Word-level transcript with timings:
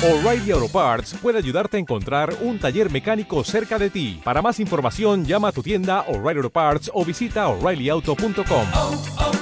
O'Reilly 0.00 0.52
Auto 0.52 0.68
Parts 0.68 1.16
puede 1.20 1.38
ayudarte 1.38 1.76
a 1.76 1.80
encontrar 1.80 2.32
un 2.42 2.60
taller 2.60 2.88
mecánico 2.88 3.42
cerca 3.42 3.80
de 3.80 3.90
ti. 3.90 4.20
Para 4.22 4.40
más 4.40 4.60
información, 4.60 5.26
llama 5.26 5.48
a 5.48 5.52
tu 5.52 5.60
tienda 5.60 6.02
O'Reilly 6.02 6.38
Auto 6.38 6.50
Parts 6.50 6.88
o 6.94 7.04
visita 7.04 7.48
oreillyauto.com. 7.48 8.66
oh, 8.74 9.04
oh. 9.18 9.38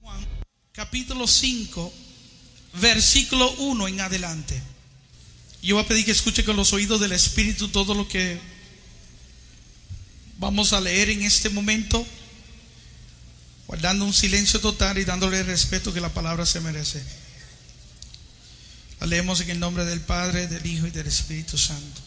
Juan 0.00 0.26
capítulo 0.72 1.28
5, 1.28 1.92
versículo 2.80 3.52
1 3.52 3.88
en 3.88 4.00
adelante. 4.00 4.60
Yo 5.62 5.76
voy 5.76 5.84
a 5.84 5.88
pedir 5.88 6.06
que 6.06 6.10
escuche 6.10 6.44
con 6.44 6.56
los 6.56 6.72
oídos 6.72 7.00
del 7.00 7.12
Espíritu 7.12 7.68
todo 7.68 7.94
lo 7.94 8.08
que 8.08 8.40
vamos 10.38 10.72
a 10.72 10.80
leer 10.80 11.10
en 11.10 11.22
este 11.22 11.50
momento, 11.50 12.04
guardando 13.68 14.06
un 14.06 14.14
silencio 14.14 14.60
total 14.60 14.96
y 14.96 15.04
dándole 15.04 15.40
el 15.40 15.46
respeto 15.46 15.92
que 15.92 16.00
la 16.00 16.08
palabra 16.08 16.46
se 16.46 16.58
merece. 16.60 17.02
La 18.98 19.06
leemos 19.06 19.40
en 19.42 19.50
el 19.50 19.60
nombre 19.60 19.84
del 19.84 20.00
Padre, 20.00 20.48
del 20.48 20.64
Hijo 20.64 20.86
y 20.86 20.90
del 20.90 21.06
Espíritu 21.06 21.58
Santo. 21.58 22.00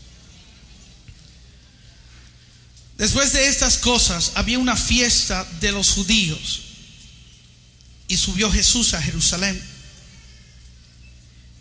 Después 2.98 3.32
de 3.34 3.48
estas 3.48 3.78
cosas 3.78 4.32
había 4.36 4.58
una 4.58 4.76
fiesta 4.76 5.48
de 5.60 5.72
los 5.72 5.92
judíos 5.92 6.62
y 8.08 8.18
subió 8.18 8.52
Jesús 8.52 8.96
a 8.96 9.02
Jerusalén. 9.02 9.62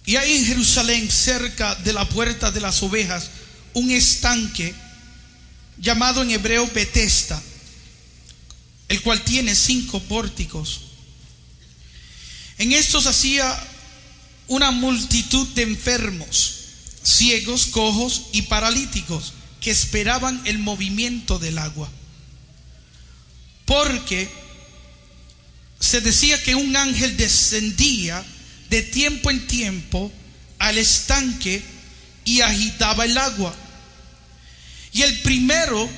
Y 0.07 0.17
hay 0.17 0.33
en 0.33 0.47
Jerusalén, 0.47 1.11
cerca 1.11 1.75
de 1.75 1.93
la 1.93 2.09
puerta 2.09 2.51
de 2.51 2.61
las 2.61 2.83
ovejas, 2.83 3.31
un 3.75 3.91
estanque 3.91 4.75
llamado 5.77 6.23
en 6.23 6.31
hebreo 6.31 6.67
Betesda, 6.69 7.41
el 8.91 9.01
cual 9.03 9.23
tiene 9.23 9.55
cinco 9.55 10.01
pórticos. 10.01 10.81
En 12.59 12.73
estos 12.73 13.07
hacía 13.07 13.57
una 14.49 14.73
multitud 14.73 15.47
de 15.55 15.63
enfermos, 15.63 16.57
ciegos, 17.05 17.67
cojos 17.67 18.23
y 18.33 18.43
paralíticos 18.43 19.33
que 19.61 19.71
esperaban 19.71 20.43
el 20.45 20.59
movimiento 20.59 21.39
del 21.39 21.59
agua. 21.59 21.89
Porque 23.65 24.29
se 25.79 26.01
decía 26.01 26.43
que 26.43 26.57
un 26.57 26.77
ángel 26.77 27.17
descendía 27.17 28.25
de 28.71 28.83
tiempo 28.83 29.31
en 29.31 29.47
tiempo 29.47 30.11
al 30.59 30.79
estanque 30.79 31.63
y 32.25 32.41
agitaba 32.41 33.05
el 33.05 33.17
agua. 33.17 33.55
Y 34.93 35.03
el 35.03 35.21
primero 35.21 35.89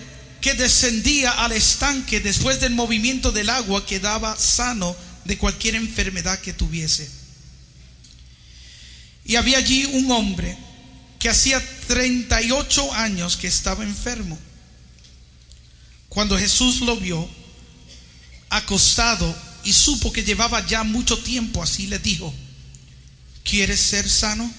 que 0.42 0.54
descendía 0.54 1.30
al 1.30 1.52
estanque 1.52 2.20
después 2.20 2.60
del 2.60 2.74
movimiento 2.74 3.30
del 3.30 3.48
agua 3.48 3.86
quedaba 3.86 4.36
sano 4.36 4.94
de 5.24 5.38
cualquier 5.38 5.76
enfermedad 5.76 6.40
que 6.40 6.52
tuviese. 6.52 7.08
Y 9.24 9.36
había 9.36 9.58
allí 9.58 9.84
un 9.84 10.10
hombre 10.10 10.58
que 11.20 11.28
hacía 11.28 11.62
38 11.86 12.92
años 12.92 13.36
que 13.36 13.46
estaba 13.46 13.84
enfermo. 13.84 14.36
Cuando 16.08 16.36
Jesús 16.36 16.80
lo 16.80 16.96
vio 16.96 17.30
acostado 18.50 19.34
y 19.62 19.72
supo 19.72 20.12
que 20.12 20.24
llevaba 20.24 20.66
ya 20.66 20.82
mucho 20.82 21.18
tiempo 21.18 21.62
así, 21.62 21.86
le 21.86 22.00
dijo, 22.00 22.34
¿quieres 23.44 23.78
ser 23.78 24.10
sano? 24.10 24.52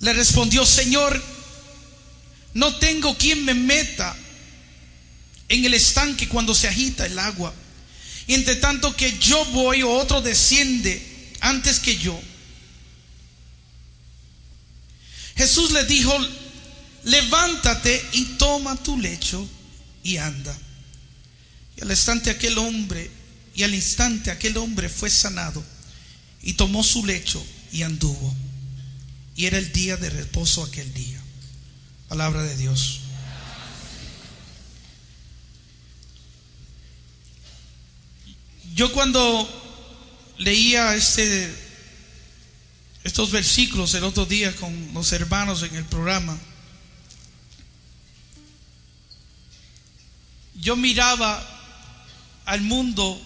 Le 0.00 0.12
respondió, 0.12 0.66
Señor, 0.66 1.31
no 2.54 2.76
tengo 2.76 3.16
quien 3.16 3.44
me 3.44 3.54
meta 3.54 4.16
en 5.48 5.64
el 5.64 5.74
estanque 5.74 6.28
cuando 6.28 6.54
se 6.54 6.68
agita 6.68 7.06
el 7.06 7.18
agua. 7.18 7.54
Y 8.26 8.34
entre 8.34 8.56
tanto 8.56 8.94
que 8.96 9.18
yo 9.18 9.44
voy, 9.46 9.82
otro 9.82 10.22
desciende 10.22 11.02
antes 11.40 11.80
que 11.80 11.96
yo. 11.96 12.20
Jesús 15.36 15.72
le 15.72 15.84
dijo, 15.84 16.14
levántate 17.04 18.04
y 18.12 18.24
toma 18.36 18.76
tu 18.76 18.98
lecho 18.98 19.48
y 20.02 20.18
anda. 20.18 20.56
Y 21.76 21.82
al 21.82 21.90
instante 21.90 22.30
aquel 22.30 22.58
hombre, 22.58 23.10
y 23.54 23.62
al 23.62 23.74
instante 23.74 24.30
aquel 24.30 24.56
hombre 24.56 24.88
fue 24.88 25.10
sanado 25.10 25.62
y 26.42 26.54
tomó 26.54 26.82
su 26.82 27.04
lecho 27.04 27.44
y 27.72 27.82
anduvo. 27.82 28.34
Y 29.36 29.46
era 29.46 29.58
el 29.58 29.72
día 29.72 29.96
de 29.96 30.10
reposo 30.10 30.62
aquel 30.62 30.92
día. 30.92 31.20
Palabra 32.12 32.42
de 32.42 32.54
Dios. 32.58 33.00
Yo 38.74 38.92
cuando 38.92 39.48
leía 40.36 40.94
este, 40.94 41.50
estos 43.02 43.30
versículos 43.30 43.94
el 43.94 44.04
otro 44.04 44.26
día 44.26 44.54
con 44.56 44.92
los 44.92 45.10
hermanos 45.14 45.62
en 45.62 45.74
el 45.74 45.86
programa, 45.86 46.38
yo 50.56 50.76
miraba 50.76 51.42
al 52.44 52.60
mundo 52.60 53.18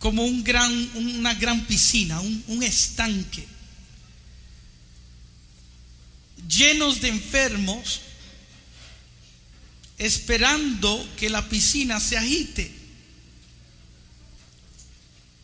como 0.00 0.24
un 0.24 0.42
gran, 0.42 0.72
una 0.96 1.34
gran 1.34 1.64
piscina, 1.66 2.18
un, 2.18 2.42
un 2.48 2.64
estanque, 2.64 3.46
llenos 6.48 7.00
de 7.00 7.08
enfermos, 7.08 8.00
esperando 9.98 11.08
que 11.16 11.28
la 11.28 11.48
piscina 11.48 12.00
se 12.00 12.16
agite, 12.16 12.74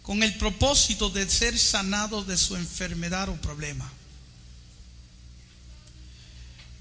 con 0.02 0.22
el 0.22 0.34
propósito 0.34 1.10
de 1.10 1.28
ser 1.28 1.58
sanados 1.58 2.26
de 2.26 2.36
su 2.36 2.56
enfermedad 2.56 3.28
o 3.28 3.34
problema. 3.36 3.92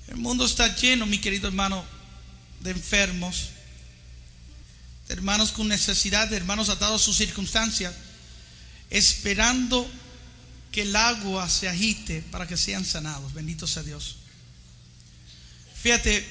El 0.08 0.18
mundo 0.18 0.46
está 0.46 0.76
lleno, 0.76 1.06
mi 1.06 1.18
querido 1.18 1.48
hermano, 1.48 1.84
de 2.62 2.72
enfermos, 2.72 3.50
de 5.08 5.14
hermanos 5.16 5.52
con 5.52 5.68
necesidad, 5.68 6.28
de 6.28 6.38
hermanos 6.38 6.70
atados 6.70 7.02
a 7.02 7.06
sus 7.06 7.18
circunstancias, 7.18 7.94
esperando 8.90 9.90
que 10.76 10.82
el 10.82 10.94
agua 10.94 11.48
se 11.48 11.70
agite 11.70 12.22
para 12.32 12.46
que 12.46 12.58
sean 12.58 12.84
sanados. 12.84 13.34
Bendito 13.34 13.66
sea 13.66 13.82
Dios. 13.82 14.18
Fíjate, 15.82 16.28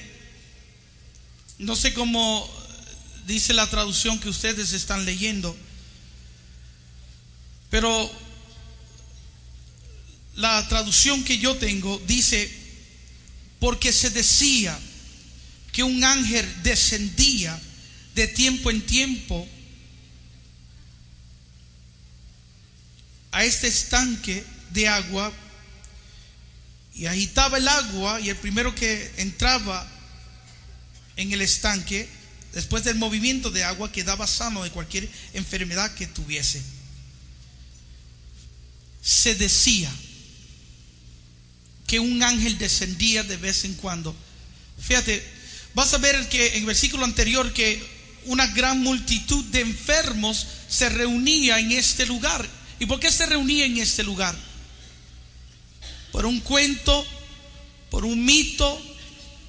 no 1.57 1.75
sé 1.75 1.95
cómo 1.95 2.47
dice 3.25 3.55
la 3.55 3.67
traducción 3.67 4.19
que 4.19 4.29
ustedes 4.29 4.73
están 4.73 5.03
leyendo, 5.03 5.57
pero 7.71 8.11
la 10.35 10.67
traducción 10.67 11.23
que 11.23 11.39
yo 11.39 11.55
tengo 11.55 11.99
dice, 12.05 12.47
porque 13.59 13.91
se 13.91 14.11
decía 14.11 14.77
que 15.71 15.81
un 15.81 16.03
ángel 16.03 16.45
descendía 16.61 17.59
de 18.13 18.27
tiempo 18.27 18.69
en 18.69 18.85
tiempo 18.85 19.49
a 23.35 23.43
este 23.43 23.67
estanque 23.67 24.45
de 24.71 24.87
agua 24.87 25.29
y 26.93 27.05
agitaba 27.05 27.57
el 27.57 27.67
agua 27.67 28.21
y 28.21 28.29
el 28.29 28.37
primero 28.37 28.73
que 28.73 29.11
entraba 29.17 29.85
en 31.17 31.33
el 31.33 31.41
estanque 31.41 32.07
después 32.53 32.85
del 32.85 32.95
movimiento 32.95 33.51
de 33.51 33.65
agua 33.65 33.91
quedaba 33.91 34.25
sano 34.25 34.63
de 34.63 34.71
cualquier 34.71 35.09
enfermedad 35.33 35.93
que 35.95 36.07
tuviese. 36.07 36.61
Se 39.01 39.35
decía 39.35 39.91
que 41.87 41.99
un 41.99 42.23
ángel 42.23 42.57
descendía 42.57 43.23
de 43.23 43.35
vez 43.35 43.65
en 43.65 43.73
cuando. 43.73 44.15
Fíjate, 44.79 45.21
vas 45.73 45.93
a 45.93 45.97
ver 45.97 46.29
que 46.29 46.53
en 46.53 46.59
el 46.59 46.67
versículo 46.67 47.03
anterior 47.03 47.51
que 47.51 47.85
una 48.27 48.47
gran 48.47 48.79
multitud 48.79 49.43
de 49.51 49.59
enfermos 49.59 50.47
se 50.69 50.87
reunía 50.87 51.59
en 51.59 51.73
este 51.73 52.05
lugar. 52.05 52.47
¿Y 52.79 52.85
por 52.85 52.99
qué 52.99 53.11
se 53.11 53.25
reunía 53.25 53.65
en 53.65 53.77
este 53.77 54.03
lugar? 54.03 54.35
Por 56.11 56.25
un 56.25 56.39
cuento, 56.41 57.05
por 57.89 58.05
un 58.05 58.23
mito, 58.23 58.81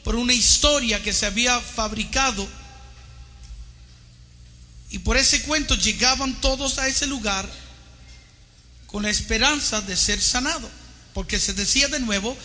por 0.05 0.17
una 0.17 0.33
historia 0.33 1.03
que 1.03 1.13
se 1.13 1.27
había 1.27 1.61
fabricado. 1.61 2.47
Y 4.91 5.01
por 5.01 5.17
ese 5.17 5.43
cuento 5.43 5.75
llegaban 5.75 6.41
todos 6.41 6.79
a 6.79 6.89
ese 6.89 7.07
lugar 7.07 7.49
con 8.87 9.03
la 9.03 9.11
esperanza 9.11 9.81
de 9.81 9.97
ser 9.97 10.21
sanado. 10.21 10.71
Porque 11.13 11.39
se 11.39 11.55
decía 11.55 11.89
de 11.89 12.01
nuevo 12.01 12.37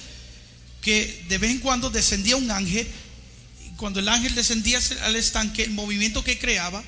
que 0.82 1.26
de 1.30 1.38
vez 1.38 1.52
en 1.52 1.60
cuando 1.60 1.90
descendía 1.90 2.36
un 2.36 2.50
ángel 2.50 2.88
cuando 3.82 4.00
el 4.00 4.10
ángel 4.10 4.36
descendía 4.36 4.80
al 5.02 5.16
estanque, 5.16 5.64
el 5.64 5.72
movimiento 5.72 6.24
que 6.24 6.38
creaba, 6.38 6.84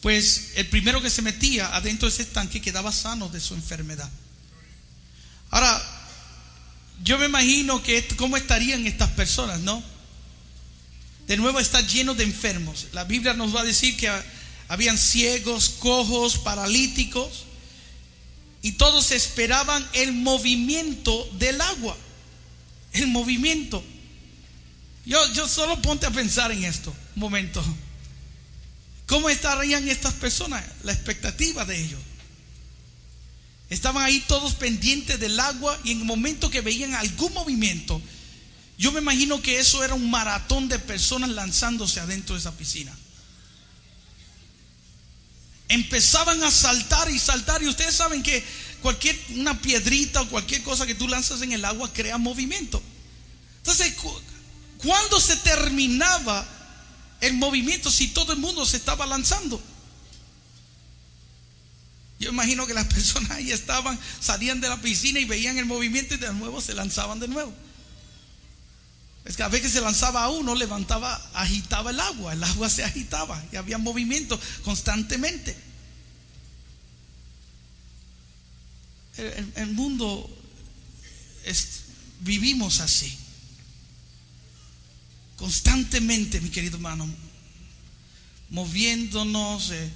pues 0.00 0.52
el 0.56 0.66
primero 0.68 1.02
que 1.02 1.10
se 1.10 1.22
metía 1.22 1.74
adentro 1.74 2.08
de 2.08 2.14
ese 2.14 2.22
estanque 2.22 2.60
quedaba 2.60 2.92
sano 2.92 3.28
de 3.28 3.40
su 3.40 3.54
enfermedad. 3.54 4.10
Ahora, 5.50 5.80
yo 7.02 7.18
me 7.18 7.26
imagino 7.26 7.82
que 7.82 8.06
cómo 8.16 8.36
estarían 8.36 8.86
estas 8.86 9.10
personas, 9.10 9.60
¿no? 9.60 9.82
de 11.30 11.36
nuevo 11.36 11.60
está 11.60 11.80
lleno 11.82 12.16
de 12.16 12.24
enfermos. 12.24 12.88
La 12.92 13.04
Biblia 13.04 13.34
nos 13.34 13.54
va 13.54 13.60
a 13.60 13.64
decir 13.64 13.96
que 13.96 14.10
habían 14.66 14.98
ciegos, 14.98 15.68
cojos, 15.78 16.38
paralíticos, 16.38 17.44
y 18.62 18.72
todos 18.72 19.12
esperaban 19.12 19.88
el 19.92 20.12
movimiento 20.12 21.30
del 21.38 21.60
agua. 21.60 21.96
El 22.92 23.06
movimiento. 23.06 23.80
Yo, 25.06 25.24
yo 25.32 25.46
solo 25.46 25.80
ponte 25.80 26.04
a 26.04 26.10
pensar 26.10 26.50
en 26.50 26.64
esto, 26.64 26.92
un 27.14 27.20
momento. 27.20 27.62
¿Cómo 29.10 29.28
estarían 29.28 29.88
estas 29.88 30.14
personas? 30.14 30.64
La 30.84 30.92
expectativa 30.92 31.64
de 31.64 31.82
ellos. 31.82 31.98
Estaban 33.68 34.04
ahí 34.04 34.20
todos 34.28 34.54
pendientes 34.54 35.18
del 35.18 35.40
agua 35.40 35.76
y 35.82 35.90
en 35.90 35.98
el 35.98 36.04
momento 36.04 36.48
que 36.48 36.60
veían 36.60 36.94
algún 36.94 37.34
movimiento, 37.34 38.00
yo 38.78 38.92
me 38.92 39.00
imagino 39.00 39.42
que 39.42 39.58
eso 39.58 39.82
era 39.82 39.94
un 39.94 40.08
maratón 40.12 40.68
de 40.68 40.78
personas 40.78 41.30
lanzándose 41.30 41.98
adentro 41.98 42.36
de 42.36 42.40
esa 42.40 42.56
piscina. 42.56 42.96
Empezaban 45.68 46.40
a 46.44 46.50
saltar 46.52 47.10
y 47.10 47.18
saltar 47.18 47.64
y 47.64 47.66
ustedes 47.66 47.96
saben 47.96 48.22
que 48.22 48.44
cualquier 48.80 49.18
una 49.30 49.60
piedrita 49.60 50.20
o 50.20 50.28
cualquier 50.28 50.62
cosa 50.62 50.86
que 50.86 50.94
tú 50.94 51.08
lanzas 51.08 51.42
en 51.42 51.50
el 51.50 51.64
agua 51.64 51.92
crea 51.92 52.16
movimiento. 52.16 52.80
Entonces, 53.56 53.92
¿cuándo 54.78 55.18
se 55.18 55.34
terminaba 55.38 56.59
el 57.20 57.34
movimiento 57.34 57.90
si 57.90 58.08
todo 58.08 58.32
el 58.32 58.38
mundo 58.38 58.64
se 58.64 58.76
estaba 58.76 59.06
lanzando. 59.06 59.60
Yo 62.18 62.30
imagino 62.30 62.66
que 62.66 62.74
las 62.74 62.86
personas 62.92 63.30
ahí 63.32 63.50
estaban, 63.50 63.98
salían 64.20 64.60
de 64.60 64.68
la 64.68 64.80
piscina 64.80 65.18
y 65.20 65.24
veían 65.24 65.58
el 65.58 65.66
movimiento 65.66 66.14
y 66.14 66.18
de 66.18 66.32
nuevo 66.34 66.60
se 66.60 66.74
lanzaban 66.74 67.18
de 67.20 67.28
nuevo. 67.28 67.52
Es 69.24 69.36
que 69.36 69.42
a 69.42 69.48
veces 69.48 69.68
que 69.68 69.78
se 69.78 69.80
lanzaba 69.80 70.28
uno, 70.30 70.54
levantaba, 70.54 71.14
agitaba 71.34 71.90
el 71.90 72.00
agua, 72.00 72.32
el 72.32 72.42
agua 72.42 72.70
se 72.70 72.84
agitaba 72.84 73.42
y 73.52 73.56
había 73.56 73.78
movimiento 73.78 74.40
constantemente. 74.64 75.56
El, 79.56 79.72
mundo 79.72 80.30
vivimos 82.20 82.80
así 82.80 83.19
constantemente, 85.40 86.38
mi 86.42 86.50
querido 86.50 86.76
hermano, 86.76 87.08
moviéndonos, 88.50 89.70
eh, 89.70 89.90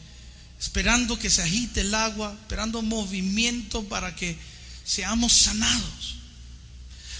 esperando 0.58 1.18
que 1.18 1.28
se 1.28 1.42
agite 1.42 1.82
el 1.82 1.94
agua, 1.94 2.34
esperando 2.40 2.80
movimiento 2.80 3.84
para 3.84 4.16
que 4.16 4.38
seamos 4.84 5.34
sanados. 5.34 6.16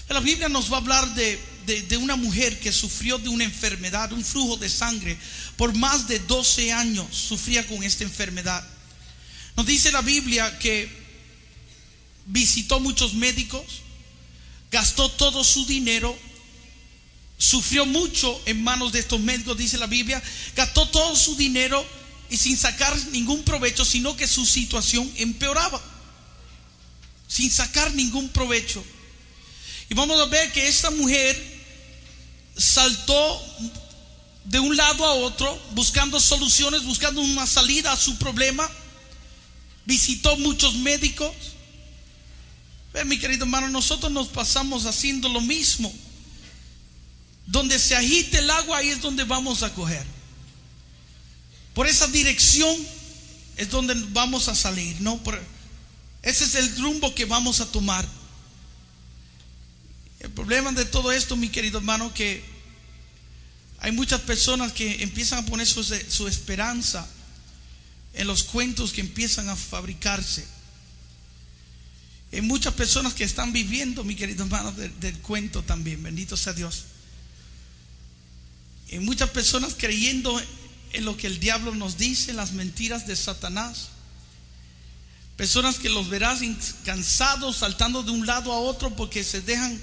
La 0.09 0.19
Biblia 0.21 0.49
nos 0.49 0.71
va 0.71 0.77
a 0.77 0.79
hablar 0.79 1.13
de, 1.13 1.39
de, 1.87 1.97
una 1.97 2.15
mujer 2.15 2.59
que 2.59 2.71
sufrió 2.71 3.19
de 3.19 3.29
una 3.29 3.43
enfermedad, 3.43 4.11
un 4.11 4.25
flujo 4.25 4.57
de 4.57 4.69
sangre, 4.69 5.17
por 5.55 5.75
más 5.75 6.07
de 6.07 6.17
12 6.17 6.73
años 6.73 7.05
sufría 7.15 7.67
con 7.67 7.83
esta 7.83 8.03
enfermedad. 8.03 8.67
Nos 9.55 9.67
dice 9.67 9.91
la 9.91 10.01
Biblia 10.01 10.57
que 10.57 10.89
visitó 12.25 12.79
muchos 12.79 13.13
médicos, 13.13 13.63
gastó 14.71 15.09
todo 15.09 15.43
su 15.43 15.65
dinero, 15.67 16.17
Sufrió 17.37 17.85
mucho 17.85 18.41
en 18.45 18.63
manos 18.63 18.91
de 18.91 18.99
estos 18.99 19.19
médicos, 19.19 19.57
dice 19.57 19.77
la 19.77 19.87
Biblia. 19.87 20.21
Gastó 20.55 20.87
todo 20.87 21.15
su 21.15 21.35
dinero 21.35 21.85
y 22.29 22.37
sin 22.37 22.57
sacar 22.57 22.95
ningún 23.07 23.43
provecho, 23.43 23.83
sino 23.83 24.15
que 24.15 24.27
su 24.27 24.45
situación 24.45 25.11
empeoraba. 25.17 25.81
Sin 27.27 27.51
sacar 27.51 27.93
ningún 27.93 28.29
provecho. 28.29 28.83
Y 29.89 29.93
vamos 29.93 30.19
a 30.19 30.25
ver 30.25 30.51
que 30.51 30.67
esta 30.67 30.89
mujer 30.91 31.55
saltó 32.57 33.41
de 34.45 34.59
un 34.59 34.77
lado 34.77 35.05
a 35.05 35.13
otro, 35.13 35.59
buscando 35.71 36.19
soluciones, 36.19 36.83
buscando 36.83 37.21
una 37.21 37.45
salida 37.45 37.91
a 37.91 37.97
su 37.97 38.17
problema. 38.17 38.69
Visitó 39.85 40.37
muchos 40.37 40.75
médicos. 40.75 41.33
Ven, 42.93 43.07
mi 43.07 43.19
querido 43.19 43.43
hermano, 43.43 43.67
nosotros 43.67 44.11
nos 44.11 44.29
pasamos 44.29 44.85
haciendo 44.85 45.27
lo 45.27 45.41
mismo. 45.41 45.93
Donde 47.47 47.77
se 47.79 47.95
agite 47.95 48.39
el 48.39 48.49
agua, 48.49 48.79
ahí 48.79 48.89
es 48.89 49.01
donde 49.01 49.23
vamos 49.23 49.63
a 49.63 49.73
coger. 49.73 50.05
Por 51.73 51.87
esa 51.87 52.07
dirección 52.07 52.75
es 53.57 53.69
donde 53.69 53.93
vamos 54.09 54.47
a 54.47 54.55
salir, 54.55 54.99
¿no? 55.01 55.21
ese 56.23 56.45
es 56.45 56.55
el 56.55 56.75
rumbo 56.77 57.13
que 57.13 57.25
vamos 57.25 57.59
a 57.59 57.71
tomar. 57.71 58.07
El 60.19 60.31
problema 60.31 60.71
de 60.71 60.85
todo 60.85 61.11
esto, 61.11 61.35
mi 61.35 61.49
querido 61.49 61.77
hermano, 61.77 62.13
que 62.13 62.43
hay 63.79 63.91
muchas 63.91 64.21
personas 64.21 64.71
que 64.71 65.03
empiezan 65.03 65.43
a 65.43 65.45
poner 65.45 65.67
su, 65.67 66.27
esperanza 66.27 67.07
en 68.13 68.25
los 68.25 68.43
cuentos 68.43 68.91
que 68.91 69.01
empiezan 69.01 69.49
a 69.49 69.55
fabricarse. 69.55 70.47
Hay 72.31 72.41
muchas 72.41 72.73
personas 72.73 73.13
que 73.13 73.23
están 73.23 73.53
viviendo, 73.53 74.03
mi 74.03 74.15
querido 74.15 74.45
hermano, 74.45 74.71
del 74.71 75.19
cuento 75.19 75.61
también. 75.61 76.01
Bendito 76.01 76.35
sea 76.35 76.53
Dios. 76.53 76.85
Y 78.89 78.99
muchas 78.99 79.29
personas 79.31 79.75
creyendo 79.77 80.39
en 80.93 81.05
lo 81.05 81.17
que 81.17 81.27
el 81.27 81.39
diablo 81.39 81.73
nos 81.75 81.97
dice, 81.97 82.33
las 82.33 82.53
mentiras 82.53 83.07
de 83.07 83.15
Satanás. 83.15 83.89
Personas 85.35 85.79
que 85.79 85.89
los 85.89 86.09
verás 86.09 86.39
cansados, 86.85 87.57
saltando 87.57 88.03
de 88.03 88.11
un 88.11 88.25
lado 88.25 88.53
a 88.53 88.59
otro 88.59 88.95
porque 88.95 89.23
se 89.23 89.41
dejan 89.41 89.81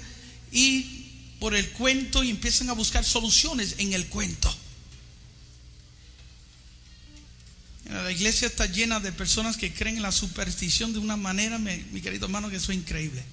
ir 0.51 1.03
por 1.39 1.53
el 1.53 1.69
cuento 1.71 2.23
y 2.23 2.29
empiezan 2.29 2.69
a 2.69 2.73
buscar 2.73 3.03
soluciones 3.03 3.75
en 3.77 3.93
el 3.93 4.07
cuento. 4.07 4.55
La 7.89 8.11
iglesia 8.11 8.47
está 8.47 8.65
llena 8.65 8.99
de 8.99 9.11
personas 9.11 9.57
que 9.57 9.73
creen 9.73 9.97
en 9.97 10.03
la 10.03 10.11
superstición 10.11 10.93
de 10.93 10.99
una 10.99 11.17
manera, 11.17 11.59
mi, 11.59 12.01
querido 12.01 12.25
hermano, 12.25 12.49
que 12.49 12.55
eso 12.55 12.71
es 12.71 12.77
increíble 12.77 13.23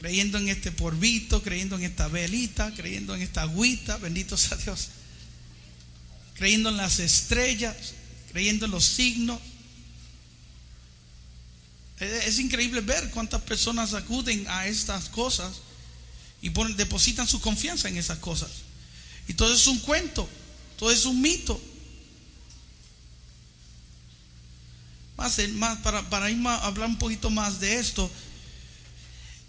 creyendo 0.00 0.38
en 0.38 0.48
este 0.48 0.72
porvito, 0.72 1.42
creyendo 1.42 1.76
en 1.76 1.84
esta 1.84 2.08
velita, 2.08 2.72
creyendo 2.74 3.14
en 3.14 3.20
esta 3.20 3.42
agüita, 3.42 3.98
bendito 3.98 4.34
sea 4.34 4.56
Dios, 4.56 4.88
creyendo 6.36 6.70
en 6.70 6.78
las 6.78 6.98
estrellas, 7.00 7.76
creyendo 8.32 8.64
en 8.64 8.72
los 8.72 8.82
signos. 8.82 9.38
Es 11.98 12.38
increíble 12.38 12.80
ver 12.80 13.10
cuántas 13.10 13.42
personas 13.42 13.92
acuden 13.92 14.46
a 14.48 14.66
estas 14.66 15.10
cosas 15.10 15.56
y 16.40 16.48
depositan 16.48 17.28
su 17.28 17.38
confianza 17.42 17.90
en 17.90 17.98
esas 17.98 18.20
cosas. 18.20 18.48
Y 19.28 19.34
todo 19.34 19.52
es 19.52 19.66
un 19.66 19.80
cuento, 19.80 20.26
todo 20.78 20.90
es 20.90 21.04
un 21.04 21.20
mito. 21.20 21.60
Más 25.18 25.38
para, 25.82 26.08
para 26.08 26.30
ir 26.30 26.38
a 26.46 26.64
hablar 26.64 26.88
un 26.88 26.96
poquito 26.96 27.28
más 27.28 27.60
de 27.60 27.78
esto, 27.78 28.10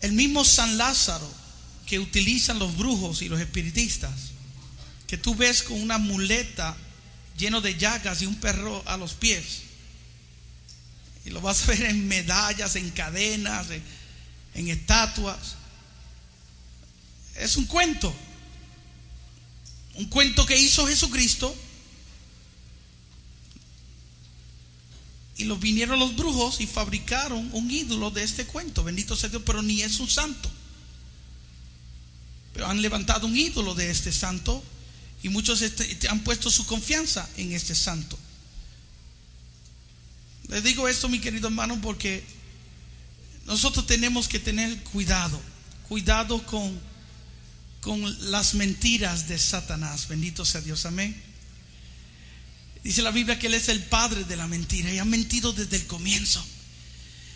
el 0.01 0.13
mismo 0.13 0.43
San 0.43 0.77
Lázaro 0.77 1.29
que 1.85 1.99
utilizan 1.99 2.59
los 2.59 2.77
brujos 2.77 3.21
y 3.21 3.29
los 3.29 3.39
espiritistas, 3.39 4.11
que 5.07 5.17
tú 5.17 5.35
ves 5.35 5.61
con 5.61 5.81
una 5.81 5.97
muleta 5.97 6.75
lleno 7.37 7.61
de 7.61 7.77
llagas 7.77 8.21
y 8.21 8.25
un 8.25 8.35
perro 8.35 8.81
a 8.85 8.97
los 8.97 9.13
pies. 9.13 9.63
Y 11.25 11.29
lo 11.29 11.41
vas 11.41 11.63
a 11.63 11.65
ver 11.67 11.83
en 11.85 12.07
medallas, 12.07 12.75
en 12.75 12.89
cadenas, 12.91 13.67
en, 14.53 14.67
estatuas. 14.69 15.55
Es 17.35 17.57
un 17.57 17.65
cuento. 17.65 18.15
Un 19.95 20.05
cuento 20.05 20.45
que 20.45 20.57
hizo 20.57 20.87
Jesucristo. 20.87 21.55
Y 25.41 25.45
los 25.45 25.59
vinieron 25.59 25.97
los 25.97 26.15
brujos 26.15 26.61
y 26.61 26.67
fabricaron 26.67 27.49
un 27.53 27.71
ídolo 27.71 28.11
de 28.11 28.21
este 28.21 28.45
cuento. 28.45 28.83
Bendito 28.83 29.15
sea 29.15 29.27
Dios, 29.27 29.41
pero 29.43 29.63
ni 29.63 29.81
es 29.81 29.99
un 29.99 30.07
santo. 30.07 30.51
Pero 32.53 32.67
han 32.67 32.79
levantado 32.79 33.25
un 33.25 33.35
ídolo 33.35 33.73
de 33.73 33.89
este 33.89 34.11
santo 34.11 34.63
y 35.23 35.29
muchos 35.29 35.63
este, 35.63 36.07
han 36.09 36.19
puesto 36.19 36.51
su 36.51 36.67
confianza 36.67 37.27
en 37.37 37.53
este 37.53 37.73
santo. 37.73 38.19
Les 40.49 40.63
digo 40.63 40.87
esto, 40.87 41.09
mi 41.09 41.17
querido 41.17 41.47
hermano, 41.47 41.81
porque 41.81 42.23
nosotros 43.47 43.87
tenemos 43.87 44.27
que 44.27 44.37
tener 44.37 44.77
cuidado, 44.83 45.41
cuidado 45.89 46.45
con, 46.45 46.79
con 47.79 48.31
las 48.31 48.53
mentiras 48.53 49.27
de 49.27 49.39
Satanás. 49.39 50.07
Bendito 50.07 50.45
sea 50.45 50.61
Dios, 50.61 50.85
amén. 50.85 51.30
Dice 52.83 53.01
la 53.01 53.11
Biblia 53.11 53.37
que 53.37 53.47
Él 53.47 53.53
es 53.53 53.69
el 53.69 53.83
padre 53.83 54.23
de 54.23 54.35
la 54.35 54.47
mentira 54.47 54.91
y 54.91 54.97
ha 54.97 55.05
mentido 55.05 55.53
desde 55.53 55.77
el 55.77 55.87
comienzo. 55.87 56.43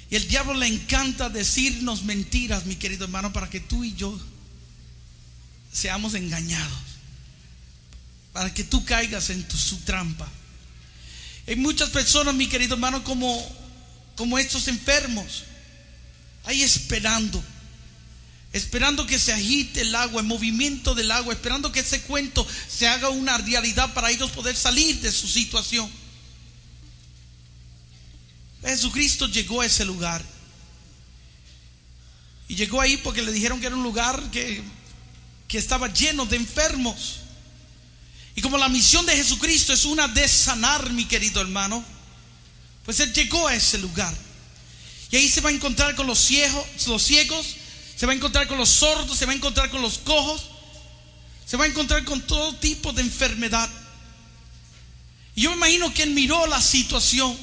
Y 0.09 0.15
el 0.15 0.27
diablo 0.27 0.53
le 0.53 0.67
encanta 0.67 1.29
decirnos 1.29 2.03
mentiras, 2.03 2.65
mi 2.65 2.75
querido 2.75 3.05
hermano, 3.05 3.33
para 3.33 3.49
que 3.49 3.59
tú 3.59 3.83
y 3.83 3.93
yo 3.95 4.19
seamos 5.71 6.13
engañados. 6.13 6.79
Para 8.33 8.53
que 8.53 8.63
tú 8.63 8.83
caigas 8.85 9.29
en 9.29 9.45
su 9.49 9.77
trampa. 9.81 10.27
Hay 11.47 11.55
muchas 11.55 11.89
personas, 11.89 12.33
mi 12.33 12.47
querido 12.47 12.75
hermano, 12.75 13.03
como, 13.03 13.39
como 14.15 14.39
estos 14.39 14.67
enfermos, 14.67 15.43
ahí 16.45 16.63
esperando, 16.63 17.43
esperando 18.55 19.05
que 19.05 19.19
se 19.19 19.33
agite 19.33 19.81
el 19.81 19.93
agua, 19.93 20.21
el 20.21 20.27
movimiento 20.27 20.95
del 20.95 21.11
agua, 21.11 21.33
esperando 21.33 21.73
que 21.73 21.81
ese 21.81 22.01
cuento 22.03 22.47
se 22.69 22.87
haga 22.87 23.09
una 23.09 23.37
realidad 23.37 23.93
para 23.93 24.09
ellos 24.09 24.31
poder 24.31 24.55
salir 24.55 25.01
de 25.01 25.11
su 25.11 25.27
situación. 25.27 25.91
Jesucristo 28.63 29.27
llegó 29.27 29.59
a 29.59 29.65
ese 29.65 29.83
lugar. 29.83 30.23
Y 32.47 32.55
llegó 32.55 32.79
ahí 32.79 32.95
porque 32.95 33.21
le 33.21 33.33
dijeron 33.33 33.59
que 33.59 33.67
era 33.67 33.75
un 33.75 33.83
lugar 33.83 34.31
que, 34.31 34.63
que 35.49 35.57
estaba 35.57 35.91
lleno 35.91 36.25
de 36.25 36.37
enfermos. 36.37 37.17
Y 38.35 38.41
como 38.41 38.57
la 38.57 38.69
misión 38.69 39.05
de 39.05 39.17
Jesucristo 39.17 39.73
es 39.73 39.83
una 39.83 40.07
de 40.07 40.29
sanar, 40.29 40.93
mi 40.93 41.03
querido 41.03 41.41
hermano, 41.41 41.83
pues 42.85 43.01
Él 43.01 43.11
llegó 43.11 43.49
a 43.49 43.53
ese 43.53 43.79
lugar. 43.79 44.15
Y 45.11 45.17
ahí 45.17 45.27
se 45.27 45.41
va 45.41 45.49
a 45.49 45.53
encontrar 45.53 45.93
con 45.95 46.07
los 46.07 46.19
ciegos, 46.19 46.65
los 46.87 47.03
ciegos, 47.03 47.57
se 47.95 48.05
va 48.05 48.11
a 48.11 48.15
encontrar 48.15 48.47
con 48.47 48.57
los 48.57 48.69
sordos, 48.69 49.17
se 49.17 49.25
va 49.25 49.31
a 49.31 49.35
encontrar 49.35 49.69
con 49.69 49.81
los 49.81 49.99
cojos, 49.99 50.49
se 51.45 51.57
va 51.57 51.65
a 51.65 51.67
encontrar 51.67 52.03
con 52.03 52.21
todo 52.21 52.55
tipo 52.55 52.91
de 52.91 53.01
enfermedad. 53.01 53.69
Y 55.35 55.41
yo 55.41 55.51
me 55.51 55.57
imagino 55.57 55.93
que 55.93 56.03
Él 56.03 56.11
miró 56.11 56.45
la 56.47 56.61
situación 56.61 57.37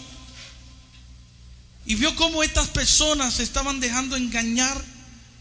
y 1.87 1.94
vio 1.94 2.14
cómo 2.16 2.42
estas 2.42 2.68
personas 2.68 3.35
se 3.35 3.42
estaban 3.42 3.80
dejando 3.80 4.16
engañar 4.16 4.82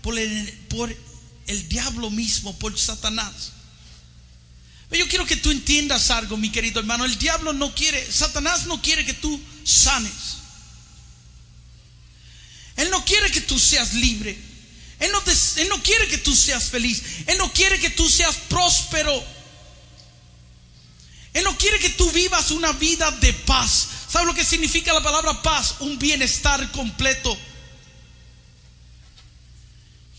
por 0.02 0.18
el, 0.18 0.52
por 0.70 0.96
el 1.48 1.70
diablo 1.70 2.10
mismo, 2.10 2.58
por 2.58 2.78
Satanás. 2.78 3.52
Yo 4.92 5.08
quiero 5.08 5.26
que 5.26 5.38
tú 5.38 5.52
entiendas 5.52 6.12
algo, 6.12 6.36
mi 6.36 6.50
querido 6.50 6.80
hermano. 6.80 7.06
El 7.06 7.18
diablo 7.18 7.54
no 7.54 7.74
quiere, 7.74 8.12
Satanás 8.12 8.66
no 8.66 8.82
quiere 8.82 9.06
que 9.06 9.14
tú 9.14 9.40
sanes. 9.64 10.12
Él 12.76 12.90
no 12.90 13.04
quiere 13.06 13.32
que 13.32 13.42
tú 13.42 13.58
seas 13.58 13.94
libre. 13.94 14.51
Él 15.02 15.12
no, 15.12 15.20
él 15.58 15.68
no 15.70 15.82
quiere 15.82 16.08
que 16.08 16.20
tú 16.20 16.36
seas 16.36 16.66
feliz. 16.66 17.02
Él 17.26 17.38
no 17.40 17.52
quiere 17.52 17.80
que 17.80 17.90
tú 17.90 18.08
seas 18.08 18.36
próspero. 18.48 19.12
Él 21.34 21.44
no 21.44 21.58
quiere 21.58 21.80
que 21.80 21.90
tú 21.90 22.10
vivas 22.12 22.52
una 22.52 22.72
vida 22.74 23.10
de 23.10 23.34
paz. 23.34 23.88
¿Sabes 24.08 24.28
lo 24.28 24.36
que 24.36 24.46
significa 24.46 24.94
la 24.94 25.02
palabra 25.02 25.42
paz? 25.42 25.78
Un 25.80 25.98
bienestar 25.98 26.72
completo. 26.72 27.36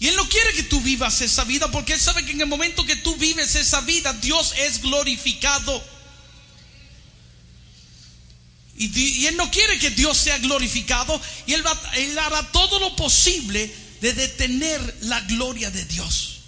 Y 0.01 0.09
Él 0.09 0.17
no 0.17 0.29
quiere 0.29 0.53
que 0.53 0.65
tú 0.65 0.81
vivas 0.81 1.21
esa 1.21 1.45
vida 1.45 1.71
porque 1.71 1.93
Él 1.93 2.01
sabe 2.01 2.25
que 2.27 2.33
en 2.33 2.41
el 2.41 2.49
momento 2.49 2.85
que 2.85 2.97
tú 2.97 3.15
vives 3.15 3.55
esa 3.55 3.83
vida, 3.83 4.13
Dios 4.15 4.53
es 4.59 4.83
glorificado. 4.83 5.81
Y, 8.77 9.27
Él 9.27 9.37
no 9.37 9.49
quiere 9.49 9.79
que 9.79 9.91
Dios 9.91 10.19
sea 10.19 10.39
glorificado 10.39 11.21
y 11.47 11.53
él, 11.53 11.65
va, 11.65 11.81
él 11.95 12.19
hará 12.19 12.51
todo 12.51 12.81
lo 12.81 12.97
posible 12.97 13.82
de 14.03 14.13
detener 14.13 14.99
la 15.03 15.21
gloria 15.23 15.71
de 15.71 15.85
Dios. 15.87 16.41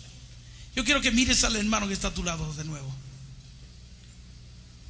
Yo 0.76 0.84
quiero 0.84 1.00
que 1.00 1.10
mires 1.10 1.42
al 1.44 1.56
hermano 1.56 1.88
que 1.88 1.94
está 1.94 2.08
a 2.08 2.14
tu 2.14 2.22
lado 2.22 2.52
de 2.54 2.64
nuevo. 2.64 2.94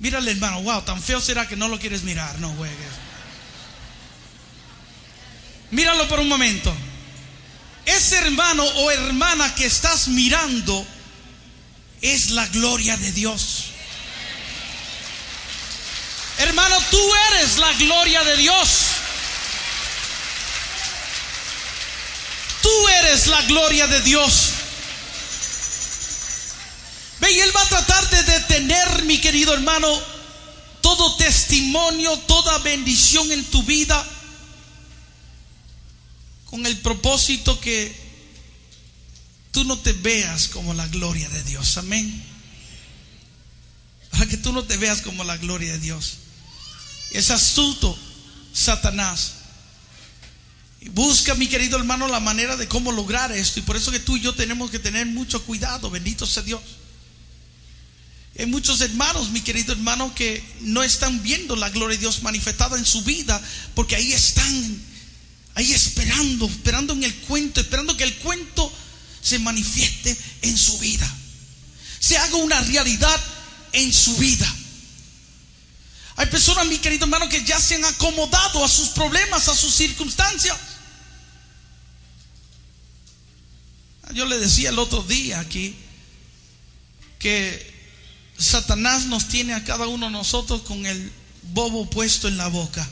Mírale 0.01 0.33
hermano, 0.33 0.63
wow, 0.63 0.83
tan 0.83 1.01
feo 1.01 1.21
será 1.21 1.47
que 1.47 1.57
no 1.57 1.69
lo 1.69 1.79
quieres 1.79 2.03
mirar, 2.03 2.39
no 2.41 2.51
juegues. 2.55 2.93
Míralo 5.71 6.09
por 6.09 6.19
un 6.19 6.29
momento 6.29 6.75
ese 7.87 8.17
hermano 8.17 8.65
o 8.65 8.91
hermana 8.91 9.55
que 9.55 9.67
estás 9.67 10.09
mirando 10.09 10.87
es 12.01 12.31
la 12.31 12.47
gloria 12.47 12.97
de 12.97 13.13
Dios. 13.13 13.65
Hermano, 16.39 16.77
tú 16.91 16.99
eres 17.31 17.59
la 17.59 17.73
gloria 17.75 18.25
de 18.25 18.37
Dios. 18.37 18.69
Tú 22.63 22.75
eres 23.01 23.27
la 23.27 23.43
gloria 23.43 23.87
de 23.87 24.01
Dios. 24.03 24.51
Ve, 27.21 27.33
y 27.33 27.41
Él 27.41 27.57
va 27.57 27.63
a 27.63 27.69
tratar 27.69 28.11
de 28.11 28.23
detener, 28.25 29.05
mi 29.05 29.19
querido 29.19 29.55
hermano, 29.55 29.89
todo 30.81 31.17
testimonio, 31.17 32.19
toda 32.21 32.59
bendición 32.59 33.31
en 33.33 33.45
tu 33.45 33.63
vida 33.63 34.05
con 36.47 36.65
el 36.67 36.79
propósito 36.79 37.59
que 37.61 38.05
tú 39.51 39.65
no 39.65 39.79
te 39.79 39.93
veas 39.93 40.49
como 40.49 40.75
la 40.75 40.87
gloria 40.89 41.29
de 41.29 41.43
Dios. 41.45 41.79
Amén. 41.79 42.25
Para 44.11 44.27
que 44.27 44.37
tú 44.37 44.53
no 44.53 44.63
te 44.63 44.77
veas 44.77 45.01
como 45.01 45.25
la 45.25 45.37
gloria 45.37 45.73
de 45.73 45.79
Dios. 45.79 46.19
Es 47.11 47.31
astuto 47.31 47.99
Satanás. 48.53 49.33
Busca, 50.91 51.35
mi 51.35 51.49
querido 51.49 51.79
hermano, 51.79 52.09
la 52.09 52.21
manera 52.21 52.57
de 52.57 52.69
cómo 52.69 52.93
lograr 52.93 53.33
esto. 53.33 53.61
Y 53.61 53.63
por 53.63 53.77
eso 53.77 53.91
que 53.91 54.01
tú 54.01 54.17
y 54.17 54.21
yo 54.21 54.35
tenemos 54.35 54.71
que 54.71 54.79
tener 54.79 55.07
mucho 55.07 55.43
cuidado. 55.45 55.91
Bendito 55.91 56.27
sea 56.27 56.43
Dios. 56.43 56.63
Hay 58.39 58.47
muchos 58.47 58.81
hermanos, 58.81 59.31
mi 59.31 59.41
querido 59.43 59.73
hermano, 59.73 60.13
que 60.15 60.43
no 60.61 60.83
están 60.83 61.23
viendo 61.23 61.55
la 61.55 61.71
gloria 61.71 61.97
de 61.97 62.01
Dios 62.01 62.23
manifestada 62.23 62.77
en 62.77 62.85
su 62.85 63.03
vida 63.03 63.41
porque 63.75 63.95
ahí 63.95 64.13
están 64.13 64.83
ahí 65.55 65.73
esperando, 65.73 66.47
esperando 66.47 66.93
en 66.95 67.05
el 67.05 67.15
cuento, 67.15 67.61
esperando 67.61 67.97
que 67.97 68.05
el 68.05 68.15
cuento 68.17 68.73
se 69.23 69.39
manifieste 69.39 70.17
en 70.43 70.59
su 70.59 70.79
vida, 70.79 71.09
se 72.01 72.19
haga 72.19 72.37
una 72.37 72.61
realidad 72.61 73.21
en 73.73 73.93
su 73.93 74.17
vida. 74.17 74.53
Hay 76.17 76.27
personas, 76.27 76.67
mi 76.67 76.79
querido 76.79 77.05
hermano, 77.05 77.29
que 77.29 77.45
ya 77.45 77.59
se 77.59 77.77
han 77.77 77.85
acomodado 77.85 78.65
a 78.65 78.69
sus 78.69 78.91
problemas, 78.91 79.49
a 79.49 79.55
sus 79.55 79.75
circunstancias. 79.75 80.57
Yo 84.13 84.27
le 84.27 84.39
decía 84.39 84.71
el 84.71 84.79
otro 84.79 85.03
día 85.03 85.41
aquí 85.41 85.75
que 87.19 87.75
Satanás 88.37 89.07
nos 89.07 89.29
tiene 89.29 89.55
a 89.55 89.65
cada 89.65 89.87
uno 89.87 90.07
de 90.07 90.13
nosotros 90.13 90.63
con 90.63 90.85
el 90.85 91.13
bobo 91.43 91.89
puesto 91.89 92.29
en 92.29 92.37
la 92.37 92.49
boca 92.49 92.87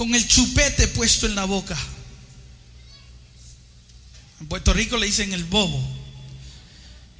con 0.00 0.14
el 0.14 0.26
chupete 0.26 0.88
puesto 0.88 1.26
en 1.26 1.34
la 1.34 1.44
boca. 1.44 1.76
En 4.40 4.46
Puerto 4.46 4.72
Rico 4.72 4.96
le 4.96 5.04
dicen 5.04 5.34
el 5.34 5.44
bobo. 5.44 5.78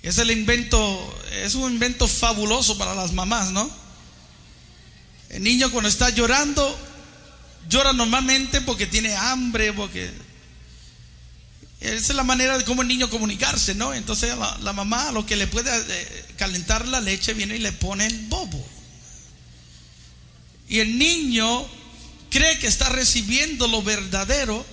Es 0.02 0.16
el 0.16 0.30
invento, 0.30 1.14
es 1.30 1.56
un 1.56 1.70
invento 1.74 2.08
fabuloso 2.08 2.78
para 2.78 2.94
las 2.94 3.12
mamás, 3.12 3.50
¿no? 3.50 3.70
El 5.28 5.42
niño 5.42 5.70
cuando 5.70 5.90
está 5.90 6.08
llorando, 6.08 6.74
llora 7.68 7.92
normalmente 7.92 8.62
porque 8.62 8.86
tiene 8.86 9.14
hambre, 9.14 9.74
porque 9.74 10.10
esa 11.80 12.12
es 12.12 12.14
la 12.14 12.24
manera 12.24 12.58
de 12.58 12.64
cómo 12.64 12.82
el 12.82 12.88
niño 12.88 13.08
comunicarse, 13.08 13.74
¿no? 13.74 13.94
Entonces 13.94 14.34
la, 14.36 14.72
mamá, 14.72 15.12
lo 15.12 15.24
que 15.24 15.36
le 15.36 15.46
puede 15.46 15.70
eh, 15.74 16.24
calentar 16.36 16.86
la 16.86 17.00
leche, 17.00 17.32
viene 17.32 17.56
y 17.56 17.58
le 17.58 17.72
pone 17.72 18.06
el 18.06 18.26
bobo. 18.26 18.62
Y 20.68 20.80
el 20.80 20.98
niño 20.98 21.66
cree 22.28 22.58
que 22.58 22.66
está 22.66 22.90
recibiendo 22.90 23.66
lo 23.66 23.82
verdadero 23.82 24.64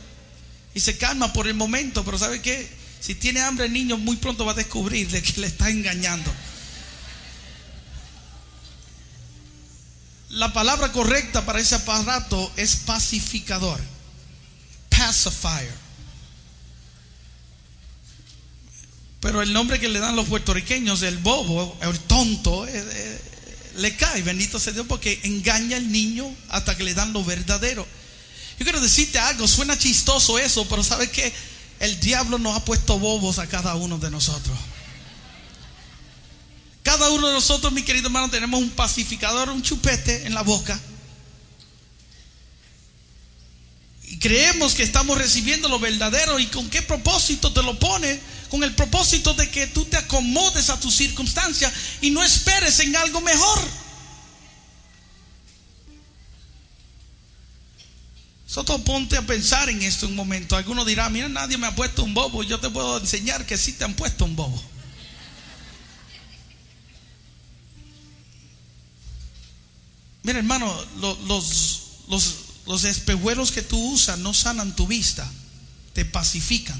y 0.73 0.81
se 0.81 0.97
calma 0.97 1.31
por 1.31 1.47
el 1.47 1.53
momento, 1.53 2.03
pero 2.03 2.17
¿sabe 2.17 2.41
qué? 2.41 2.69
Si 2.99 3.15
tiene 3.15 3.39
hambre 3.39 3.67
el 3.67 3.73
niño 3.73 3.97
muy 3.97 4.17
pronto 4.17 4.45
va 4.45 4.51
a 4.51 4.55
descubrir 4.55 5.09
de 5.09 5.21
que 5.21 5.39
le 5.39 5.47
está 5.47 5.69
engañando. 5.69 6.31
La 10.29 10.51
palabra 10.51 10.91
correcta 10.91 11.45
para 11.45 11.59
ese 11.59 11.75
aparato 11.75 12.51
es 12.57 12.75
pacificador, 12.75 13.79
pacifier. 14.89 15.86
Pero 19.27 19.41
el 19.41 19.51
nombre 19.51 19.77
que 19.77 19.89
le 19.89 19.99
dan 19.99 20.15
los 20.15 20.29
puertorriqueños, 20.29 21.01
el 21.01 21.17
bobo, 21.17 21.77
el 21.81 21.99
tonto, 21.99 22.65
es, 22.65 22.85
le 23.75 23.93
cae, 23.97 24.21
bendito 24.21 24.57
sea 24.57 24.71
Dios, 24.71 24.85
porque 24.87 25.19
engaña 25.23 25.75
al 25.75 25.91
niño 25.91 26.33
hasta 26.47 26.77
que 26.77 26.85
le 26.85 26.93
dan 26.93 27.11
lo 27.11 27.25
verdadero. 27.25 27.85
Yo 28.57 28.63
quiero 28.63 28.79
decirte 28.79 29.19
algo, 29.19 29.45
suena 29.45 29.77
chistoso 29.77 30.39
eso, 30.39 30.65
pero 30.69 30.81
¿sabes 30.81 31.09
qué? 31.09 31.33
El 31.81 31.99
diablo 31.99 32.39
nos 32.39 32.55
ha 32.55 32.63
puesto 32.63 32.99
bobos 32.99 33.37
a 33.39 33.47
cada 33.47 33.75
uno 33.75 33.97
de 33.97 34.09
nosotros. 34.11 34.57
Cada 36.83 37.09
uno 37.09 37.27
de 37.27 37.33
nosotros, 37.33 37.73
mi 37.73 37.83
querido 37.83 38.05
hermano, 38.07 38.29
tenemos 38.29 38.61
un 38.61 38.69
pacificador, 38.69 39.49
un 39.49 39.61
chupete 39.61 40.25
en 40.25 40.35
la 40.35 40.43
boca. 40.43 40.79
Y 44.07 44.17
creemos 44.19 44.73
que 44.73 44.83
estamos 44.83 45.17
recibiendo 45.17 45.69
lo 45.69 45.79
verdadero. 45.79 46.39
¿Y 46.39 46.47
con 46.47 46.69
qué 46.69 46.81
propósito 46.81 47.53
te 47.53 47.61
lo 47.61 47.77
pone? 47.77 48.19
con 48.49 48.63
el 48.63 48.73
propósito 48.73 49.33
de 49.33 49.49
que 49.49 49.67
tú 49.67 49.85
te 49.85 49.97
acomodes 49.97 50.69
a 50.69 50.79
tu 50.79 50.89
circunstancia 50.89 51.71
y 52.01 52.11
no 52.11 52.23
esperes 52.23 52.79
en 52.79 52.95
algo 52.95 53.21
mejor. 53.21 53.59
Soto, 58.45 58.81
ponte 58.83 59.17
a 59.17 59.21
pensar 59.23 59.69
en 59.69 59.81
esto 59.81 60.07
un 60.07 60.15
momento. 60.15 60.55
Alguno 60.55 60.85
dirá, 60.85 61.09
mira, 61.09 61.27
nadie 61.27 61.57
me 61.57 61.67
ha 61.67 61.75
puesto 61.75 62.03
un 62.03 62.13
bobo. 62.13 62.43
Yo 62.43 62.59
te 62.59 62.69
puedo 62.69 62.97
enseñar 62.97 63.45
que 63.45 63.57
sí 63.57 63.73
te 63.73 63.83
han 63.83 63.93
puesto 63.93 64.23
un 64.23 64.35
bobo. 64.35 64.63
Mira, 70.23 70.39
hermano, 70.39 70.73
los, 70.99 71.19
los, 72.07 72.35
los 72.67 72.83
espejuelos 72.83 73.51
que 73.51 73.61
tú 73.61 73.79
usas 73.91 74.19
no 74.19 74.33
sanan 74.33 74.75
tu 74.75 74.85
vista 74.85 75.29
te 75.97 76.05
pacifican. 76.05 76.79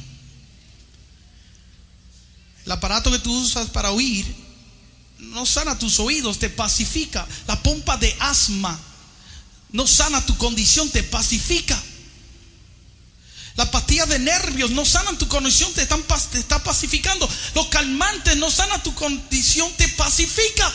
El 2.66 2.72
aparato 2.72 3.10
que 3.10 3.18
tú 3.18 3.36
usas 3.36 3.68
para 3.72 3.90
oír 3.90 4.28
no 5.18 5.44
sana 5.44 5.80
tus 5.80 6.00
oídos, 6.00 6.38
te 6.38 6.52
pacifica. 6.52 7.26
La 7.48 7.60
pompa 7.64 7.98
de 7.98 8.16
asma 8.20 8.80
no 9.72 9.88
sana 9.88 10.24
tu 10.24 10.38
condición, 10.38 10.88
te 10.92 11.02
pacifica. 11.02 11.82
La 13.56 13.72
pastilla 13.72 14.06
de 14.06 14.20
nervios 14.20 14.70
no 14.70 14.86
sanan 14.86 15.18
tu 15.18 15.28
condición, 15.28 15.74
te, 15.74 15.88
te 15.88 16.40
está 16.40 16.64
pacificando. 16.64 17.28
Los 17.56 17.70
calmantes 17.70 18.38
no 18.38 18.52
sanan 18.52 18.84
tu 18.84 18.94
condición, 18.94 19.74
te 19.78 19.88
pacifica. 19.90 20.72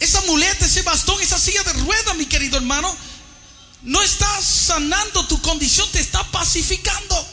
Esa 0.00 0.22
muleta, 0.22 0.64
ese 0.64 0.80
bastón, 0.80 1.20
esa 1.20 1.38
silla 1.38 1.62
de 1.64 1.74
ruedas, 1.74 2.16
mi 2.16 2.24
querido 2.24 2.56
hermano, 2.56 2.96
no 3.82 4.02
está 4.02 4.40
sanando 4.40 5.26
tu 5.26 5.40
condición, 5.42 5.88
te 5.92 6.00
está 6.00 6.22
pacificando. 6.30 7.32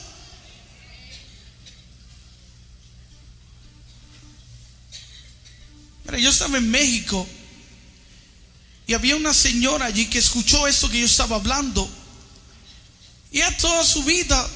yo 6.18 6.30
estaba 6.30 6.58
en 6.58 6.70
México 6.72 7.28
y 8.88 8.94
había 8.94 9.16
una 9.16 9.34
señora 9.34 9.86
allí 9.86 10.08
que 10.08 10.18
escuchó 10.18 10.66
esto 10.68 10.90
que 10.90 11.00
yo 11.00 11.06
estaba 11.06 11.36
hablando. 11.36 11.88
Y 13.32 13.42
a 13.42 13.56
toda 13.58 13.84
su 13.84 14.04
vida 14.04 14.50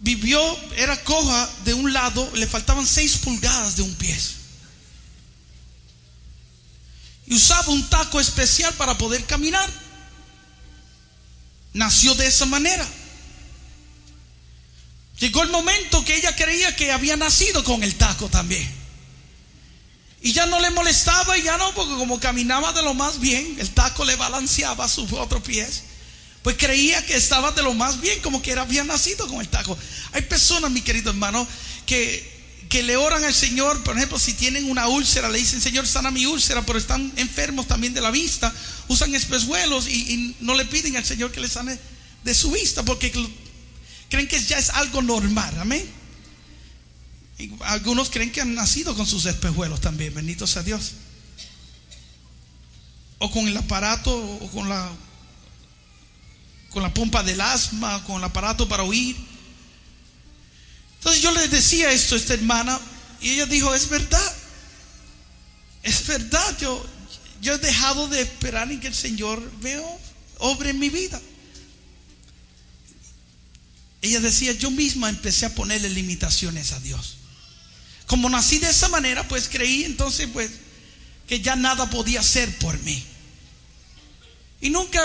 vivió, 0.00 0.40
era 0.74 1.02
coja 1.04 1.48
de 1.64 1.74
un 1.74 1.92
lado, 1.92 2.28
le 2.34 2.48
faltaban 2.48 2.84
seis 2.86 3.18
pulgadas 3.18 3.76
de 3.76 3.82
un 3.82 3.94
pie. 3.94 4.18
Y 7.26 7.34
usaba 7.34 7.68
un 7.68 7.88
taco 7.88 8.18
especial 8.18 8.74
para 8.74 8.98
poder 8.98 9.24
caminar. 9.24 9.70
Nació 11.78 12.12
de 12.16 12.26
esa 12.26 12.44
manera. 12.44 12.84
Llegó 15.20 15.44
el 15.44 15.50
momento 15.50 16.04
que 16.04 16.16
ella 16.16 16.34
creía 16.34 16.74
que 16.74 16.90
había 16.90 17.16
nacido 17.16 17.62
con 17.62 17.84
el 17.84 17.94
taco 17.94 18.28
también. 18.28 18.68
Y 20.20 20.32
ya 20.32 20.46
no 20.46 20.58
le 20.58 20.70
molestaba 20.70 21.38
y 21.38 21.42
ya 21.42 21.56
no, 21.56 21.72
porque 21.74 21.94
como 21.94 22.18
caminaba 22.18 22.72
de 22.72 22.82
lo 22.82 22.94
más 22.94 23.20
bien, 23.20 23.58
el 23.60 23.70
taco 23.70 24.04
le 24.04 24.16
balanceaba 24.16 24.88
sus 24.88 25.12
otros 25.12 25.40
pies. 25.42 25.84
Pues 26.42 26.56
creía 26.56 27.06
que 27.06 27.14
estaba 27.14 27.52
de 27.52 27.62
lo 27.62 27.72
más 27.74 28.00
bien, 28.00 28.18
como 28.22 28.42
que 28.42 28.50
era, 28.50 28.62
había 28.62 28.82
nacido 28.82 29.28
con 29.28 29.40
el 29.40 29.48
taco. 29.48 29.78
Hay 30.14 30.22
personas, 30.22 30.72
mi 30.72 30.82
querido 30.82 31.10
hermano, 31.10 31.46
que, 31.86 32.37
que 32.68 32.82
le 32.82 32.96
oran 32.96 33.24
al 33.24 33.34
Señor, 33.34 33.82
por 33.82 33.96
ejemplo, 33.96 34.18
si 34.18 34.34
tienen 34.34 34.70
una 34.70 34.88
úlcera, 34.88 35.28
le 35.30 35.38
dicen, 35.38 35.60
Señor, 35.60 35.86
sana 35.86 36.10
mi 36.10 36.26
úlcera, 36.26 36.64
pero 36.66 36.78
están 36.78 37.12
enfermos 37.16 37.66
también 37.66 37.94
de 37.94 38.00
la 38.00 38.10
vista, 38.10 38.54
usan 38.88 39.14
espejuelos 39.14 39.88
y, 39.88 40.36
no 40.40 40.54
le 40.54 40.64
piden 40.66 40.96
al 40.96 41.04
Señor 41.04 41.32
que 41.32 41.40
le 41.40 41.48
sane 41.48 41.78
de 42.24 42.34
su 42.34 42.50
vista, 42.50 42.82
porque 42.82 43.10
creen 44.10 44.28
que 44.28 44.42
ya 44.42 44.58
es 44.58 44.70
algo 44.70 45.00
normal, 45.00 45.58
amén. 45.58 45.88
Algunos 47.60 48.10
creen 48.10 48.32
que 48.32 48.40
han 48.40 48.54
nacido 48.54 48.94
con 48.94 49.06
sus 49.06 49.24
espejuelos 49.26 49.80
también, 49.80 50.12
bendito 50.14 50.46
sea 50.46 50.62
Dios. 50.62 50.92
O 53.18 53.30
con 53.30 53.48
el 53.48 53.56
aparato, 53.56 54.14
o 54.14 54.50
con 54.50 54.68
la, 54.68 54.90
con 56.70 56.82
la 56.82 56.92
pompa 56.92 57.22
del 57.22 57.40
asma, 57.40 58.04
con 58.04 58.16
el 58.16 58.24
aparato 58.24 58.68
para 58.68 58.82
oír. 58.82 59.16
Entonces 60.98 61.22
yo 61.22 61.32
le 61.32 61.48
decía 61.48 61.90
esto 61.90 62.14
a 62.14 62.18
esta 62.18 62.34
hermana 62.34 62.78
y 63.20 63.30
ella 63.30 63.46
dijo, 63.46 63.74
es 63.74 63.88
verdad, 63.88 64.36
es 65.82 66.06
verdad, 66.06 66.58
yo, 66.60 66.84
yo 67.40 67.54
he 67.54 67.58
dejado 67.58 68.08
de 68.08 68.20
esperar 68.20 68.70
en 68.70 68.80
que 68.80 68.88
el 68.88 68.94
Señor 68.94 69.40
veo 69.60 70.00
obre 70.38 70.70
en 70.70 70.78
mi 70.78 70.90
vida. 70.90 71.20
Ella 74.00 74.20
decía, 74.20 74.52
yo 74.52 74.70
misma 74.70 75.08
empecé 75.08 75.46
a 75.46 75.54
ponerle 75.54 75.88
limitaciones 75.90 76.72
a 76.72 76.80
Dios. 76.80 77.16
Como 78.06 78.28
nací 78.30 78.58
de 78.58 78.70
esa 78.70 78.88
manera, 78.88 79.26
pues 79.26 79.48
creí 79.48 79.84
entonces 79.84 80.28
pues 80.32 80.50
que 81.26 81.40
ya 81.40 81.56
nada 81.56 81.90
podía 81.90 82.20
hacer 82.20 82.56
por 82.58 82.78
mí. 82.80 83.04
Y 84.60 84.70
nunca 84.70 85.02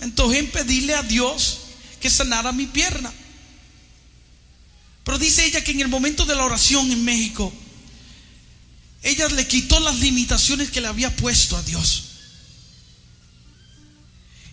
entonces 0.00 0.40
en 0.40 0.50
pedirle 0.50 0.94
a 0.94 1.02
Dios 1.02 1.60
que 2.00 2.10
sanara 2.10 2.52
mi 2.52 2.66
pierna. 2.66 3.12
Pero 5.04 5.18
dice 5.18 5.44
ella 5.44 5.64
que 5.64 5.72
en 5.72 5.80
el 5.80 5.88
momento 5.88 6.24
de 6.24 6.34
la 6.34 6.44
oración 6.44 6.90
en 6.90 7.04
México, 7.04 7.52
ella 9.02 9.28
le 9.28 9.46
quitó 9.46 9.80
las 9.80 9.98
limitaciones 10.00 10.70
que 10.70 10.80
le 10.80 10.88
había 10.88 11.14
puesto 11.16 11.56
a 11.56 11.62
Dios. 11.62 12.04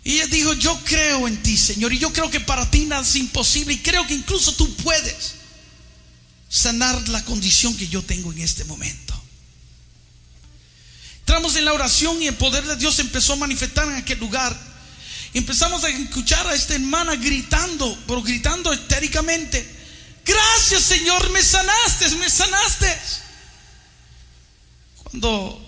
Y 0.04 0.14
ella 0.14 0.28
dijo, 0.28 0.54
yo 0.54 0.80
creo 0.86 1.28
en 1.28 1.42
ti, 1.44 1.58
Señor, 1.58 1.92
y 1.92 2.00
yo 2.00 2.14
creo 2.14 2.32
que 2.32 2.40
para 2.40 2.72
ti 2.72 2.86
nada 2.86 3.02
es 3.02 3.16
imposible, 3.18 3.74
y 3.74 3.80
creo 3.80 4.08
que 4.08 4.14
incluso 4.14 4.54
tú 4.54 4.74
puedes 4.78 5.34
sanar 6.48 7.10
la 7.10 7.26
condición 7.26 7.76
que 7.76 7.90
yo 7.90 8.02
tengo 8.02 8.32
en 8.32 8.40
este 8.40 8.64
momento. 8.64 9.14
Entramos 11.20 11.58
en 11.58 11.66
la 11.66 11.74
oración 11.74 12.22
y 12.22 12.28
el 12.28 12.36
poder 12.36 12.66
de 12.66 12.78
Dios 12.78 13.00
empezó 13.00 13.34
a 13.34 13.36
manifestar 13.36 13.86
en 13.90 13.96
aquel 13.96 14.18
lugar. 14.18 14.58
Empezamos 15.34 15.84
a 15.84 15.90
escuchar 15.90 16.48
a 16.48 16.56
esta 16.56 16.76
hermana 16.76 17.18
gritando, 17.18 18.02
pero 18.08 18.24
gritando 18.24 18.72
estéricamente. 18.72 19.77
Gracias 20.28 20.84
Señor, 20.84 21.30
me 21.30 21.42
sanaste, 21.42 22.10
me 22.18 22.30
sanaste. 22.30 23.00
Cuando 25.04 25.63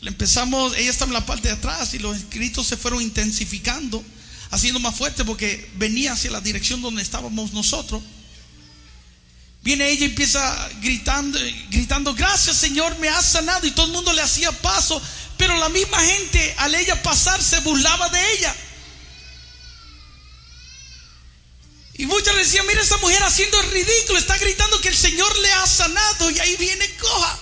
le 0.00 0.10
empezamos, 0.10 0.76
ella 0.76 0.90
estaba 0.90 1.10
en 1.10 1.14
la 1.14 1.26
parte 1.26 1.48
de 1.48 1.54
atrás 1.54 1.94
y 1.94 1.98
los 1.98 2.28
gritos 2.30 2.66
se 2.66 2.76
fueron 2.76 3.00
intensificando, 3.00 4.02
haciendo 4.50 4.80
más 4.80 4.96
fuerte 4.96 5.24
porque 5.24 5.70
venía 5.76 6.14
hacia 6.14 6.30
la 6.30 6.40
dirección 6.40 6.82
donde 6.82 7.02
estábamos 7.02 7.52
nosotros. 7.52 8.02
Viene 9.62 9.90
ella 9.90 10.06
y 10.06 10.08
empieza 10.08 10.68
gritando, 10.80 11.38
gritando, 11.68 12.14
gracias 12.14 12.56
Señor, 12.56 12.98
me 12.98 13.08
has 13.08 13.26
sanado. 13.26 13.66
Y 13.66 13.70
todo 13.70 13.86
el 13.86 13.92
mundo 13.92 14.12
le 14.12 14.22
hacía 14.22 14.50
paso, 14.52 15.00
pero 15.36 15.56
la 15.58 15.68
misma 15.68 16.00
gente 16.00 16.54
al 16.58 16.74
ella 16.74 17.02
pasar 17.02 17.42
se 17.42 17.60
burlaba 17.60 18.08
de 18.08 18.32
ella. 18.34 18.56
Y 22.00 22.06
muchos 22.06 22.34
le 22.34 22.44
decían, 22.44 22.66
mira 22.66 22.80
esa 22.80 22.96
mujer 22.96 23.22
haciendo 23.22 23.60
ridículo, 23.60 24.18
está 24.18 24.38
gritando 24.38 24.80
que 24.80 24.88
el 24.88 24.96
Señor 24.96 25.38
le 25.40 25.52
ha 25.52 25.66
sanado 25.66 26.30
y 26.30 26.38
ahí 26.38 26.56
viene 26.56 26.90
coja. 26.96 27.38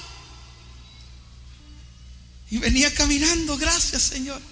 Y 2.51 2.59
venía 2.59 2.93
caminando, 2.93 3.57
gracias 3.57 4.03
Señor, 4.03 4.43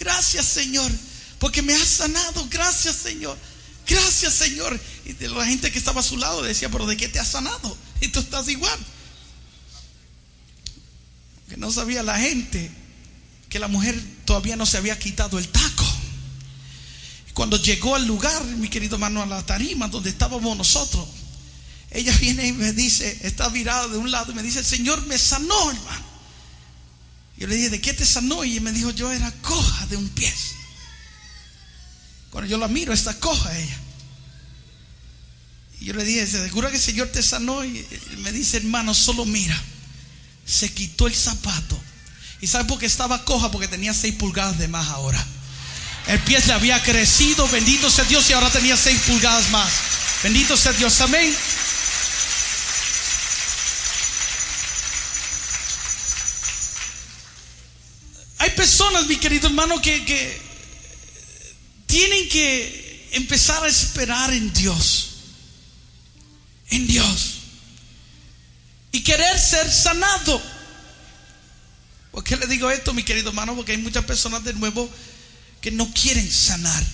gracias 0.00 0.44
Señor, 0.44 0.90
porque 1.38 1.62
me 1.62 1.72
has 1.72 1.86
sanado, 1.86 2.48
gracias 2.50 2.96
Señor. 2.96 3.38
Gracias, 3.86 4.34
Señor. 4.34 4.78
Y 5.04 5.12
la 5.12 5.44
gente 5.44 5.70
que 5.72 5.78
estaba 5.78 6.00
a 6.00 6.04
su 6.04 6.16
lado 6.16 6.42
decía, 6.42 6.68
pero 6.68 6.86
¿de 6.86 6.96
qué 6.96 7.08
te 7.08 7.18
has 7.18 7.28
sanado? 7.28 7.76
Y 8.00 8.08
tú 8.08 8.20
estás 8.20 8.48
igual. 8.48 8.78
Que 11.48 11.56
no 11.56 11.70
sabía 11.72 12.02
la 12.02 12.16
gente 12.18 12.70
que 13.48 13.58
la 13.58 13.68
mujer 13.68 14.00
todavía 14.24 14.54
no 14.56 14.66
se 14.66 14.78
había 14.78 14.98
quitado 14.98 15.38
el 15.38 15.48
taco. 15.48 15.71
Cuando 17.34 17.56
llegó 17.56 17.94
al 17.94 18.06
lugar, 18.06 18.44
mi 18.44 18.68
querido 18.68 18.96
hermano, 18.96 19.22
a 19.22 19.26
la 19.26 19.44
tarima 19.44 19.88
donde 19.88 20.10
estábamos 20.10 20.56
nosotros, 20.56 21.06
ella 21.90 22.16
viene 22.18 22.46
y 22.46 22.52
me 22.52 22.72
dice, 22.72 23.18
está 23.22 23.48
virada 23.48 23.88
de 23.88 23.98
un 23.98 24.10
lado 24.10 24.32
y 24.32 24.34
me 24.34 24.42
dice, 24.42 24.60
el 24.60 24.64
Señor 24.64 25.06
me 25.06 25.18
sanó, 25.18 25.70
hermano. 25.70 26.12
Yo 27.36 27.46
le 27.46 27.56
dije, 27.56 27.70
¿de 27.70 27.80
qué 27.80 27.92
te 27.92 28.06
sanó? 28.06 28.44
Y 28.44 28.60
me 28.60 28.72
dijo, 28.72 28.90
yo 28.90 29.10
era 29.10 29.30
coja 29.42 29.86
de 29.86 29.96
un 29.96 30.08
pie. 30.10 30.32
Cuando 32.30 32.48
yo 32.48 32.56
la 32.56 32.68
miro, 32.68 32.92
está 32.92 33.18
coja 33.18 33.58
ella. 33.58 33.78
Y 35.80 35.86
yo 35.86 35.94
le 35.94 36.04
dije, 36.04 36.26
¿seguro 36.26 36.70
que 36.70 36.76
el 36.76 36.82
Señor 36.82 37.08
te 37.08 37.22
sanó? 37.22 37.64
Y 37.64 37.84
me 38.18 38.32
dice, 38.32 38.58
hermano, 38.58 38.94
solo 38.94 39.24
mira. 39.24 39.60
Se 40.46 40.72
quitó 40.72 41.06
el 41.06 41.14
zapato. 41.14 41.78
¿Y 42.40 42.46
sabe 42.46 42.64
por 42.64 42.78
qué 42.78 42.86
estaba 42.86 43.24
coja? 43.24 43.50
Porque 43.50 43.68
tenía 43.68 43.92
seis 43.92 44.14
pulgadas 44.14 44.58
de 44.58 44.68
más 44.68 44.88
ahora. 44.88 45.24
El 46.06 46.18
pie 46.20 46.40
le 46.46 46.52
había 46.52 46.82
crecido, 46.82 47.46
bendito 47.48 47.88
sea 47.90 48.04
Dios, 48.04 48.28
y 48.28 48.32
ahora 48.32 48.50
tenía 48.50 48.76
seis 48.76 49.00
pulgadas 49.06 49.48
más. 49.50 49.70
Bendito 50.22 50.56
sea 50.56 50.72
Dios, 50.72 51.00
amén. 51.00 51.34
Hay 58.38 58.50
personas, 58.50 59.06
mi 59.06 59.16
querido 59.16 59.46
hermano, 59.46 59.80
que, 59.80 60.04
que 60.04 60.40
tienen 61.86 62.28
que 62.28 63.08
empezar 63.12 63.62
a 63.62 63.68
esperar 63.68 64.32
en 64.32 64.52
Dios. 64.52 65.10
En 66.70 66.86
Dios. 66.86 67.34
Y 68.90 69.02
querer 69.04 69.38
ser 69.38 69.70
sanado. 69.70 70.42
¿Por 72.10 72.24
qué 72.24 72.36
le 72.36 72.46
digo 72.46 72.70
esto, 72.70 72.92
mi 72.92 73.04
querido 73.04 73.30
hermano? 73.30 73.54
Porque 73.54 73.72
hay 73.72 73.78
muchas 73.78 74.04
personas 74.04 74.42
de 74.44 74.52
nuevo 74.54 74.90
que 75.62 75.70
no 75.70 75.90
quieren 75.94 76.30
sanar. 76.30 76.84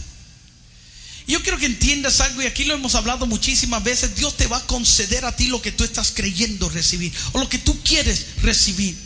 Yo 1.27 1.43
quiero 1.43 1.59
que 1.59 1.67
entiendas 1.67 2.21
algo, 2.21 2.41
y 2.41 2.47
aquí 2.47 2.65
lo 2.65 2.75
hemos 2.75 2.95
hablado 2.95 3.27
muchísimas 3.27 3.83
veces, 3.83 4.15
Dios 4.15 4.37
te 4.37 4.47
va 4.47 4.59
a 4.59 4.67
conceder 4.67 5.25
a 5.25 5.35
ti 5.35 5.49
lo 5.49 5.61
que 5.61 5.73
tú 5.73 5.85
estás 5.85 6.13
creyendo 6.15 6.69
recibir, 6.69 7.13
o 7.33 7.39
lo 7.39 7.49
que 7.49 7.59
tú 7.59 7.77
quieres 7.83 8.27
recibir. 8.43 8.97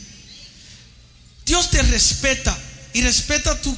Dios 1.47 1.71
te 1.71 1.83
respeta, 1.83 2.57
y 2.93 3.01
respeta 3.01 3.61
tu, 3.61 3.75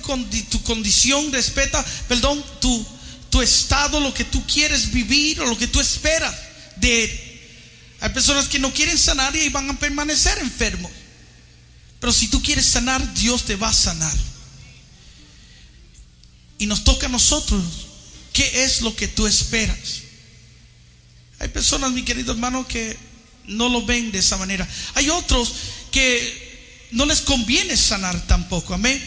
tu 0.51 0.63
condición, 0.63 1.33
respeta, 1.33 1.85
perdón, 2.09 2.45
tu, 2.61 2.87
tu 3.31 3.41
estado, 3.41 4.01
lo 4.01 4.13
que 4.13 4.25
tú 4.25 4.45
quieres 4.47 4.91
vivir 4.91 5.41
o 5.41 5.47
lo 5.47 5.57
que 5.57 5.69
tú 5.69 5.81
esperas 5.81 6.35
de 6.77 7.05
Él. 7.05 7.21
Hay 8.01 8.11
personas 8.11 8.49
que 8.49 8.59
no 8.59 8.73
quieren 8.73 8.99
sanar 8.99 9.35
y 9.37 9.49
van 9.49 9.71
a 9.71 9.79
permanecer 9.79 10.39
enfermos. 10.39 10.91
Pero 12.01 12.13
si 12.13 12.29
tú 12.29 12.43
quieres 12.43 12.67
sanar, 12.67 13.15
Dios 13.15 13.45
te 13.45 13.57
va 13.57 13.69
a 13.69 13.73
sanar. 13.73 14.15
Y 16.59 16.67
nos 16.67 16.85
toca 16.85 17.07
a 17.07 17.11
nosotros, 17.11 17.63
¿qué 18.33 18.65
es 18.65 18.81
lo 18.81 18.95
que 18.95 19.09
tú 19.09 19.27
esperas? 19.27 20.03
Hay 21.39 21.49
personas, 21.49 21.93
mi 21.93 22.03
querido 22.03 22.33
hermano, 22.33 22.67
que 22.67 22.97
no 23.47 23.69
lo 23.69 23.85
ven 23.85 24.13
de 24.13 24.19
esa 24.19 24.37
manera. 24.37 24.67
Hay 24.95 25.11
otros 25.11 25.53
que 25.91 26.89
no 26.93 27.07
les 27.07 27.21
conviene 27.21 27.77
sanar 27.77 28.27
tampoco, 28.27 28.75
amén. 28.75 29.03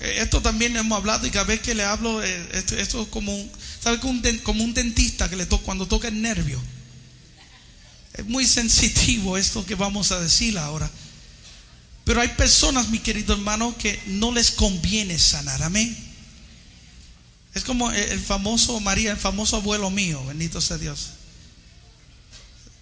Eh, 0.00 0.18
Esto 0.18 0.42
también 0.42 0.76
hemos 0.76 0.96
hablado 0.96 1.26
y 1.26 1.30
cada 1.30 1.44
vez 1.44 1.60
que 1.60 1.74
le 1.74 1.84
hablo, 1.84 2.22
eh, 2.22 2.48
esto, 2.52 2.76
es 2.76 3.08
como 3.08 3.34
un, 3.34 3.50
¿sabe? 3.82 4.00
Como 4.42 4.64
un 4.64 4.74
dentista 4.74 5.30
que 5.30 5.36
le 5.36 5.46
toca 5.46 5.64
cuando 5.64 5.86
toca 5.86 6.08
el 6.08 6.20
nervio. 6.20 6.60
Es 8.14 8.26
muy 8.26 8.46
sensitivo 8.46 9.38
esto 9.38 9.64
que 9.64 9.74
vamos 9.74 10.12
a 10.12 10.20
decir 10.20 10.58
ahora. 10.58 10.90
Pero 12.04 12.20
hay 12.20 12.28
personas, 12.28 12.88
mi 12.88 12.98
querido 12.98 13.34
hermano, 13.34 13.76
que 13.78 13.98
no 14.06 14.32
les 14.32 14.50
conviene 14.50 15.18
sanar, 15.18 15.62
amén. 15.62 15.96
Es 17.54 17.64
como 17.64 17.90
el 17.90 18.20
famoso 18.20 18.80
María, 18.80 19.12
el 19.12 19.18
famoso 19.18 19.56
abuelo 19.56 19.90
mío, 19.90 20.24
bendito 20.26 20.60
sea 20.60 20.78
Dios. 20.78 21.10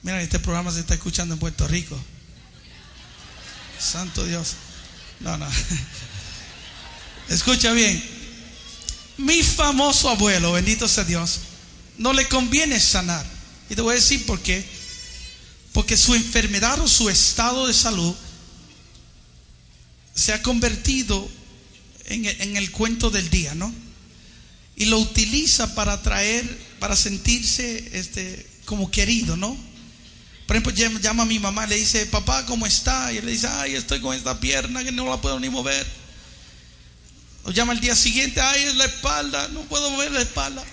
Mira, 0.03 0.23
este 0.23 0.39
programa 0.39 0.71
se 0.71 0.81
está 0.81 0.95
escuchando 0.95 1.35
en 1.35 1.41
Puerto 1.41 1.67
Rico. 1.67 1.99
Santo 3.79 4.25
Dios. 4.25 4.55
No, 5.19 5.37
no. 5.37 5.47
Escucha 7.29 7.73
bien. 7.73 8.03
Mi 9.19 9.43
famoso 9.43 10.09
abuelo, 10.09 10.53
bendito 10.53 10.89
sea 10.89 11.05
Dios, 11.05 11.41
no 11.99 12.13
le 12.13 12.29
conviene 12.29 12.79
sanar. 12.81 13.27
Y 13.69 13.75
te 13.75 13.83
voy 13.83 13.93
a 13.93 13.97
decir 13.97 14.25
por 14.25 14.41
qué. 14.41 14.65
Porque 15.73 15.97
su 15.97 16.15
enfermedad 16.15 16.81
o 16.81 16.89
su 16.89 17.11
estado 17.11 17.67
de 17.67 17.75
salud 17.75 18.15
se 20.15 20.33
ha 20.33 20.43
convertido 20.43 21.29
en 22.07 22.27
en 22.27 22.57
el 22.57 22.71
cuento 22.71 23.11
del 23.11 23.29
día, 23.31 23.55
¿no? 23.55 23.73
Y 24.81 24.87
lo 24.87 24.99
utiliza 24.99 25.75
para 25.75 25.93
atraer, 25.93 26.43
para 26.79 26.97
sentirse 26.97 27.91
este, 27.93 28.47
como 28.65 28.91
querido, 28.91 29.37
¿no? 29.37 29.55
Por 30.47 30.57
ejemplo, 30.57 30.73
llama, 30.73 30.99
llama 31.01 31.23
a 31.25 31.27
mi 31.27 31.39
mamá, 31.39 31.67
le 31.67 31.77
dice, 31.77 32.07
papá, 32.07 32.47
¿cómo 32.47 32.65
está? 32.65 33.13
Y 33.13 33.19
él 33.19 33.27
le 33.27 33.33
dice, 33.33 33.47
ay, 33.47 33.75
estoy 33.75 34.01
con 34.01 34.17
esta 34.17 34.41
pierna 34.41 34.83
que 34.83 34.91
no 34.91 35.07
la 35.07 35.21
puedo 35.21 35.39
ni 35.39 35.51
mover. 35.51 35.87
O 37.45 37.51
llama 37.51 37.75
el 37.75 37.81
día 37.81 37.95
siguiente, 37.95 38.41
ay, 38.41 38.63
es 38.63 38.77
la 38.77 38.87
espalda, 38.87 39.49
no 39.49 39.61
puedo 39.65 39.91
mover 39.91 40.13
la 40.13 40.23
espalda. 40.23 40.65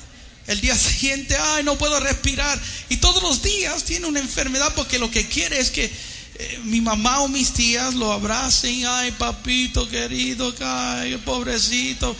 El 0.47 0.61
día 0.61 0.77
siguiente, 0.77 1.35
ay, 1.35 1.65
no 1.65 1.77
puedo 1.77 1.99
respirar. 1.99 2.57
Y 2.87 2.95
todos 2.95 3.21
los 3.21 3.43
días 3.43 3.83
tiene 3.83 4.05
una 4.05 4.21
enfermedad 4.21 4.73
porque 4.73 4.99
lo 4.99 5.11
que 5.11 5.27
quiere 5.27 5.59
es 5.59 5.69
que 5.69 5.83
eh, 5.83 6.59
mi 6.63 6.79
mamá 6.79 7.19
o 7.19 7.27
mis 7.27 7.51
tías 7.51 7.93
lo 7.93 8.13
abracen, 8.13 8.85
ay, 8.85 9.11
papito 9.11 9.89
querido, 9.89 10.55
ay, 10.61 11.17
pobrecito. 11.25 12.15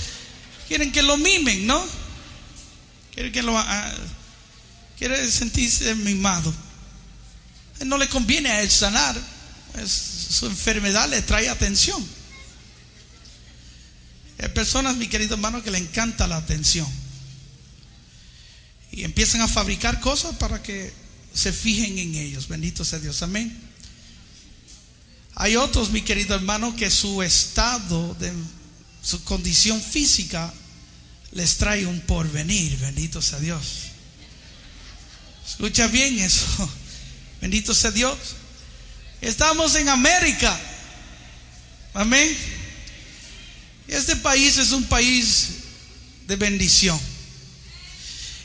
Quieren 0.68 0.92
que 0.92 1.02
lo 1.02 1.18
mimen, 1.18 1.66
¿no? 1.66 1.86
Quieren 3.14 3.32
que 3.32 3.42
lo... 3.42 3.58
ah, 3.58 3.94
quiere 4.98 5.30
sentirse 5.32 5.96
mimado. 5.96 6.54
No 7.86 7.98
le 7.98 8.08
conviene 8.10 8.50
a 8.50 8.62
él 8.62 8.70
sanar. 8.70 9.16
Es- 9.82 10.16
su 10.30 10.46
enfermedad 10.48 11.10
le 11.10 11.22
trae 11.22 11.48
atención. 11.50 12.06
Hay 14.40 14.50
personas, 14.50 14.98
mi 14.98 15.08
querido 15.08 15.36
hermano, 15.36 15.64
que 15.64 15.72
le 15.72 15.78
encanta 15.78 16.28
la 16.28 16.38
atención. 16.38 16.88
Y 18.92 19.04
empiezan 19.04 19.42
a 19.42 19.48
fabricar 19.48 20.00
cosas 20.00 20.36
para 20.36 20.62
que 20.62 20.94
se 21.34 21.52
fijen 21.54 21.98
en 21.98 22.16
ellos. 22.16 22.48
Bendito 22.48 22.84
sea 22.84 23.00
Dios. 23.00 23.22
Amén. 23.22 23.56
Hay 25.36 25.56
otros, 25.56 25.92
mi 25.92 26.02
querido 26.02 26.36
hermano, 26.36 26.76
que 26.76 26.90
su 26.90 27.22
estado 27.22 28.16
de 28.16 28.34
su 29.08 29.24
condición 29.24 29.82
física 29.82 30.54
les 31.32 31.56
trae 31.56 31.86
un 31.86 32.02
porvenir. 32.02 32.78
Bendito 32.78 33.22
sea 33.22 33.40
Dios. 33.40 33.84
Escucha 35.48 35.88
bien 35.88 36.20
eso. 36.20 36.46
Bendito 37.42 37.74
sea 37.74 37.92
Dios. 37.92 38.18
Estamos 39.22 39.76
en 39.76 39.88
América. 39.88 40.60
Amén. 41.94 42.36
Este 43.88 44.18
país 44.18 44.58
es 44.58 44.74
un 44.74 44.84
país 44.84 45.52
de 46.28 46.36
bendición. 46.36 47.00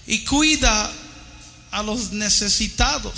Y 0.07 0.21
cuida 0.21 0.93
a 1.73 1.83
los 1.83 2.13
necesitados. 2.13 3.15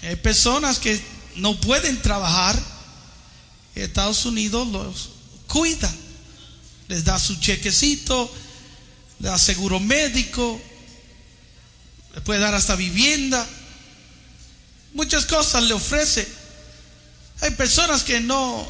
Hay 0.00 0.16
personas 0.16 0.78
que 0.78 0.98
no 1.36 1.60
pueden 1.60 2.00
trabajar. 2.00 2.58
Estados 3.74 4.24
Unidos 4.24 4.68
los 4.68 5.11
cuida. 5.52 5.92
Les 6.88 7.04
da 7.04 7.18
su 7.18 7.36
chequecito, 7.36 8.32
le 9.20 9.28
da 9.28 9.38
seguro 9.38 9.78
médico, 9.78 10.60
le 12.14 12.20
puede 12.22 12.40
dar 12.40 12.54
hasta 12.54 12.74
vivienda. 12.74 13.46
Muchas 14.94 15.26
cosas 15.26 15.62
le 15.64 15.74
ofrece. 15.74 16.26
Hay 17.42 17.50
personas 17.50 18.02
que 18.02 18.20
no, 18.20 18.66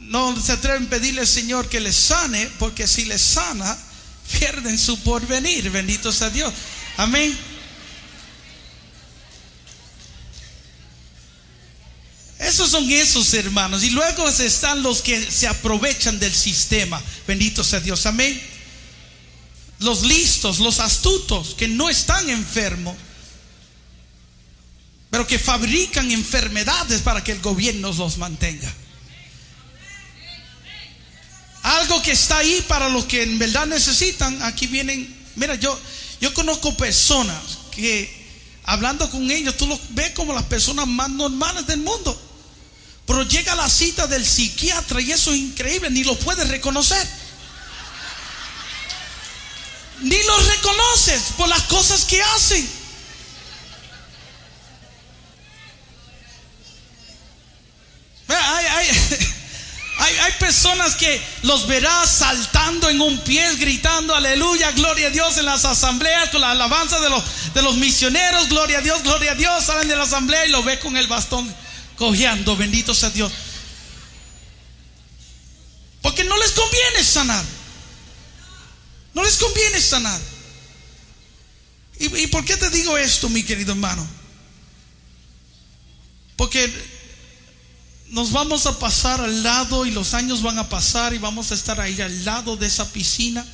no 0.00 0.40
se 0.40 0.52
atreven 0.52 0.86
a 0.86 0.90
pedirle 0.90 1.20
al 1.20 1.28
Señor 1.28 1.68
que 1.68 1.80
les 1.80 1.96
sane, 1.96 2.48
porque 2.58 2.86
si 2.88 3.04
les 3.04 3.22
sana, 3.22 3.76
pierden 4.38 4.78
su 4.78 4.98
porvenir. 5.00 5.70
Bendito 5.70 6.12
sea 6.12 6.30
Dios. 6.30 6.52
Amén. 6.96 7.36
Esos 12.54 12.70
son 12.70 12.88
esos 12.88 13.34
hermanos. 13.34 13.82
Y 13.82 13.90
luego 13.90 14.28
están 14.28 14.80
los 14.84 15.02
que 15.02 15.28
se 15.28 15.48
aprovechan 15.48 16.20
del 16.20 16.32
sistema. 16.32 17.02
Bendito 17.26 17.64
sea 17.64 17.80
Dios. 17.80 18.06
Amén. 18.06 18.40
Los 19.80 20.04
listos, 20.04 20.60
los 20.60 20.78
astutos, 20.78 21.56
que 21.56 21.66
no 21.66 21.90
están 21.90 22.30
enfermos, 22.30 22.96
pero 25.10 25.26
que 25.26 25.36
fabrican 25.36 26.12
enfermedades 26.12 27.02
para 27.02 27.24
que 27.24 27.32
el 27.32 27.40
gobierno 27.40 27.92
los 27.92 28.18
mantenga. 28.18 28.72
Algo 31.64 32.00
que 32.02 32.12
está 32.12 32.38
ahí 32.38 32.64
para 32.68 32.88
los 32.88 33.06
que 33.06 33.24
en 33.24 33.36
verdad 33.36 33.66
necesitan. 33.66 34.40
Aquí 34.44 34.68
vienen. 34.68 35.12
Mira, 35.34 35.56
yo, 35.56 35.76
yo 36.20 36.32
conozco 36.32 36.76
personas 36.76 37.36
que 37.72 38.14
hablando 38.62 39.10
con 39.10 39.28
ellos, 39.28 39.56
tú 39.56 39.66
los 39.66 39.80
ves 39.90 40.12
como 40.12 40.32
las 40.32 40.44
personas 40.44 40.86
más 40.86 41.10
normales 41.10 41.66
del 41.66 41.80
mundo. 41.80 42.30
Pero 43.06 43.22
llega 43.24 43.54
la 43.54 43.68
cita 43.68 44.06
del 44.06 44.24
psiquiatra 44.24 45.00
y 45.00 45.12
eso 45.12 45.32
es 45.32 45.38
increíble, 45.38 45.90
ni 45.90 46.04
lo 46.04 46.18
puedes 46.18 46.48
reconocer. 46.48 47.06
Ni 50.00 50.22
los 50.22 50.46
reconoces 50.46 51.22
por 51.36 51.48
las 51.48 51.62
cosas 51.62 52.04
que 52.04 52.22
hacen. 52.22 52.68
Hay, 58.26 58.66
hay, 58.66 58.88
hay, 59.98 60.16
hay 60.16 60.32
personas 60.32 60.94
que 60.96 61.20
los 61.42 61.66
verás 61.66 62.10
saltando 62.10 62.88
en 62.88 63.02
un 63.02 63.18
pie, 63.18 63.54
gritando 63.56 64.14
aleluya, 64.14 64.70
gloria 64.72 65.08
a 65.08 65.10
Dios 65.10 65.36
en 65.36 65.44
las 65.44 65.66
asambleas, 65.66 66.30
con 66.30 66.40
la 66.40 66.52
alabanza 66.52 67.00
de 67.00 67.10
los, 67.10 67.22
de 67.52 67.60
los 67.60 67.76
misioneros, 67.76 68.48
gloria 68.48 68.78
a 68.78 68.80
Dios, 68.80 69.02
gloria 69.02 69.32
a 69.32 69.34
Dios, 69.34 69.64
salen 69.64 69.88
de 69.88 69.96
la 69.96 70.04
asamblea 70.04 70.46
y 70.46 70.50
lo 70.50 70.62
ves 70.62 70.78
con 70.78 70.96
el 70.96 71.06
bastón 71.06 71.54
cojeando, 71.96 72.56
bendito 72.56 72.94
sea 72.94 73.10
Dios. 73.10 73.32
Porque 76.02 76.24
no 76.24 76.36
les 76.38 76.52
conviene 76.52 77.02
sanar. 77.02 77.44
No 79.14 79.24
les 79.24 79.36
conviene 79.36 79.80
sanar. 79.80 80.20
¿Y, 81.98 82.14
y 82.22 82.26
por 82.26 82.44
qué 82.44 82.56
te 82.56 82.68
digo 82.70 82.98
esto, 82.98 83.28
mi 83.28 83.42
querido 83.42 83.72
hermano? 83.72 84.06
Porque 86.36 86.72
nos 88.10 88.32
vamos 88.32 88.66
a 88.66 88.78
pasar 88.78 89.20
al 89.20 89.42
lado 89.42 89.86
y 89.86 89.90
los 89.90 90.14
años 90.14 90.42
van 90.42 90.58
a 90.58 90.68
pasar 90.68 91.14
y 91.14 91.18
vamos 91.18 91.52
a 91.52 91.54
estar 91.54 91.80
ahí 91.80 92.00
al 92.00 92.24
lado 92.24 92.56
de 92.56 92.66
esa 92.66 92.92
piscina. 92.92 93.46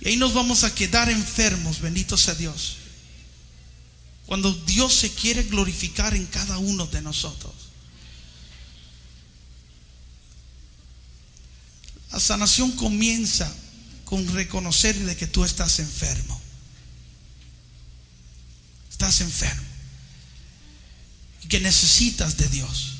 Y 0.00 0.08
ahí 0.08 0.16
nos 0.16 0.34
vamos 0.34 0.64
a 0.64 0.74
quedar 0.74 1.10
enfermos, 1.10 1.80
bendito 1.80 2.16
sea 2.16 2.34
Dios. 2.34 2.76
Cuando 4.26 4.52
Dios 4.52 4.94
se 4.94 5.10
quiere 5.10 5.42
glorificar 5.42 6.14
en 6.14 6.26
cada 6.26 6.58
uno 6.58 6.86
de 6.86 7.02
nosotros. 7.02 7.52
La 12.10 12.20
sanación 12.20 12.72
comienza 12.72 13.52
con 14.04 14.26
reconocer 14.34 14.96
de 14.96 15.16
que 15.16 15.26
tú 15.26 15.44
estás 15.44 15.78
enfermo. 15.78 16.40
Estás 18.90 19.20
enfermo. 19.20 19.68
Y 21.42 21.48
que 21.48 21.60
necesitas 21.60 22.36
de 22.36 22.48
Dios. 22.48 22.92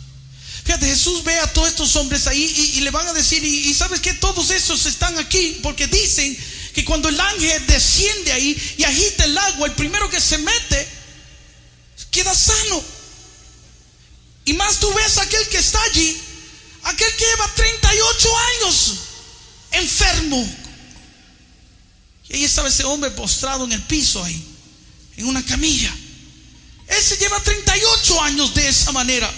Fíjate, 0.65 0.87
Jesús 0.87 1.23
ve 1.25 1.39
a 1.39 1.53
todos 1.53 1.69
estos 1.69 1.95
hombres 1.97 2.27
ahí 2.27 2.43
y, 2.43 2.79
y 2.79 2.81
le 2.81 2.91
van 2.91 3.07
a 3.07 3.13
decir, 3.13 3.45
y, 3.45 3.69
y 3.69 3.75
sabes 3.75 4.01
que 4.01 4.15
todos 4.15 4.51
esos 4.51 4.87
están 4.87 5.17
aquí 5.19 5.61
porque 5.63 5.87
dicen 5.87 6.37
que 6.75 6.85
cuando 6.85 7.09
el 7.09 7.21
ángel 7.21 7.67
desciende 7.67 8.33
ahí 8.33 8.75
y 8.79 8.85
agita 8.85 9.25
el 9.25 9.39
agua, 9.39 9.69
el 9.69 9.75
primero 9.75 10.11
que 10.11 10.21
se 10.21 10.39
mete 10.39 10.89
queda 12.15 12.35
sano. 12.35 12.83
Y 14.45 14.53
más 14.55 14.79
tú 14.79 14.93
ves 14.95 15.19
aquel 15.19 15.49
que 15.49 15.59
está 15.59 15.83
allí, 15.83 16.17
aquel 16.85 17.17
que 17.17 17.25
lleva 17.25 17.55
38 17.55 18.37
años 18.39 18.95
enfermo. 19.73 20.57
Y 22.29 22.37
ahí 22.37 22.45
estaba 22.45 22.69
ese 22.69 22.85
hombre 22.85 23.11
postrado 23.11 23.65
en 23.65 23.73
el 23.73 23.83
piso 23.83 24.23
ahí, 24.23 24.43
en 25.17 25.27
una 25.27 25.45
camilla. 25.45 25.95
Ese 26.87 27.17
lleva 27.17 27.41
38 27.41 28.23
años 28.23 28.55
de 28.55 28.69
esa 28.69 28.93
manera. 28.93 29.31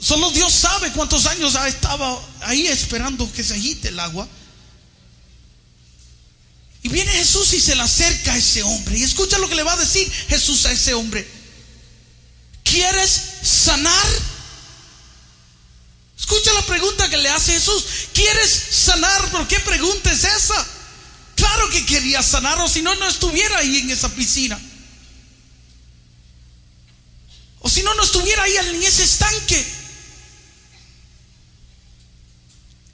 Solo 0.00 0.30
Dios 0.30 0.52
sabe 0.52 0.92
cuántos 0.92 1.26
años 1.26 1.56
ha 1.56 1.66
estado 1.66 2.22
ahí 2.42 2.66
esperando 2.66 3.30
que 3.32 3.42
se 3.42 3.54
agite 3.54 3.88
el 3.88 3.98
agua. 3.98 4.28
Y 6.88 6.90
viene 6.90 7.12
Jesús 7.12 7.52
y 7.52 7.60
se 7.60 7.76
le 7.76 7.82
acerca 7.82 8.32
a 8.32 8.38
ese 8.38 8.62
hombre. 8.62 8.96
Y 8.96 9.02
escucha 9.02 9.38
lo 9.38 9.46
que 9.46 9.54
le 9.54 9.62
va 9.62 9.74
a 9.74 9.76
decir 9.76 10.10
Jesús 10.28 10.64
a 10.64 10.72
ese 10.72 10.94
hombre. 10.94 11.28
¿Quieres 12.64 13.22
sanar? 13.42 14.06
Escucha 16.18 16.50
la 16.54 16.64
pregunta 16.64 17.10
que 17.10 17.18
le 17.18 17.28
hace 17.28 17.52
Jesús. 17.52 17.84
¿Quieres 18.14 18.50
sanar? 18.70 19.30
¿Por 19.30 19.46
qué 19.46 19.60
pregunta 19.60 20.10
es 20.10 20.24
esa? 20.24 20.66
Claro 21.36 21.68
que 21.68 21.84
quería 21.84 22.22
sanar, 22.22 22.58
o 22.62 22.68
si 22.68 22.80
no, 22.80 22.94
no 22.94 23.06
estuviera 23.06 23.58
ahí 23.58 23.80
en 23.80 23.90
esa 23.90 24.08
piscina. 24.08 24.58
O 27.60 27.68
si 27.68 27.82
no, 27.82 27.92
no 27.96 28.02
estuviera 28.02 28.44
ahí 28.44 28.56
en 28.56 28.82
ese 28.82 29.04
estanque. 29.04 29.66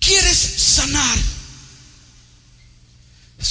¿Quieres 0.00 0.36
sanar? 0.36 1.33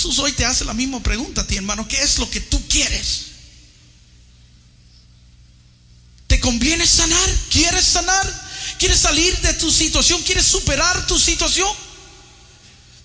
Jesús 0.04 0.20
hoy 0.20 0.34
te 0.34 0.44
hace 0.44 0.66
la 0.66 0.74
misma 0.74 1.02
pregunta 1.02 1.42
a 1.42 1.48
ti, 1.48 1.56
hermano. 1.56 1.88
¿Qué 1.88 2.02
es 2.02 2.20
lo 2.20 2.30
que 2.30 2.42
tú 2.42 2.62
quieres? 2.68 3.28
¿Te 6.28 6.42
conviene 6.42 6.86
sanar? 6.86 7.30
¿Quieres 7.50 7.86
sanar? 7.86 8.50
¿Quieres 8.80 9.00
salir 9.00 9.34
de 9.40 9.54
tu 9.54 9.72
situación? 9.72 10.22
¿Quieres 10.24 10.46
superar 10.46 11.08
tu 11.08 11.18
situación? 11.18 11.70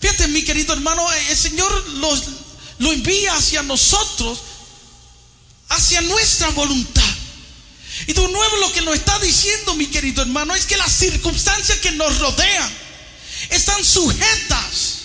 Fíjate, 0.01 0.27
mi 0.27 0.43
querido 0.43 0.73
hermano, 0.73 1.09
el 1.13 1.37
Señor 1.37 1.89
lo, 1.91 2.21
lo 2.81 2.93
envía 2.93 3.37
hacia 3.37 3.63
nosotros, 3.63 4.41
hacia 5.69 6.01
nuestra 6.01 6.49
voluntad. 6.49 7.15
Y 8.09 8.13
de 8.13 8.29
nuevo 8.29 8.57
lo 8.57 8.73
que 8.73 8.83
nos 8.83 8.97
está 8.97 9.17
diciendo, 9.21 9.77
mi 9.77 9.87
querido 9.87 10.23
hermano, 10.23 10.53
es 10.57 10.67
que 10.67 10.77
las 10.77 10.93
circunstancias 10.93 11.79
que 11.79 11.93
nos 11.93 12.19
rodean 12.19 12.73
están 13.51 13.85
sujetas 13.85 14.98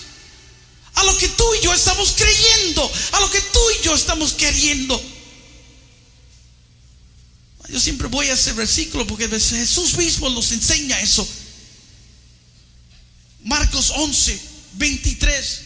a 0.94 1.04
lo 1.04 1.16
que 1.18 1.28
tú 1.28 1.44
y 1.54 1.64
yo 1.64 1.72
estamos 1.74 2.12
creyendo, 2.12 2.90
a 3.12 3.20
lo 3.20 3.30
que 3.30 3.40
tú 3.40 3.60
y 3.78 3.84
yo 3.84 3.94
estamos 3.94 4.32
queriendo. 4.32 5.00
Yo 7.68 7.80
siempre 7.80 8.08
voy 8.08 8.28
a 8.28 8.34
ese 8.34 8.52
versículo 8.52 9.06
porque 9.06 9.28
Jesús 9.28 9.96
mismo 9.96 10.28
nos 10.30 10.52
enseña 10.52 11.00
eso. 11.00 11.26
Marcos 13.42 13.90
11, 13.96 14.40
23. 14.74 15.63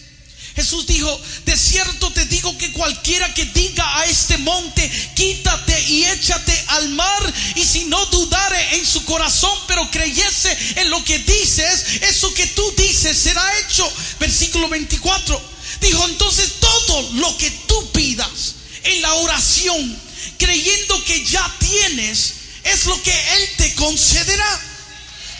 Jesús 0.58 0.88
dijo, 0.88 1.20
de 1.44 1.56
cierto 1.56 2.12
te 2.12 2.24
digo 2.24 2.58
que 2.58 2.72
cualquiera 2.72 3.32
que 3.32 3.44
diga 3.44 4.00
a 4.00 4.06
este 4.06 4.36
monte, 4.38 4.90
quítate 5.14 5.80
y 5.82 6.04
échate 6.06 6.64
al 6.66 6.88
mar, 6.88 7.32
y 7.54 7.64
si 7.64 7.84
no 7.84 8.04
dudare 8.06 8.74
en 8.74 8.84
su 8.84 9.04
corazón, 9.04 9.56
pero 9.68 9.88
creyese 9.88 10.58
en 10.74 10.90
lo 10.90 11.04
que 11.04 11.20
dices, 11.20 12.02
eso 12.02 12.34
que 12.34 12.44
tú 12.48 12.74
dices 12.76 13.16
será 13.16 13.58
hecho. 13.60 13.88
Versículo 14.18 14.68
24. 14.68 15.40
Dijo, 15.80 16.04
entonces 16.08 16.54
todo 16.58 17.08
lo 17.12 17.38
que 17.38 17.52
tú 17.68 17.92
pidas 17.92 18.56
en 18.82 19.00
la 19.00 19.14
oración, 19.14 20.02
creyendo 20.38 21.04
que 21.04 21.24
ya 21.24 21.54
tienes, 21.60 22.34
es 22.64 22.84
lo 22.86 23.00
que 23.00 23.12
Él 23.12 23.48
te 23.58 23.74
concederá. 23.76 24.60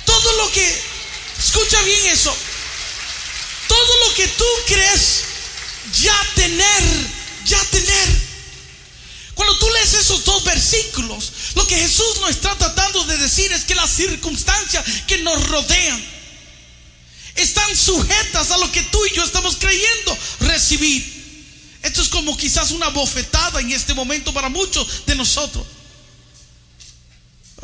Todo 0.04 0.32
lo 0.36 0.52
que, 0.52 0.82
escucha 1.40 1.82
bien 1.82 2.06
eso, 2.06 2.32
todo 3.78 4.08
lo 4.08 4.14
que 4.14 4.28
tú 4.28 4.44
crees 4.66 5.24
ya 6.00 6.16
tener, 6.34 6.82
ya 7.44 7.64
tener. 7.66 8.28
Cuando 9.34 9.56
tú 9.58 9.70
lees 9.70 9.94
esos 9.94 10.24
dos 10.24 10.42
versículos, 10.44 11.32
lo 11.54 11.66
que 11.66 11.76
Jesús 11.76 12.20
nos 12.20 12.30
está 12.30 12.56
tratando 12.56 13.04
de 13.04 13.16
decir 13.18 13.52
es 13.52 13.64
que 13.64 13.74
las 13.76 13.90
circunstancias 13.90 14.84
que 15.06 15.18
nos 15.18 15.46
rodean 15.48 16.04
están 17.36 17.76
sujetas 17.76 18.50
a 18.50 18.58
lo 18.58 18.70
que 18.72 18.82
tú 18.82 19.04
y 19.06 19.14
yo 19.14 19.22
estamos 19.22 19.56
creyendo 19.56 20.18
recibir. 20.40 21.18
Esto 21.82 22.02
es 22.02 22.08
como 22.08 22.36
quizás 22.36 22.72
una 22.72 22.88
bofetada 22.88 23.60
en 23.60 23.70
este 23.70 23.94
momento 23.94 24.34
para 24.34 24.48
muchos 24.48 25.06
de 25.06 25.14
nosotros. 25.14 25.64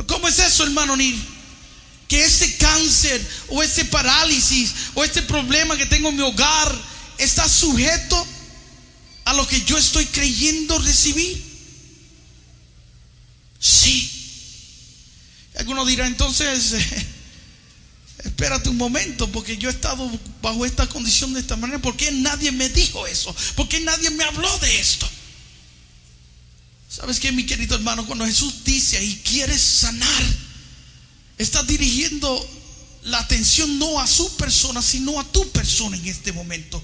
¿Cómo 0.07 0.29
es 0.29 0.39
eso, 0.39 0.63
hermano 0.63 0.97
Nil? 0.97 1.21
Que 2.15 2.25
este 2.25 2.57
cáncer 2.59 3.29
o 3.49 3.61
este 3.61 3.85
parálisis 3.87 4.73
o 4.95 5.03
este 5.03 5.21
problema 5.23 5.77
que 5.77 5.85
tengo 5.85 6.11
en 6.11 6.17
mi 6.17 6.23
hogar 6.23 6.81
está 7.19 7.49
sujeto 7.49 8.25
a 9.25 9.33
lo 9.33 9.45
que 9.49 9.61
yo 9.63 9.77
estoy 9.77 10.07
creyendo 10.07 10.79
recibir. 10.79 11.43
Sí. 13.59 14.09
Algunos 15.59 15.89
dirán 15.89 16.07
entonces, 16.07 16.77
espérate 18.25 18.69
un 18.69 18.77
momento, 18.77 19.33
porque 19.33 19.57
yo 19.57 19.69
he 19.69 19.73
estado 19.73 20.09
bajo 20.41 20.65
esta 20.65 20.87
condición 20.89 21.35
de 21.35 21.41
esta 21.41 21.57
manera. 21.57 21.83
¿Por 21.83 21.97
qué 21.97 22.13
nadie 22.13 22.53
me 22.53 22.69
dijo 22.69 23.09
eso? 23.09 23.35
¿Por 23.57 23.69
qué 23.69 23.81
nadie 23.81 24.11
me 24.11 24.23
habló 24.23 24.57
de 24.61 24.79
esto? 24.79 25.11
¿Sabes 26.89 27.19
qué, 27.19 27.33
mi 27.33 27.45
querido 27.45 27.75
hermano? 27.75 28.07
Cuando 28.07 28.25
Jesús 28.25 28.63
dice 28.63 29.03
y 29.03 29.17
quieres 29.17 29.61
sanar, 29.61 30.44
está 31.39 31.63
dirigiendo 31.63 32.49
la 33.05 33.19
atención 33.19 33.79
no 33.79 34.01
a 34.01 34.07
su 34.07 34.37
persona, 34.37 34.81
sino 34.81 35.21
a 35.21 35.25
tu 35.25 35.49
persona 35.51 35.97
en 35.97 36.07
este 36.07 36.33
momento. 36.33 36.83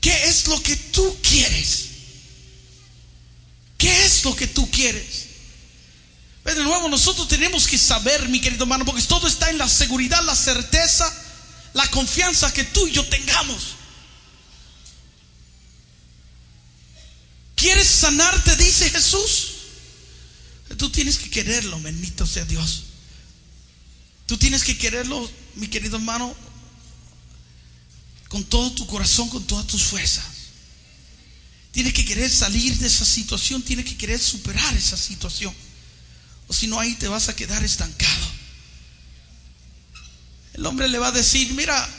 ¿Qué 0.00 0.28
es 0.28 0.46
lo 0.48 0.62
que 0.62 0.76
tú 0.76 1.16
quieres? 1.22 1.86
¿Qué 3.76 4.04
es 4.04 4.24
lo 4.24 4.34
que 4.34 4.46
tú 4.46 4.70
quieres? 4.70 5.26
De 6.44 6.64
nuevo, 6.64 6.88
nosotros 6.88 7.28
tenemos 7.28 7.66
que 7.68 7.78
saber, 7.78 8.28
mi 8.28 8.40
querido 8.40 8.64
hermano, 8.64 8.84
porque 8.84 9.02
todo 9.02 9.28
está 9.28 9.50
en 9.50 9.58
la 9.58 9.68
seguridad, 9.68 10.22
la 10.24 10.34
certeza, 10.34 11.12
la 11.74 11.88
confianza 11.90 12.52
que 12.52 12.64
tú 12.64 12.86
y 12.88 12.92
yo 12.92 13.06
tengamos. 13.06 13.76
¿Quieres 17.54 17.86
sanarte? 17.86 18.56
Dice 18.56 18.90
Jesús. 18.90 19.48
Tú 20.78 20.88
tienes 20.90 21.18
que 21.18 21.28
quererlo, 21.28 21.78
bendito 21.80 22.26
sea 22.26 22.44
Dios. 22.44 22.84
Tú 24.30 24.38
tienes 24.38 24.62
que 24.62 24.78
quererlo, 24.78 25.28
mi 25.56 25.66
querido 25.66 25.96
hermano, 25.96 26.32
con 28.28 28.44
todo 28.44 28.70
tu 28.70 28.86
corazón, 28.86 29.28
con 29.28 29.44
todas 29.44 29.66
tus 29.66 29.82
fuerzas. 29.82 30.24
Tienes 31.72 31.92
que 31.92 32.04
querer 32.04 32.30
salir 32.30 32.78
de 32.78 32.86
esa 32.86 33.04
situación, 33.04 33.60
tienes 33.60 33.86
que 33.86 33.96
querer 33.96 34.20
superar 34.20 34.72
esa 34.76 34.96
situación. 34.96 35.52
O 36.46 36.52
si 36.52 36.68
no, 36.68 36.78
ahí 36.78 36.94
te 36.94 37.08
vas 37.08 37.28
a 37.28 37.34
quedar 37.34 37.64
estancado. 37.64 38.26
El 40.52 40.64
hombre 40.64 40.86
le 40.86 41.00
va 41.00 41.08
a 41.08 41.10
decir, 41.10 41.52
mira, 41.54 41.90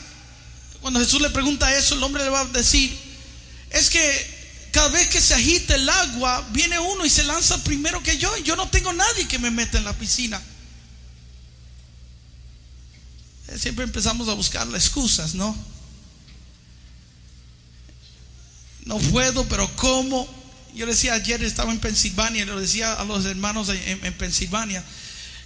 cuando 0.80 1.00
Jesús 1.00 1.20
le 1.20 1.28
pregunta 1.28 1.76
eso, 1.76 1.96
el 1.96 2.02
hombre 2.02 2.24
le 2.24 2.30
va 2.30 2.40
a 2.40 2.44
decir, 2.46 2.96
es 3.68 3.90
que 3.90 4.70
cada 4.72 4.88
vez 4.88 5.08
que 5.08 5.20
se 5.20 5.34
agita 5.34 5.74
el 5.74 5.86
agua, 5.86 6.48
viene 6.50 6.78
uno 6.78 7.04
y 7.04 7.10
se 7.10 7.24
lanza 7.24 7.62
primero 7.62 8.02
que 8.02 8.16
yo. 8.16 8.34
Y 8.38 8.42
yo 8.42 8.56
no 8.56 8.70
tengo 8.70 8.90
nadie 8.94 9.28
que 9.28 9.38
me 9.38 9.50
meta 9.50 9.76
en 9.76 9.84
la 9.84 9.92
piscina. 9.92 10.40
Siempre 13.56 13.84
empezamos 13.84 14.28
a 14.28 14.34
buscar 14.34 14.66
las 14.66 14.86
excusas, 14.86 15.34
¿no? 15.34 15.56
No 18.84 18.98
puedo, 18.98 19.46
pero 19.48 19.70
¿cómo? 19.76 20.26
Yo 20.74 20.86
decía 20.86 21.14
ayer, 21.14 21.42
estaba 21.42 21.70
en 21.70 21.78
Pensilvania, 21.78 22.46
le 22.46 22.60
decía 22.60 22.94
a 22.94 23.04
los 23.04 23.24
hermanos 23.26 23.68
en, 23.68 24.04
en 24.04 24.14
Pensilvania, 24.14 24.82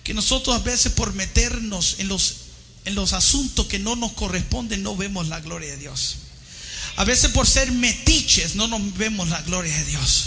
que 0.05 0.15
nosotros 0.15 0.55
a 0.55 0.61
veces 0.61 0.93
por 0.93 1.15
meternos 1.15 1.97
en 1.99 2.09
los, 2.09 2.37
en 2.85 2.95
los 2.95 3.13
asuntos 3.13 3.67
que 3.67 3.79
no 3.79 3.97
nos 3.97 4.13
corresponden, 4.13 4.83
no 4.83 4.97
vemos 4.97 5.29
la 5.29 5.41
gloria 5.41 5.71
de 5.71 5.79
Dios. 5.79 6.17
A 6.97 7.05
veces 7.05 7.31
por 7.33 7.47
ser 7.47 7.73
metiches 7.73 8.55
no 8.55 8.69
nos 8.69 8.97
vemos 8.97 9.29
la 9.29 9.43
gloria 9.43 9.77
de 9.77 9.85
Dios. 9.85 10.27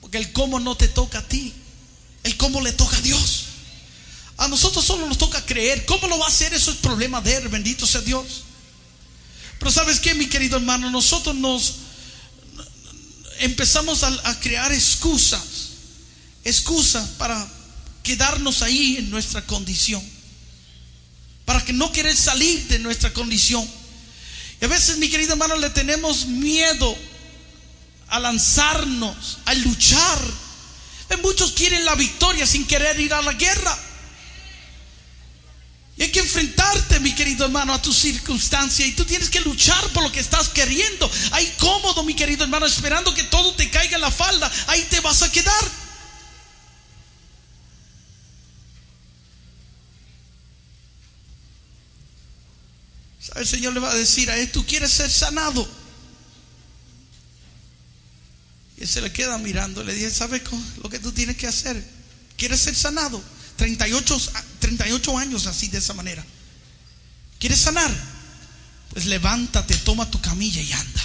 Porque 0.00 0.18
el 0.18 0.32
cómo 0.32 0.58
no 0.58 0.76
te 0.76 0.88
toca 0.88 1.18
a 1.18 1.28
ti, 1.28 1.52
el 2.24 2.36
cómo 2.36 2.62
le 2.62 2.72
toca 2.72 2.96
a 2.96 3.00
Dios. 3.00 3.44
A 4.40 4.48
nosotros 4.48 4.84
solo 4.84 5.06
nos 5.06 5.18
toca 5.18 5.44
creer. 5.44 5.84
¿Cómo 5.84 6.08
lo 6.08 6.18
va 6.18 6.24
a 6.24 6.28
hacer? 6.28 6.52
Eso 6.54 6.70
es 6.70 6.78
problema 6.78 7.20
de 7.20 7.36
él, 7.36 7.48
bendito 7.48 7.86
sea 7.86 8.00
Dios. 8.00 8.42
Pero 9.58 9.70
sabes 9.70 10.00
qué, 10.00 10.14
mi 10.14 10.26
querido 10.26 10.56
hermano, 10.56 10.90
nosotros 10.90 11.36
nos 11.36 11.74
empezamos 13.38 14.02
a, 14.02 14.08
a 14.28 14.40
crear 14.40 14.72
excusas 14.72 15.42
excusas 16.44 17.06
para 17.18 17.46
quedarnos 18.02 18.62
ahí 18.62 18.96
en 18.96 19.10
nuestra 19.10 19.44
condición. 19.46 20.02
Para 21.44 21.62
que 21.64 21.74
no 21.74 21.92
querer 21.92 22.16
salir 22.16 22.66
de 22.68 22.78
nuestra 22.78 23.12
condición. 23.12 23.68
Y 24.60 24.64
a 24.64 24.68
veces, 24.68 24.98
mi 24.98 25.08
querido 25.08 25.32
hermano, 25.32 25.56
le 25.56 25.70
tenemos 25.70 26.26
miedo 26.26 26.96
a 28.08 28.18
lanzarnos, 28.18 29.38
a 29.44 29.54
luchar. 29.54 30.18
Muchos 31.22 31.52
quieren 31.52 31.84
la 31.84 31.94
victoria 31.94 32.46
sin 32.46 32.66
querer 32.66 32.98
ir 32.98 33.12
a 33.12 33.20
la 33.20 33.34
guerra. 33.34 33.89
Hay 36.00 36.10
que 36.10 36.20
enfrentarte, 36.20 36.98
mi 37.00 37.14
querido 37.14 37.44
hermano, 37.44 37.74
a 37.74 37.82
tu 37.82 37.92
circunstancia. 37.92 38.86
Y 38.86 38.92
tú 38.92 39.04
tienes 39.04 39.28
que 39.28 39.40
luchar 39.42 39.86
por 39.90 40.02
lo 40.02 40.10
que 40.10 40.20
estás 40.20 40.48
queriendo. 40.48 41.10
Ahí 41.32 41.54
cómodo, 41.58 42.02
mi 42.02 42.14
querido 42.14 42.42
hermano, 42.42 42.64
esperando 42.64 43.12
que 43.12 43.24
todo 43.24 43.54
te 43.54 43.68
caiga 43.68 43.96
en 43.96 44.00
la 44.00 44.10
falda. 44.10 44.50
Ahí 44.68 44.82
te 44.88 44.98
vas 45.00 45.22
a 45.22 45.30
quedar. 45.30 45.70
El 53.36 53.46
Señor 53.46 53.74
le 53.74 53.80
va 53.80 53.90
a 53.90 53.94
decir 53.94 54.30
a 54.30 54.38
él, 54.38 54.50
tú 54.50 54.64
quieres 54.64 54.90
ser 54.90 55.10
sanado. 55.10 55.68
Y 58.78 58.84
él 58.84 58.88
se 58.88 59.02
le 59.02 59.12
queda 59.12 59.36
mirando. 59.36 59.84
Le 59.84 59.92
dice, 59.92 60.10
¿sabes 60.10 60.40
lo 60.82 60.88
que 60.88 60.98
tú 60.98 61.12
tienes 61.12 61.36
que 61.36 61.46
hacer? 61.46 61.84
¿Quieres 62.38 62.60
ser 62.60 62.74
sanado? 62.74 63.22
38, 63.60 64.32
38 64.58 65.18
años 65.18 65.46
así 65.46 65.68
de 65.68 65.76
esa 65.76 65.92
manera. 65.92 66.24
¿Quieres 67.38 67.60
sanar? 67.60 67.90
Pues 68.88 69.04
levántate, 69.04 69.76
toma 69.76 70.10
tu 70.10 70.18
camilla 70.18 70.62
y 70.62 70.72
anda. 70.72 71.02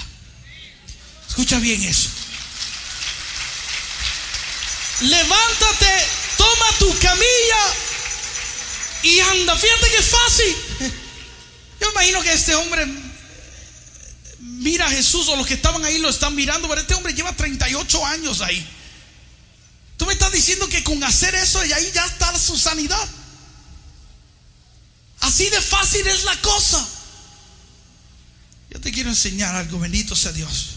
Escucha 1.28 1.60
bien 1.60 1.84
eso. 1.84 2.08
Levántate, 5.02 6.06
toma 6.38 6.65
tu 6.80 6.98
camilla 7.00 7.63
y 9.04 9.20
anda. 9.20 9.54
Fíjate 9.58 9.89
que 9.89 9.98
es 9.98 10.06
fácil. 10.06 10.56
Yo 11.82 11.91
imagino 11.91 12.22
que 12.22 12.32
este 12.32 12.56
hombre 12.56 12.88
mira 14.39 14.86
a 14.86 14.91
Jesús 14.91 15.28
o 15.28 15.36
los 15.36 15.46
que 15.46 15.56
estaban 15.56 15.84
ahí 15.84 15.98
lo 15.98 16.08
están 16.08 16.34
mirando, 16.34 16.70
pero 16.70 16.80
este 16.80 16.94
hombre 16.94 17.13
lleva 17.13 17.34
38 17.34 18.06
años 18.06 18.39
ahí. 18.39 18.65
Me 20.06 20.13
estás 20.13 20.32
diciendo 20.32 20.70
que 20.70 20.84
con 20.84 21.04
hacer 21.04 21.34
eso 21.36 21.63
y 21.65 21.74
ahí 21.74 21.91
ya 21.94 22.06
está 22.06 22.38
su 22.38 22.58
sanidad. 22.58 23.10
Así 25.22 25.50
de 25.50 25.62
fácil 25.62 26.06
es 26.08 26.24
la 26.24 26.39
cosa. 26.41 26.88
Yo 28.70 28.80
te 28.80 28.91
quiero 28.91 29.10
enseñar 29.10 29.56
algo, 29.56 29.80
bendito 29.80 30.15
sea 30.15 30.32
Dios. 30.32 30.70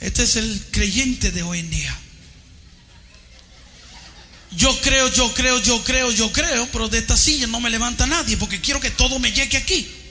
Este 0.00 0.24
es 0.24 0.36
el 0.36 0.66
creyente 0.72 1.30
de 1.30 1.42
hoy 1.42 1.60
en 1.60 1.70
día. 1.70 1.98
Yo 4.50 4.78
creo, 4.80 5.08
yo 5.08 5.32
creo, 5.32 5.58
yo 5.60 5.82
creo, 5.84 6.10
yo 6.10 6.30
creo, 6.32 6.68
pero 6.72 6.88
de 6.88 6.98
esta 6.98 7.16
silla 7.16 7.46
no 7.46 7.60
me 7.60 7.70
levanta 7.70 8.06
nadie 8.06 8.36
porque 8.36 8.60
quiero 8.60 8.80
que 8.80 8.90
todo 8.90 9.18
me 9.18 9.32
llegue 9.32 9.56
aquí. 9.56 10.01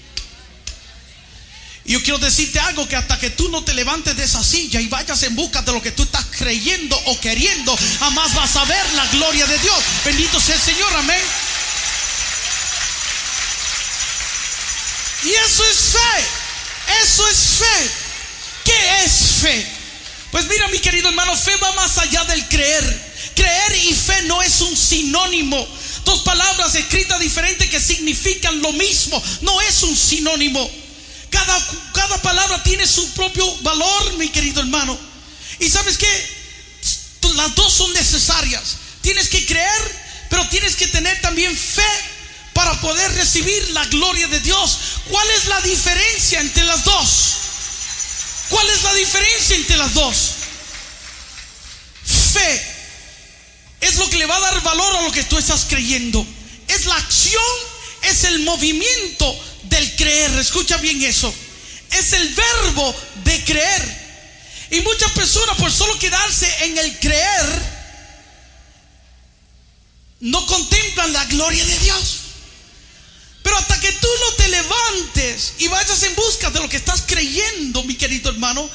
Y 1.92 1.96
yo 1.96 2.04
quiero 2.04 2.20
decirte 2.20 2.58
algo 2.58 2.88
que 2.88 2.96
hasta 2.96 3.20
que 3.20 3.32
tú 3.32 3.50
no 3.50 3.66
te 3.66 3.74
levantes 3.74 4.16
de 4.16 4.24
esa 4.24 4.42
silla 4.42 4.80
y 4.80 4.88
vayas 4.88 5.24
en 5.24 5.36
busca 5.36 5.62
de 5.62 5.74
lo 5.74 5.82
que 5.82 5.92
tú 5.92 6.04
estás 6.04 6.26
creyendo 6.38 6.98
o 7.08 7.20
queriendo, 7.20 7.78
jamás 8.00 8.34
vas 8.34 8.56
a 8.56 8.64
ver 8.64 8.94
la 8.94 9.06
gloria 9.08 9.46
de 9.46 9.60
Dios. 9.60 9.76
Bendito 10.06 10.40
sea 10.40 10.56
el 10.56 10.62
Señor, 10.62 10.88
amén. 10.96 11.22
Y 15.26 15.32
eso 15.32 15.66
es 15.66 15.78
fe. 15.78 16.24
Eso 17.04 17.28
es 17.28 17.38
fe. 17.60 17.92
¿Qué 18.64 19.04
es 19.04 19.12
fe? 19.42 19.68
Pues 20.32 20.46
mira, 20.46 20.70
mi 20.70 20.80
querido 20.80 21.10
hermano, 21.10 21.36
fe 21.36 21.58
va 21.58 21.74
más 21.74 21.98
allá 21.98 22.24
del 22.24 22.48
creer. 22.48 23.12
Creer 23.36 23.76
y 23.84 23.94
fe 23.94 24.22
no 24.28 24.42
es 24.42 24.62
un 24.62 24.78
sinónimo. 24.78 25.68
Dos 26.06 26.22
palabras 26.22 26.74
escritas 26.74 27.20
diferentes 27.20 27.70
que 27.70 27.82
significan 27.82 28.62
lo 28.62 28.72
mismo. 28.72 29.22
No 29.42 29.60
es 29.60 29.84
un 29.84 29.98
sinónimo. 29.98 30.81
Cada, 31.32 32.22
palabra 32.22 32.62
tiene 32.62 32.86
su 32.86 33.10
propio 33.14 33.56
valor, 33.62 34.14
mi 34.18 34.30
querido 34.30 34.62
hermano. 34.62 34.98
Y 35.60 35.70
sabes 35.70 35.98
que 35.98 36.42
las 37.36 37.56
dos 37.56 37.74
son 37.74 37.92
necesarias. 37.94 38.78
Tienes 39.02 39.30
que 39.30 39.46
creer, 39.46 40.02
pero 40.30 40.48
tienes 40.50 40.76
que 40.76 40.88
tener 40.88 41.20
también 41.22 41.56
fe 41.58 41.90
para 42.54 42.80
poder 42.82 43.12
recibir 43.14 43.72
la 43.72 43.86
gloria 43.86 44.28
de 44.28 44.40
Dios. 44.42 44.78
¿Cuál 45.10 45.28
es 45.32 45.46
la 45.46 45.62
diferencia 45.62 46.42
entre 46.42 46.64
las 46.66 46.84
dos? 46.84 47.34
¿Cuál 48.50 48.70
es 48.70 48.84
la 48.84 48.94
diferencia 48.94 49.56
entre 49.56 49.78
las 49.78 49.94
dos? 49.94 50.18
Fe 52.34 52.66
es 53.82 53.96
lo 53.96 54.10
que 54.10 54.18
le 54.18 54.26
va 54.26 54.36
a 54.36 54.42
dar 54.42 54.62
valor 54.62 54.96
a 54.98 55.02
lo 55.04 55.12
que 55.12 55.24
tú 55.24 55.38
estás 55.38 55.66
creyendo. 55.68 56.26
Es 56.68 56.86
la 56.86 56.96
acción, 56.96 57.44
es 58.04 58.26
el 58.26 58.40
movimiento 58.40 59.36
del 59.64 59.96
creer. 59.96 60.32
Escucha 60.40 60.78
bien 60.78 61.02
eso. 61.04 61.34
Es 61.92 62.14
el 62.14 62.34
verbo 62.34 62.96
de 63.24 63.44
creer. 63.44 64.02
Y 64.72 64.80
muchas 64.82 65.12
personas 65.12 65.58
por 65.58 65.72
solo 65.72 66.00
quedarse 66.00 66.48
en 66.64 66.78
el 66.78 66.98
creer, 67.00 67.82
no 70.22 70.46
contemplan 70.46 71.12
la 71.12 71.26
gloria 71.26 71.66
de 71.66 71.80
Dios. 71.80 72.20
Pero 73.44 73.58
hasta 73.58 73.80
que 73.82 73.92
tú 73.92 74.08
no 74.08 74.36
te 74.36 74.48
levantes 74.48 75.54
y 75.60 75.68
vayas 75.68 76.04
en 76.04 76.16
busca 76.16 76.50
de 76.52 76.60
lo 76.60 76.70
que 76.70 76.78
estás 76.78 77.04
creyendo, 77.06 77.84
mi 77.84 77.96
querido 77.96 78.30
hermano, 78.30 78.70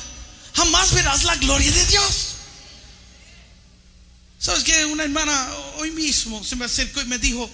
jamás 0.54 0.92
verás 0.92 1.24
la 1.24 1.36
gloria 1.36 1.70
de 1.70 1.86
Dios. 1.86 2.34
¿Sabes 4.38 4.64
qué? 4.64 4.84
Una 4.84 5.04
hermana 5.04 5.50
hoy 5.76 5.92
mismo 5.92 6.44
se 6.44 6.56
me 6.56 6.66
acercó 6.66 7.00
y 7.00 7.06
me 7.06 7.18
dijo, 7.18 7.48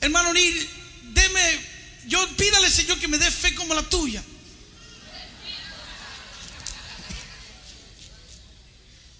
hermano 0.00 0.32
Nil, 0.32 0.70
deme 1.12 1.73
yo 2.06 2.36
pídale, 2.36 2.70
Señor, 2.70 2.98
que 2.98 3.08
me 3.08 3.18
dé 3.18 3.30
fe 3.30 3.54
como 3.54 3.74
la 3.74 3.82
tuya. 3.82 4.22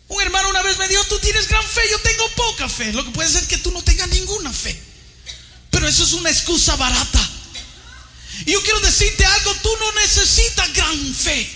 Un 0.08 0.22
hermano 0.22 0.50
una 0.50 0.62
vez 0.62 0.78
me 0.78 0.88
dijo, 0.88 1.02
tú 1.04 1.18
tienes 1.18 1.48
gran 1.48 1.64
fe, 1.64 1.82
yo 1.90 1.98
tengo 2.00 2.28
poca 2.30 2.68
fe. 2.68 2.92
Lo 2.92 3.04
que 3.04 3.10
puede 3.10 3.28
ser 3.28 3.46
que 3.46 3.58
tú 3.58 3.70
no 3.72 3.82
tengas 3.82 4.08
ninguna 4.08 4.52
fe. 4.52 4.80
Pero 5.70 5.88
eso 5.88 6.04
es 6.04 6.12
una 6.12 6.30
excusa 6.30 6.76
barata. 6.76 7.30
Y 8.46 8.52
yo 8.52 8.62
quiero 8.62 8.80
decirte 8.80 9.24
algo, 9.24 9.54
tú 9.62 9.70
no 9.78 9.92
necesitas 9.92 10.72
gran 10.72 11.14
fe. 11.14 11.50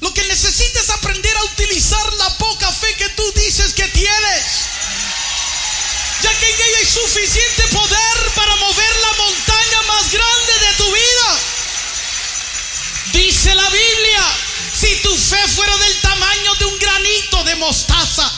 Lo 0.00 0.12
que 0.14 0.24
necesitas 0.24 0.84
es 0.84 0.90
aprender 0.90 1.36
a 1.36 1.44
utilizar 1.44 2.12
la 2.14 2.38
poca 2.38 2.70
fe 2.72 2.94
que 2.94 3.08
tú 3.10 3.32
dices 3.36 3.74
que 3.74 3.86
tienes 3.88 4.44
ya 6.22 6.38
que 6.38 6.46
en 6.48 6.54
ella 6.54 6.78
hay 6.78 6.86
suficiente 6.86 7.62
poder 7.68 8.30
para 8.34 8.56
mover 8.56 8.96
la 9.00 9.12
montaña 9.24 9.82
más 9.88 10.12
grande 10.12 10.52
de 10.60 10.74
tu 10.76 10.92
vida. 10.92 11.40
Dice 13.12 13.54
la 13.54 13.68
Biblia, 13.68 14.24
si 14.80 14.96
tu 15.02 15.16
fe 15.16 15.48
fuera 15.48 15.76
del 15.76 16.00
tamaño 16.00 16.54
de 16.54 16.64
un 16.66 16.78
granito 16.78 17.44
de 17.44 17.56
mostaza, 17.56 18.30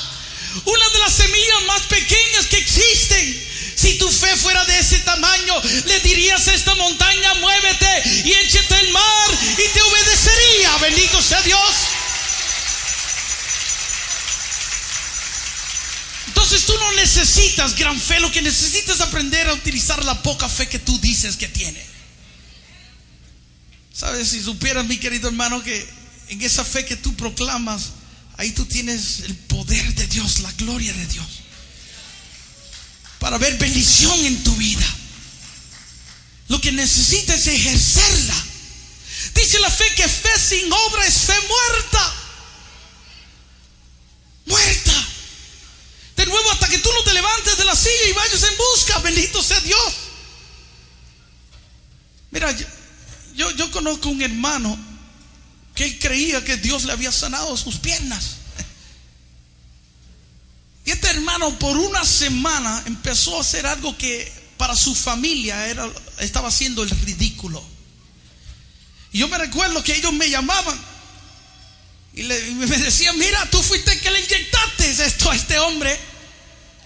una 0.64 0.88
de 0.88 0.98
las 0.98 1.12
semillas 1.12 1.62
más 1.66 1.82
pequeñas 1.82 2.46
que 2.46 2.58
existen, 2.58 3.44
si 3.76 3.98
tu 3.98 4.10
fe 4.10 4.34
fuera 4.36 4.64
de 4.64 4.78
ese 4.78 4.98
tamaño, 5.00 5.60
le 5.86 6.00
dirías 6.00 6.48
a 6.48 6.54
esta 6.54 6.74
montaña, 6.76 7.34
muévete 7.34 8.02
y 8.24 8.32
échate 8.32 8.80
el 8.80 8.90
mar 8.92 9.30
y 9.58 9.68
te 9.68 9.82
obedecería. 9.82 10.76
Bendito 10.78 11.20
sea 11.20 11.42
Dios. 11.42 11.60
Entonces 16.44 16.66
tú 16.66 16.78
no 16.78 16.92
necesitas 16.92 17.74
gran 17.74 17.98
fe, 17.98 18.20
lo 18.20 18.30
que 18.30 18.42
necesitas 18.42 18.96
es 18.96 19.00
aprender 19.00 19.48
a 19.48 19.54
utilizar 19.54 20.04
la 20.04 20.22
poca 20.22 20.46
fe 20.46 20.68
que 20.68 20.78
tú 20.78 21.00
dices 21.00 21.36
que 21.38 21.48
tienes. 21.48 21.82
¿Sabes? 23.94 24.28
Si 24.28 24.42
supieras, 24.42 24.84
mi 24.84 24.98
querido 24.98 25.28
hermano, 25.28 25.62
que 25.62 25.88
en 26.28 26.42
esa 26.42 26.62
fe 26.62 26.84
que 26.84 26.96
tú 26.96 27.14
proclamas, 27.16 27.92
ahí 28.36 28.50
tú 28.50 28.66
tienes 28.66 29.20
el 29.20 29.34
poder 29.34 29.94
de 29.94 30.06
Dios, 30.06 30.40
la 30.40 30.52
gloria 30.52 30.92
de 30.92 31.06
Dios. 31.06 31.26
Para 33.20 33.38
ver 33.38 33.56
bendición 33.56 34.26
en 34.26 34.44
tu 34.44 34.54
vida. 34.56 34.86
Lo 36.48 36.60
que 36.60 36.72
necesitas 36.72 37.40
es 37.40 37.46
ejercerla. 37.46 38.44
Dice 39.34 39.58
la 39.60 39.70
fe 39.70 39.86
que 39.96 40.06
fe 40.06 40.38
sin 40.38 40.70
obra 40.70 41.06
es 41.06 41.14
fe. 41.22 41.34
Muerta. 41.48 42.14
De 46.16 46.26
nuevo, 46.26 46.50
hasta 46.52 46.68
que 46.68 46.78
tú 46.78 46.90
no 46.92 47.02
te 47.02 47.14
y 48.08 48.12
vayas 48.12 48.42
en 48.42 48.56
busca, 48.56 48.98
bendito 49.00 49.42
sea 49.42 49.60
Dios. 49.60 49.94
Mira, 52.30 52.54
yo, 53.34 53.50
yo 53.52 53.70
conozco 53.70 54.08
un 54.08 54.22
hermano 54.22 54.76
que 55.74 55.84
él 55.84 55.98
creía 55.98 56.44
que 56.44 56.56
Dios 56.56 56.84
le 56.84 56.92
había 56.92 57.12
sanado 57.12 57.56
sus 57.56 57.78
piernas. 57.78 58.36
Y 60.84 60.90
este 60.90 61.08
hermano 61.08 61.58
por 61.58 61.76
una 61.76 62.04
semana 62.04 62.82
empezó 62.86 63.38
a 63.38 63.40
hacer 63.40 63.66
algo 63.66 63.96
que 63.96 64.30
para 64.56 64.76
su 64.76 64.94
familia 64.94 65.66
era, 65.66 65.88
estaba 66.18 66.48
haciendo 66.48 66.82
el 66.82 66.90
ridículo. 66.90 67.64
Y 69.12 69.18
yo 69.18 69.28
me 69.28 69.38
recuerdo 69.38 69.82
que 69.82 69.96
ellos 69.96 70.12
me 70.12 70.28
llamaban 70.28 70.78
Y, 72.14 72.22
y 72.22 72.54
me 72.54 72.66
decía, 72.66 73.12
mira, 73.14 73.48
tú 73.50 73.62
fuiste 73.62 73.98
que 74.00 74.10
le 74.10 74.20
inyectaste 74.20 74.90
esto 75.06 75.30
a 75.30 75.36
este 75.36 75.58
hombre. 75.58 75.98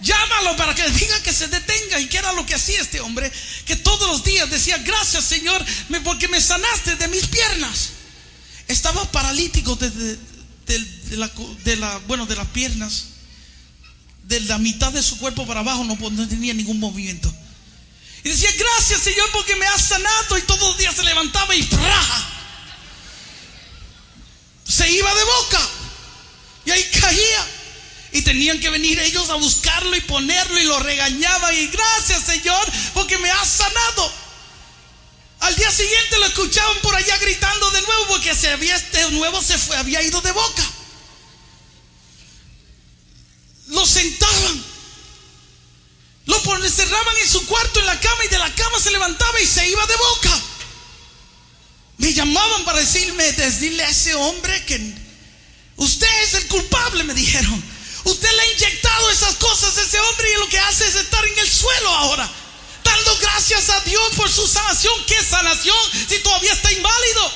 Llámalo 0.01 0.55
para 0.55 0.73
que 0.73 0.89
diga 0.91 1.21
que 1.23 1.33
se 1.33 1.47
detenga. 1.47 1.99
¿Y 1.99 2.07
qué 2.07 2.19
era 2.19 2.31
lo 2.33 2.45
que 2.45 2.55
hacía 2.55 2.81
este 2.81 3.01
hombre? 3.01 3.31
Que 3.65 3.75
todos 3.75 4.07
los 4.07 4.23
días 4.23 4.49
decía, 4.49 4.77
gracias 4.79 5.25
Señor, 5.25 5.63
porque 6.03 6.27
me 6.27 6.39
sanaste 6.39 6.95
de 6.95 7.07
mis 7.09 7.27
piernas. 7.27 7.89
Estaba 8.67 9.03
paralítico 9.11 9.75
de, 9.75 10.17
bueno, 12.07 12.25
de 12.25 12.35
las 12.35 12.47
piernas. 12.47 13.05
De 14.23 14.39
la 14.41 14.59
mitad 14.59 14.93
de 14.93 15.01
su 15.01 15.17
cuerpo 15.17 15.47
para 15.47 15.61
abajo 15.61 15.83
no, 15.83 16.27
tenía 16.27 16.53
ningún 16.53 16.79
movimiento. 16.79 17.33
Y 18.23 18.29
decía, 18.29 18.51
gracias 18.57 19.01
Señor 19.01 19.29
porque 19.31 19.55
me 19.55 19.65
has 19.65 19.81
sanado. 19.81 20.37
Y 20.37 20.41
todos 20.43 20.61
los 20.61 20.77
días 20.77 20.95
se 20.95 21.03
levantaba 21.03 21.55
y 21.55 21.67
se 24.65 24.89
iba 24.91 25.15
de 25.15 25.23
boca. 25.23 25.69
Y 26.65 26.71
ahí 26.71 26.83
caía. 27.01 27.58
Y 28.11 28.21
tenían 28.23 28.59
que 28.59 28.69
venir 28.69 28.99
ellos 28.99 29.29
a 29.29 29.35
buscarlo 29.35 29.95
y 29.95 30.01
ponerlo 30.01 30.59
y 30.59 30.63
lo 30.63 30.79
regañaban. 30.79 31.55
Y 31.55 31.67
gracias 31.67 32.23
Señor 32.23 32.71
porque 32.93 33.17
me 33.17 33.29
has 33.31 33.49
sanado. 33.49 34.11
Al 35.41 35.55
día 35.55 35.71
siguiente 35.71 36.19
lo 36.19 36.25
escuchaban 36.25 36.77
por 36.81 36.95
allá 36.95 37.17
gritando 37.17 37.71
de 37.71 37.81
nuevo 37.81 38.07
porque 38.09 38.35
se 38.35 38.49
había, 38.49 38.77
de 38.77 39.11
nuevo 39.11 39.41
se 39.41 39.57
fue, 39.57 39.77
había 39.77 40.01
ido 40.01 40.21
de 40.21 40.31
boca. 40.31 40.63
Lo 43.67 43.85
sentaban. 43.85 44.65
Lo 46.25 46.39
cerraban 46.69 47.17
en 47.17 47.29
su 47.29 47.45
cuarto 47.47 47.79
en 47.79 47.85
la 47.85 47.99
cama 47.99 48.25
y 48.25 48.27
de 48.27 48.37
la 48.37 48.53
cama 48.53 48.79
se 48.79 48.91
levantaba 48.91 49.41
y 49.41 49.45
se 49.45 49.67
iba 49.67 49.85
de 49.85 49.95
boca. 49.95 50.41
Me 51.97 52.13
llamaban 52.13 52.63
para 52.63 52.79
decirme, 52.79 53.31
decirle 53.33 53.83
a 53.83 53.89
ese 53.89 54.13
hombre 54.13 54.63
que 54.65 54.95
usted 55.77 56.23
es 56.23 56.35
el 56.35 56.47
culpable, 56.47 57.03
me 57.03 57.13
dijeron. 57.13 57.63
Usted 58.03 58.31
le 58.31 58.41
ha 58.41 58.53
inyectado 58.53 59.11
esas 59.11 59.35
cosas 59.35 59.77
a 59.77 59.81
ese 59.81 59.99
hombre 59.99 60.31
y 60.31 60.39
lo 60.39 60.49
que 60.49 60.59
hace 60.59 60.87
es 60.87 60.95
estar 60.95 61.25
en 61.25 61.39
el 61.39 61.49
suelo 61.49 61.89
ahora. 61.89 62.29
Dando 62.83 63.17
gracias 63.19 63.69
a 63.69 63.79
Dios 63.81 64.15
por 64.15 64.29
su 64.29 64.47
sanación. 64.47 64.93
¿Qué 65.05 65.23
sanación 65.23 65.77
si 66.07 66.19
todavía 66.19 66.53
está 66.53 66.71
inválido? 66.71 67.33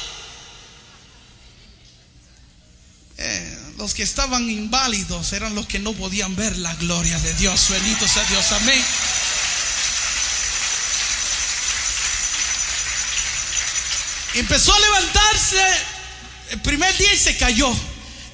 Eh, 3.18 3.60
los 3.78 3.94
que 3.94 4.04
estaban 4.04 4.50
inválidos 4.50 5.34
eran 5.34 5.56
los 5.56 5.68
que 5.68 5.80
no 5.80 5.94
podían 5.94 6.36
ver 6.36 6.58
la 6.58 6.74
gloria 6.76 7.20
de 7.20 7.34
Dios. 7.36 7.70
Bendito 7.70 8.08
sea 8.08 8.24
Dios. 8.26 8.52
Amén. 8.52 8.84
Empezó 14.36 14.74
a 14.74 14.80
levantarse 14.80 15.64
el 16.52 16.62
primer 16.62 16.96
día 16.98 17.14
y 17.14 17.18
se 17.18 17.38
cayó. 17.38 17.72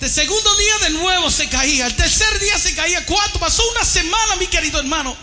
El 0.02 0.10
segundo 0.10 0.56
día 0.56 0.78
de 0.80 0.90
nuevo 0.92 1.30
se 1.30 1.50
caía. 1.50 1.86
El 1.86 1.96
tercer 1.96 2.40
día 2.40 2.58
se 2.58 2.74
caía. 2.74 3.06
Cuatro. 3.06 3.40
Pasó 3.40 3.68
una 3.72 3.84
semana, 3.84 4.36
mi 4.38 4.48
querido 4.48 4.80
hermano. 4.80 5.16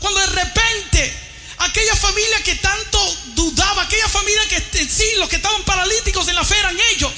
Cuando 0.00 0.20
de 0.20 0.26
repente 0.26 1.16
aquella 1.58 1.94
familia 1.94 2.42
que 2.42 2.56
tanto 2.56 3.16
dudaba, 3.34 3.82
aquella 3.82 4.08
familia 4.08 4.42
que 4.48 4.56
en 4.80 4.90
sí, 4.90 5.06
los 5.18 5.28
que 5.28 5.36
estaban 5.36 5.62
paralíticos 5.62 6.26
en 6.28 6.34
la 6.34 6.44
fe 6.44 6.58
eran 6.58 6.76
ellos. 6.92 7.12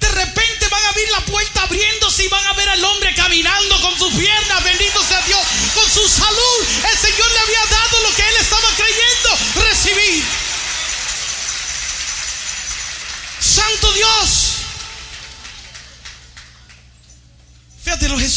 De 0.00 0.08
repente 0.08 0.66
van 0.68 0.84
a 0.84 0.88
abrir 0.88 1.08
la 1.10 1.20
puerta 1.26 1.62
abriéndose 1.62 2.24
y 2.24 2.28
van 2.28 2.46
a 2.46 2.52
ver 2.54 2.68
al 2.68 2.84
hombre 2.84 3.14
caminando 3.14 3.80
con 3.82 3.96
sus 3.98 4.12
piernas, 4.14 4.64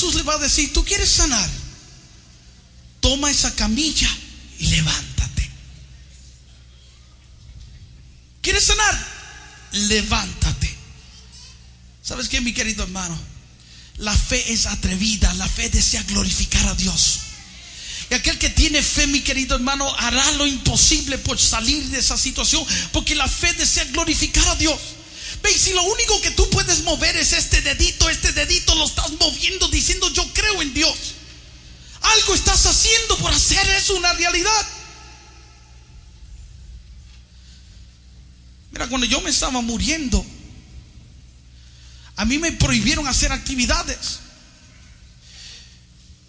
Jesús 0.03 0.15
le 0.15 0.23
va 0.23 0.33
a 0.33 0.39
decir, 0.39 0.73
tú 0.73 0.83
quieres 0.83 1.09
sanar, 1.09 1.49
toma 2.99 3.31
esa 3.31 3.55
camilla 3.55 4.09
y 4.59 4.67
levántate. 4.67 5.49
¿Quieres 8.41 8.65
sanar? 8.65 9.07
Levántate. 9.71 10.75
¿Sabes 12.03 12.27
qué, 12.27 12.41
mi 12.41 12.51
querido 12.51 12.83
hermano? 12.83 13.17
La 13.99 14.13
fe 14.13 14.51
es 14.51 14.65
atrevida, 14.65 15.33
la 15.35 15.47
fe 15.47 15.69
desea 15.69 16.03
glorificar 16.03 16.67
a 16.67 16.75
Dios. 16.75 17.19
Y 18.09 18.15
aquel 18.15 18.37
que 18.37 18.49
tiene 18.49 18.83
fe, 18.83 19.07
mi 19.07 19.21
querido 19.21 19.55
hermano, 19.55 19.89
hará 19.99 20.33
lo 20.33 20.45
imposible 20.45 21.17
por 21.17 21.39
salir 21.39 21.81
de 21.85 21.99
esa 21.99 22.17
situación, 22.17 22.65
porque 22.91 23.15
la 23.15 23.29
fe 23.29 23.53
desea 23.53 23.85
glorificar 23.85 24.45
a 24.49 24.55
Dios. 24.55 24.77
Ve, 25.41 25.51
y 25.51 25.57
si 25.57 25.73
lo 25.73 25.83
único 25.83 26.21
que 26.21 26.31
tú 26.31 26.49
puedes 26.49 26.83
mover 26.83 27.15
es 27.17 27.33
este 27.33 27.61
dedito, 27.61 28.09
este 28.09 28.31
dedito 28.31 28.75
lo 28.75 28.85
estás 28.85 29.11
moviendo 29.11 29.67
diciendo 29.67 30.09
yo 30.11 30.25
creo 30.33 30.61
en 30.61 30.73
Dios. 30.73 30.95
Algo 32.01 32.33
estás 32.35 32.65
haciendo 32.65 33.17
por 33.17 33.33
hacer 33.33 33.67
eso 33.69 33.95
una 33.95 34.13
realidad. 34.13 34.67
Mira, 38.71 38.87
cuando 38.87 39.05
yo 39.07 39.21
me 39.21 39.29
estaba 39.29 39.61
muriendo, 39.61 40.25
a 42.15 42.25
mí 42.25 42.37
me 42.39 42.51
prohibieron 42.51 43.07
hacer 43.07 43.31
actividades. 43.31 44.19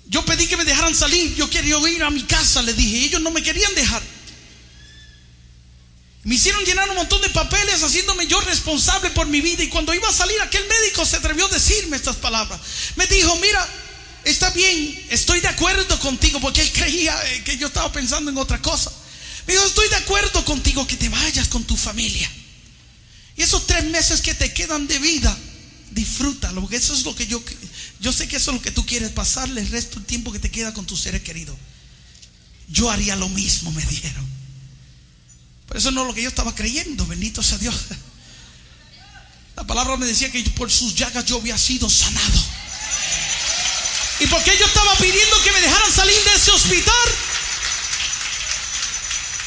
Yo 0.06 0.24
pedí 0.24 0.46
que 0.46 0.56
me 0.56 0.64
dejaran 0.64 0.94
salir. 0.94 1.34
Yo 1.34 1.48
quería 1.50 1.76
ir 1.88 2.02
a 2.02 2.10
mi 2.10 2.22
casa, 2.22 2.62
le 2.62 2.72
dije. 2.74 3.06
Ellos 3.06 3.20
no 3.20 3.30
me 3.30 3.42
querían 3.42 3.74
dejar. 3.74 4.02
Me 6.24 6.36
hicieron 6.36 6.64
llenar 6.64 6.88
un 6.88 6.96
montón 6.96 7.20
de 7.20 7.28
papeles 7.28 7.82
haciéndome 7.82 8.26
yo 8.26 8.40
responsable 8.40 9.10
por 9.10 9.26
mi 9.26 9.42
vida. 9.42 9.62
Y 9.62 9.68
cuando 9.68 9.92
iba 9.92 10.08
a 10.08 10.12
salir, 10.12 10.40
aquel 10.40 10.66
médico 10.66 11.04
se 11.04 11.16
atrevió 11.16 11.46
a 11.46 11.50
decirme 11.50 11.96
estas 11.96 12.16
palabras. 12.16 12.60
Me 12.96 13.06
dijo, 13.06 13.36
mira, 13.36 13.68
está 14.24 14.48
bien, 14.50 15.06
estoy 15.10 15.40
de 15.40 15.48
acuerdo 15.48 15.98
contigo, 16.00 16.40
porque 16.40 16.62
él 16.62 16.72
creía 16.72 17.14
eh, 17.30 17.44
que 17.44 17.58
yo 17.58 17.66
estaba 17.66 17.92
pensando 17.92 18.30
en 18.30 18.38
otra 18.38 18.60
cosa. 18.62 18.90
Me 19.46 19.52
dijo, 19.52 19.66
estoy 19.66 19.86
de 19.90 19.96
acuerdo 19.96 20.42
contigo 20.46 20.86
que 20.86 20.96
te 20.96 21.10
vayas 21.10 21.48
con 21.48 21.64
tu 21.64 21.76
familia. 21.76 22.30
Y 23.36 23.42
esos 23.42 23.66
tres 23.66 23.84
meses 23.84 24.22
que 24.22 24.32
te 24.32 24.54
quedan 24.54 24.86
de 24.86 24.98
vida, 24.98 25.36
disfrútalo, 25.90 26.62
porque 26.62 26.76
eso 26.76 26.94
es 26.94 27.04
lo 27.04 27.14
que 27.14 27.26
yo, 27.26 27.42
yo 28.00 28.12
sé 28.14 28.28
que 28.28 28.36
eso 28.36 28.50
es 28.50 28.56
lo 28.56 28.62
que 28.62 28.70
tú 28.70 28.86
quieres, 28.86 29.10
pasarle 29.10 29.60
el 29.60 29.68
resto 29.68 29.96
del 29.96 30.06
tiempo 30.06 30.32
que 30.32 30.38
te 30.38 30.50
queda 30.50 30.72
con 30.72 30.86
tus 30.86 31.00
seres 31.00 31.22
queridos. 31.22 31.56
Yo 32.68 32.90
haría 32.90 33.14
lo 33.14 33.28
mismo, 33.28 33.70
me 33.72 33.84
dijeron. 33.84 34.33
Eso 35.74 35.90
no 35.90 36.02
es 36.02 36.06
lo 36.06 36.14
que 36.14 36.22
yo 36.22 36.28
estaba 36.28 36.54
creyendo, 36.54 37.04
bendito 37.06 37.42
sea 37.42 37.58
Dios. 37.58 37.74
La 39.56 39.64
palabra 39.64 39.96
me 39.96 40.06
decía 40.06 40.30
que 40.30 40.42
por 40.50 40.70
sus 40.70 40.94
llagas 40.94 41.24
yo 41.26 41.36
había 41.36 41.58
sido 41.58 41.90
sanado. 41.90 42.40
¿Y 44.20 44.26
por 44.28 44.42
qué 44.44 44.56
yo 44.56 44.66
estaba 44.66 44.94
pidiendo 44.94 45.42
que 45.42 45.52
me 45.52 45.60
dejaran 45.60 45.92
salir 45.92 46.16
de 46.24 46.34
ese 46.34 46.50
hospital? 46.52 47.08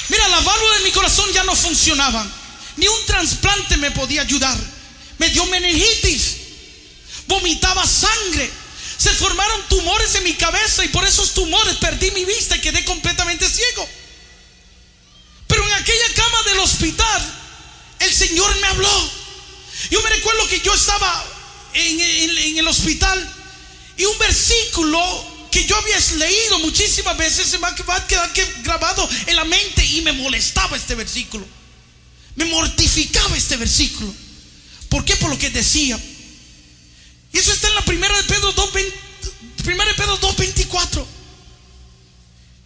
Mira, 0.09 0.27
las 0.27 0.43
válvulas 0.43 0.79
de 0.79 0.83
mi 0.83 0.91
corazón 0.91 1.31
ya 1.33 1.43
no 1.43 1.55
funcionaban. 1.55 2.31
Ni 2.75 2.87
un 2.87 3.05
trasplante 3.05 3.77
me 3.77 3.91
podía 3.91 4.21
ayudar. 4.21 4.57
Me 5.17 5.29
dio 5.29 5.45
meningitis. 5.45 6.37
Vomitaba 7.27 7.85
sangre. 7.87 8.51
Se 8.97 9.11
formaron 9.11 9.67
tumores 9.69 10.15
en 10.15 10.23
mi 10.23 10.33
cabeza 10.33 10.83
y 10.83 10.89
por 10.89 11.05
esos 11.05 11.33
tumores 11.33 11.75
perdí 11.77 12.11
mi 12.11 12.25
vista 12.25 12.57
y 12.57 12.61
quedé 12.61 12.83
completamente 12.83 13.47
ciego. 13.49 13.87
Pero 15.57 15.69
en 15.69 15.73
aquella 15.73 16.13
cama 16.13 16.43
del 16.43 16.59
hospital, 16.59 17.33
el 17.97 18.13
Señor 18.13 18.55
me 18.59 18.67
habló. 18.67 19.11
Yo 19.89 19.99
me 20.03 20.09
recuerdo 20.11 20.47
que 20.47 20.59
yo 20.61 20.71
estaba 20.71 21.25
en, 21.73 21.99
el 22.59 22.67
hospital 22.67 23.33
y 23.97 24.05
un 24.05 24.19
versículo 24.19 24.99
que 25.49 25.65
yo 25.65 25.75
había 25.75 25.99
leído 26.17 26.59
muchísimas 26.59 27.17
veces 27.17 27.47
se 27.47 27.57
me 27.57 27.67
va 27.71 27.95
a 27.95 28.05
quedar 28.05 28.33
que- 28.33 28.53
grabado 28.61 29.09
en 29.25 29.35
la 29.35 29.45
mente 29.45 29.83
y 29.83 30.01
me 30.01 30.11
molestaba 30.11 30.77
este 30.77 30.93
versículo. 30.93 31.43
Me 32.35 32.45
mortificaba 32.45 33.35
este 33.35 33.57
versículo. 33.57 34.13
¿Por 34.89 35.05
qué? 35.05 35.15
Por 35.15 35.31
lo 35.31 35.39
que 35.39 35.49
decía. 35.49 35.99
Y 37.33 37.37
eso 37.39 37.51
está 37.51 37.67
en 37.67 37.73
la 37.73 37.85
primera 37.85 38.15
de 38.15 38.25
Pedro 38.25 38.51
2, 38.51 38.69
primera 39.63 39.89
de 39.89 39.95
Pedro 39.95 40.19
2.24. 40.19 41.03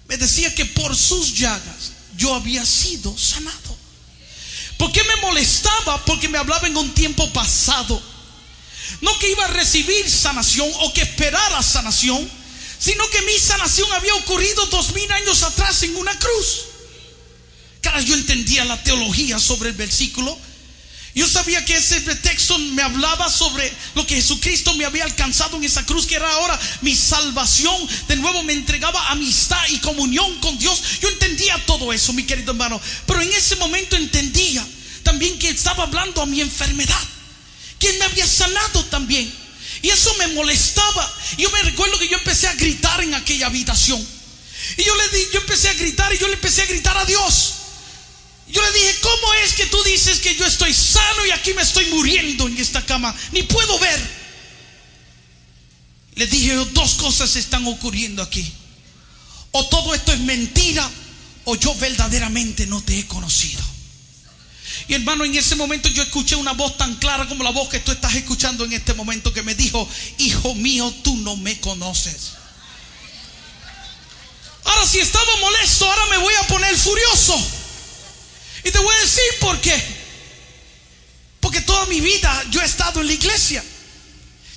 Me 0.09 0.17
decía 0.17 0.53
que 0.53 0.65
por 0.65 0.93
sus 0.93 1.33
llagas 1.39 2.00
yo 2.17 2.33
había 2.33 2.65
sido 2.65 3.17
sanado. 3.17 3.77
¿Por 4.77 4.91
qué 4.91 5.03
me 5.03 5.15
molestaba? 5.17 6.03
Porque 6.05 6.27
me 6.27 6.37
hablaba 6.37 6.67
en 6.67 6.77
un 6.77 6.93
tiempo 6.93 7.31
pasado. 7.33 8.01
No 9.01 9.17
que 9.19 9.31
iba 9.31 9.45
a 9.45 9.49
recibir 9.49 10.09
sanación 10.09 10.69
o 10.81 10.93
que 10.93 11.01
esperara 11.01 11.61
sanación, 11.61 12.29
sino 12.79 13.07
que 13.09 13.21
mi 13.21 13.37
sanación 13.37 13.91
había 13.93 14.15
ocurrido 14.15 14.65
dos 14.67 14.93
mil 14.93 15.11
años 15.11 15.43
atrás 15.43 15.83
en 15.83 15.95
una 15.95 16.17
cruz. 16.17 16.65
Cara, 17.81 18.01
yo 18.01 18.15
entendía 18.15 18.65
la 18.65 18.81
teología 18.83 19.39
sobre 19.39 19.69
el 19.69 19.75
versículo. 19.75 20.37
Yo 21.13 21.27
sabía 21.27 21.63
que 21.65 21.75
ese 21.75 21.99
texto 21.99 22.57
me 22.57 22.81
hablaba 22.81 23.29
sobre 23.29 23.71
lo 23.95 24.07
que 24.07 24.15
Jesucristo 24.15 24.73
me 24.75 24.85
había 24.85 25.03
alcanzado 25.03 25.57
en 25.57 25.63
esa 25.65 25.85
cruz, 25.85 26.05
que 26.05 26.15
era 26.15 26.31
ahora 26.31 26.57
mi 26.81 26.95
salvación. 26.95 27.75
De 28.07 28.15
nuevo 28.15 28.43
me 28.43 28.53
entregaba 28.53 29.09
amistad 29.09 29.61
y 29.69 29.79
comunión 29.79 30.39
con 30.39 30.57
Dios. 30.57 30.81
Yo 31.01 31.09
entendía 31.09 31.65
todo 31.65 31.91
eso, 31.91 32.13
mi 32.13 32.23
querido 32.23 32.51
hermano. 32.51 32.79
Pero 33.05 33.21
en 33.21 33.33
ese 33.33 33.57
momento 33.57 33.97
entendía 33.97 34.65
también 35.03 35.37
que 35.37 35.49
estaba 35.49 35.83
hablando 35.83 36.21
a 36.21 36.25
mi 36.25 36.39
enfermedad. 36.39 37.01
quien 37.77 37.97
me 37.97 38.05
había 38.05 38.27
sanado 38.27 38.85
también. 38.85 39.33
Y 39.81 39.89
eso 39.89 40.13
me 40.15 40.27
molestaba. 40.27 41.13
Yo 41.37 41.49
me 41.49 41.61
recuerdo 41.63 41.97
que 41.97 42.07
yo 42.07 42.17
empecé 42.17 42.47
a 42.47 42.53
gritar 42.53 43.01
en 43.01 43.15
aquella 43.15 43.47
habitación. 43.47 43.99
Y 44.77 44.83
yo 44.83 44.95
le 44.95 45.09
di, 45.09 45.25
yo 45.33 45.39
empecé 45.41 45.69
a 45.69 45.73
gritar 45.73 46.13
y 46.13 46.19
yo 46.19 46.27
le 46.27 46.35
empecé 46.35 46.61
a 46.61 46.67
gritar 46.67 46.97
a 46.97 47.05
Dios. 47.05 47.55
Yo 48.51 48.61
le 48.61 48.71
dije, 48.71 48.99
¿cómo 49.01 49.33
es 49.45 49.53
que 49.53 49.65
tú 49.67 49.81
dices 49.83 50.19
que 50.19 50.35
yo 50.35 50.45
estoy 50.45 50.73
sano 50.73 51.25
y 51.25 51.31
aquí 51.31 51.53
me 51.53 51.61
estoy 51.61 51.85
muriendo 51.85 52.47
en 52.47 52.57
esta 52.57 52.85
cama? 52.85 53.15
Ni 53.31 53.43
puedo 53.43 53.79
ver. 53.79 54.21
Le 56.15 56.27
dije, 56.27 56.53
dos 56.55 56.95
cosas 56.95 57.35
están 57.37 57.65
ocurriendo 57.67 58.21
aquí. 58.21 58.51
O 59.51 59.65
todo 59.67 59.93
esto 59.93 60.11
es 60.11 60.19
mentira 60.19 60.89
o 61.45 61.55
yo 61.55 61.73
verdaderamente 61.75 62.65
no 62.67 62.81
te 62.83 62.99
he 62.99 63.07
conocido. 63.07 63.61
Y 64.87 64.95
hermano, 64.95 65.23
en 65.23 65.35
ese 65.35 65.55
momento 65.55 65.87
yo 65.87 66.03
escuché 66.03 66.35
una 66.35 66.51
voz 66.51 66.77
tan 66.77 66.95
clara 66.95 67.27
como 67.27 67.43
la 67.43 67.51
voz 67.51 67.69
que 67.69 67.79
tú 67.79 67.91
estás 67.91 68.15
escuchando 68.15 68.65
en 68.65 68.73
este 68.73 68.93
momento 68.93 69.31
que 69.31 69.43
me 69.43 69.55
dijo, 69.55 69.87
hijo 70.17 70.55
mío, 70.55 70.93
tú 71.03 71.15
no 71.17 71.37
me 71.37 71.59
conoces. 71.61 72.33
Ahora 74.65 74.85
si 74.85 74.99
estaba 74.99 75.37
molesto, 75.39 75.85
ahora 75.85 76.05
me 76.07 76.17
voy 76.17 76.33
a 76.33 76.47
poner 76.47 76.77
furioso. 76.77 77.60
Y 78.63 78.71
te 78.71 78.79
voy 78.79 78.95
a 78.95 79.01
decir 79.01 79.23
por 79.39 79.59
qué. 79.61 79.81
Porque 81.39 81.61
toda 81.61 81.85
mi 81.87 81.99
vida 81.99 82.45
yo 82.51 82.61
he 82.61 82.65
estado 82.65 83.01
en 83.01 83.07
la 83.07 83.13
iglesia. 83.13 83.63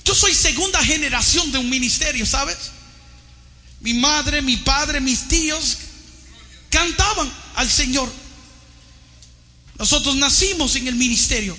Yo 0.05 0.15
soy 0.15 0.35
segunda 0.35 0.85
generación 0.85 1.51
de 1.51 1.59
un 1.59 1.71
ministerio, 1.71 2.27
¿sabes? 2.27 2.57
Mi 3.81 3.95
madre, 3.95 4.43
mi 4.43 4.59
padre, 4.59 5.01
mis 5.01 5.29
tíos 5.29 5.79
cantaban 6.71 7.33
al 7.55 7.71
Señor. 7.71 8.13
Nosotros 9.79 10.15
nacimos 10.17 10.77
en 10.77 10.89
el 10.89 10.95
ministerio. 10.95 11.57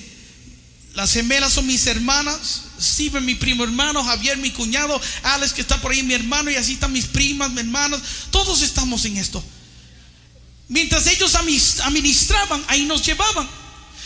Las 0.94 1.12
gemelas 1.12 1.54
son 1.54 1.68
mis 1.68 1.86
hermanas. 1.88 2.62
Steven, 2.80 3.26
mi 3.26 3.36
primo 3.36 3.64
hermano. 3.64 4.04
Javier, 4.04 4.38
mi 4.38 4.52
cuñado. 4.52 5.00
Alex, 5.24 5.54
que 5.54 5.62
está 5.62 5.82
por 5.82 5.92
ahí, 5.92 6.04
mi 6.04 6.14
hermano. 6.14 6.50
Y 6.50 6.56
así 6.56 6.74
están 6.74 6.94
mis 6.94 7.06
primas, 7.06 7.50
mis 7.50 7.60
hermanos. 7.60 8.02
Todos 8.32 8.62
estamos 8.62 9.04
en 9.06 9.18
esto. 9.18 9.44
Mientras 10.68 11.06
ellos 11.08 11.36
administraban, 11.36 12.64
ahí 12.68 12.86
nos 12.86 13.06
llevaban. 13.06 13.48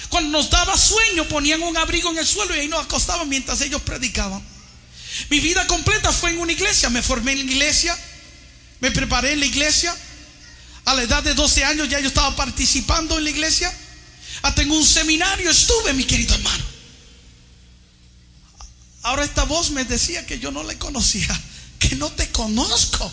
Cuando 0.10 0.38
nos 0.38 0.50
daba 0.50 0.78
sueño, 0.78 1.28
ponían 1.28 1.62
un 1.62 1.78
abrigo 1.78 2.10
en 2.12 2.18
el 2.18 2.28
suelo 2.28 2.56
y 2.56 2.60
ahí 2.60 2.68
nos 2.68 2.84
acostaban 2.84 3.30
mientras 3.30 3.62
ellos 3.62 3.82
predicaban. 3.82 4.42
Mi 5.30 5.40
vida 5.40 5.66
completa 5.68 6.12
fue 6.12 6.32
en 6.32 6.40
una 6.40 6.52
iglesia. 6.52 6.90
Me 6.90 7.02
formé 7.02 7.34
en 7.34 7.46
la 7.46 7.52
iglesia. 7.52 7.98
Me 8.80 8.92
preparé 8.92 9.34
en 9.34 9.40
la 9.40 9.46
iglesia. 9.46 9.96
A 10.86 10.94
la 10.96 11.04
edad 11.04 11.24
de 11.24 11.34
12 11.34 11.64
años 11.64 11.90
ya 11.90 12.00
yo 12.00 12.08
estaba 12.08 12.36
participando 12.36 13.18
en 13.18 13.24
la 13.24 13.30
iglesia. 13.30 13.72
Hasta 14.42 14.62
en 14.62 14.72
un 14.72 14.86
seminario 14.86 15.50
estuve, 15.50 15.94
mi 15.94 16.04
querido 16.04 16.36
hermano. 16.36 16.64
Ahora 19.04 19.24
esta 19.24 19.44
voz 19.44 19.72
me 19.72 19.86
decía 19.86 20.26
que 20.26 20.40
yo 20.40 20.52
no 20.52 20.64
le 20.64 20.78
conocía, 20.78 21.28
que 21.80 21.96
no 21.96 22.10
te 22.12 22.30
conozco. 22.32 23.12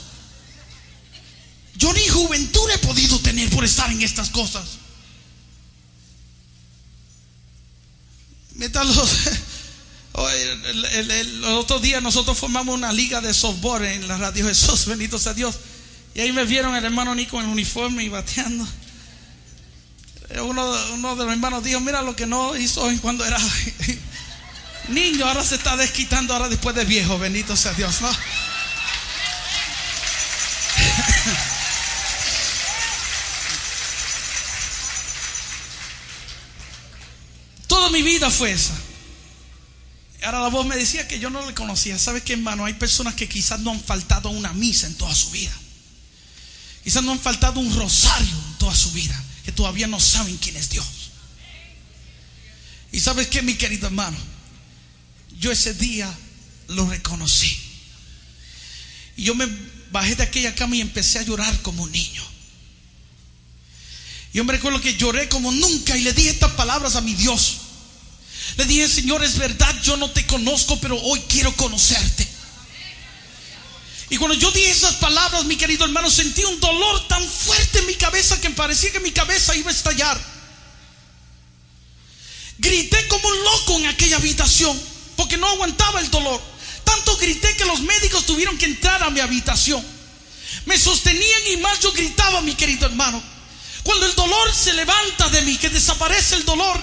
Yo 1.77 1.93
ni 1.93 2.07
juventud 2.09 2.69
he 2.75 2.79
podido 2.79 3.19
tener 3.21 3.51
por 3.51 3.65
estar 3.65 3.91
en 3.91 4.03
estas 4.03 4.31
cosas. 4.31 4.65
El, 10.17 11.11
el, 11.11 11.45
otro 11.45 11.79
día 11.79 12.01
nosotros 12.01 12.39
formamos 12.39 12.75
una 12.75 12.91
liga 12.91 13.21
de 13.21 13.35
softball 13.35 13.85
en 13.85 14.09
la 14.09 14.17
radio 14.17 14.47
Jesús, 14.47 14.87
bendito 14.87 15.19
sea 15.19 15.35
Dios. 15.35 15.57
Y 16.15 16.21
ahí 16.21 16.33
me 16.33 16.47
vieron 16.47 16.75
el 16.75 16.83
hermano 16.83 17.15
Nico 17.15 17.39
en 17.39 17.49
uniforme 17.49 18.03
y 18.03 18.09
bateando. 18.09 18.67
Uno, 20.43 21.17
de 21.17 21.25
los 21.25 21.33
hermanos 21.33 21.63
dijo, 21.63 21.81
mira 21.81 22.01
lo 22.01 22.17
que 22.17 22.27
no 22.27 22.57
hizo 22.57 22.91
cuando 23.03 23.27
era 23.27 23.39
niño, 24.89 25.27
ahora 25.27 25.45
se 25.45 25.57
está 25.57 25.77
desquitando 25.77 26.33
ahora 26.33 26.49
después 26.49 26.75
de 26.75 26.87
viejo, 26.87 27.19
bendito 27.19 27.55
sea 27.55 27.75
Dios, 27.75 28.01
¿no? 28.01 28.11
Mi 37.97 38.03
vida 38.03 38.31
fue 38.31 38.53
esa. 38.53 38.75
Ahora 40.23 40.41
la 40.41 40.49
voz 40.49 40.67
me 40.67 40.77
decía 40.77 41.09
que 41.09 41.19
yo 41.19 41.31
no 41.31 41.47
le 41.47 41.55
conocía. 41.55 41.99
¿Sabes 41.99 42.23
qué, 42.23 42.35
hermano? 42.35 42.65
Hay 42.65 42.75
personas 42.75 43.15
que 43.15 43.29
quizás 43.29 43.61
no 43.61 43.71
han 43.71 43.83
faltado 43.83 44.29
a 44.29 44.33
una 44.33 44.53
misa 44.53 44.87
en 44.87 44.95
toda 44.97 45.15
su 45.15 45.31
vida. 45.31 45.53
Quizás 46.85 47.03
no 47.03 47.13
han 47.13 47.21
faltado 47.21 47.61
un 47.61 47.75
rosario 47.75 48.35
en 48.49 48.59
toda 48.59 48.75
su 48.75 48.93
vida. 48.93 49.23
Que 49.45 49.53
todavía 49.53 49.87
no 49.87 49.99
saben 49.99 50.37
quién 50.37 50.57
es 50.57 50.69
Dios. 50.71 50.87
Y 52.93 53.01
sabes 53.01 53.29
qué, 53.29 53.41
mi 53.43 53.55
querido 53.55 53.87
hermano. 53.87 54.17
Yo 55.39 55.53
ese 55.53 55.73
día 55.75 56.13
lo 56.69 56.89
reconocí. 56.89 57.57
Y 59.17 59.25
yo 59.25 59.35
me 59.35 59.49
bajé 59.91 60.17
de 60.17 60.23
aquella 60.23 60.55
cama 60.55 60.77
y 60.77 60.81
empecé 60.83 61.19
a 61.19 61.23
llorar 61.23 61.63
como 61.63 61.85
un 61.85 61.93
niño. 61.93 62.23
Yo 64.35 64.45
me 64.45 64.53
recuerdo 64.53 64.83
que 64.83 64.97
lloré 64.97 65.31
como 65.31 65.51
nunca 65.51 65.97
y 65.97 66.03
le 66.03 66.13
dije 66.13 66.29
estas 66.29 66.53
palabras 66.53 66.97
a 66.97 67.01
mi 67.01 67.15
Dios. 67.15 67.66
Le 68.57 68.65
dije, 68.65 68.89
Señor, 68.89 69.23
es 69.25 69.39
verdad, 69.39 69.75
yo 69.83 69.97
no 69.97 70.11
te 70.11 70.27
conozco, 70.27 70.79
pero 70.81 70.99
hoy 71.01 71.21
quiero 71.29 71.55
conocerte. 71.57 72.27
Y 74.09 74.17
cuando 74.19 74.37
yo 74.37 74.51
dije 74.53 74.71
esas 74.71 74.95
palabras, 74.95 75.45
mi 75.45 75.57
querido 75.57 75.85
hermano, 75.85 76.11
sentí 76.11 76.45
un 76.45 76.61
dolor 76.61 77.09
tan 77.09 77.23
fuerte 77.29 77.81
en 77.81 77.87
mi 77.87 77.95
cabeza 77.95 78.41
que 78.41 78.51
parecía 78.51 78.93
que 78.93 79.01
mi 79.01 79.11
cabeza 79.11 79.57
iba 79.57 79.71
a 79.71 79.75
estallar. 79.75 80.21
Grité 82.59 83.07
como 83.09 83.29
un 83.29 83.45
loco 83.45 83.77
en 83.79 83.87
aquella 83.87 84.17
habitación 84.17 84.81
porque 85.17 85.37
no 85.37 85.49
aguantaba 85.49 86.01
el 86.01 86.11
dolor. 86.11 86.41
Tanto 86.85 87.17
grité 87.17 87.57
que 87.57 87.65
los 87.65 87.81
médicos 87.81 88.27
tuvieron 88.27 88.57
que 88.57 88.67
entrar 88.67 89.03
a 89.03 89.11
mi 89.11 89.21
habitación. 89.21 89.85
Me 90.67 90.79
sostenían 90.79 91.47
y 91.53 91.57
más 91.57 91.81
yo 91.81 91.93
gritaba, 91.93 92.41
mi 92.43 92.55
querido 92.55 92.87
hermano. 92.87 93.23
Cuando 93.83 94.07
el 94.07 94.15
dolor 94.15 94.55
se 94.55 94.73
levanta 94.73 95.29
de 95.31 95.43
mí, 95.43 95.57
que 95.57 95.69
desaparece 95.69 96.37
el 96.37 96.45
dolor, 96.45 96.83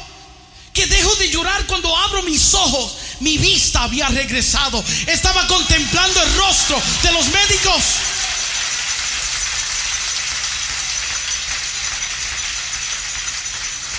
que 0.73 0.87
dejo 0.87 1.15
de 1.17 1.29
llorar 1.29 1.65
cuando 1.67 1.95
abro 1.95 2.23
mis 2.23 2.53
ojos. 2.53 2.97
Mi 3.19 3.37
vista 3.37 3.83
había 3.83 4.07
regresado. 4.09 4.83
Estaba 5.07 5.47
contemplando 5.47 6.21
el 6.21 6.33
rostro 6.35 6.81
de 7.03 7.11
los 7.11 7.27
médicos. 7.27 7.83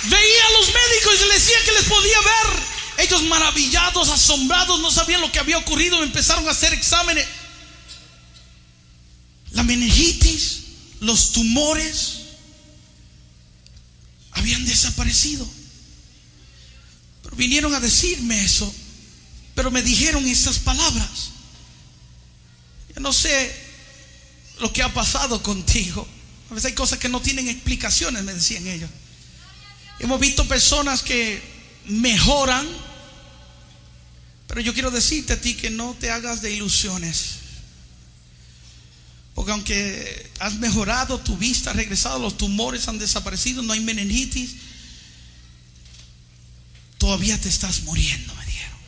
Veía 0.03 0.45
a 0.45 0.51
los 0.51 0.67
médicos 0.67 1.15
y 1.15 1.27
les 1.29 1.45
decía 1.45 1.63
que 1.65 1.71
les 1.71 1.83
podía 1.85 2.19
ver. 2.21 2.65
Ellos 2.97 3.23
maravillados, 3.23 4.09
asombrados, 4.09 4.79
no 4.79 4.91
sabían 4.91 5.21
lo 5.21 5.31
que 5.31 5.39
había 5.39 5.57
ocurrido. 5.57 6.03
Empezaron 6.03 6.47
a 6.47 6.51
hacer 6.51 6.73
exámenes. 6.73 7.25
La 9.51 9.63
meningitis, 9.63 10.63
los 10.99 11.31
tumores 11.31 12.17
habían 14.33 14.65
desaparecido 14.65 15.47
vinieron 17.35 17.73
a 17.73 17.79
decirme 17.79 18.43
eso, 18.43 18.73
pero 19.53 19.71
me 19.71 19.81
dijeron 19.81 20.25
esas 20.27 20.59
palabras. 20.59 21.31
Yo 22.93 23.01
no 23.01 23.13
sé 23.13 23.53
lo 24.59 24.71
que 24.71 24.83
ha 24.83 24.93
pasado 24.93 25.41
contigo. 25.43 26.07
A 26.49 26.53
veces 26.53 26.69
hay 26.69 26.75
cosas 26.75 26.99
que 26.99 27.09
no 27.09 27.21
tienen 27.21 27.47
explicaciones, 27.47 28.23
me 28.23 28.33
decían 28.33 28.67
ellos. 28.67 28.89
Hemos 29.99 30.19
visto 30.19 30.47
personas 30.47 31.01
que 31.01 31.41
mejoran, 31.87 32.67
pero 34.47 34.61
yo 34.61 34.73
quiero 34.73 34.91
decirte 34.91 35.33
a 35.33 35.41
ti 35.41 35.55
que 35.55 35.69
no 35.69 35.95
te 35.99 36.11
hagas 36.11 36.41
de 36.41 36.51
ilusiones. 36.51 37.45
Porque 39.33 39.51
aunque 39.51 40.31
has 40.39 40.55
mejorado, 40.55 41.19
tu 41.19 41.37
vista 41.37 41.71
ha 41.71 41.73
regresado, 41.73 42.19
los 42.19 42.37
tumores 42.37 42.87
han 42.87 42.99
desaparecido, 42.99 43.61
no 43.61 43.73
hay 43.73 43.81
meningitis, 43.81 44.55
todavía 47.05 47.39
te 47.39 47.49
estás 47.49 47.83
muriendo, 47.83 48.33
me 48.33 48.45
dijeron. 48.47 48.79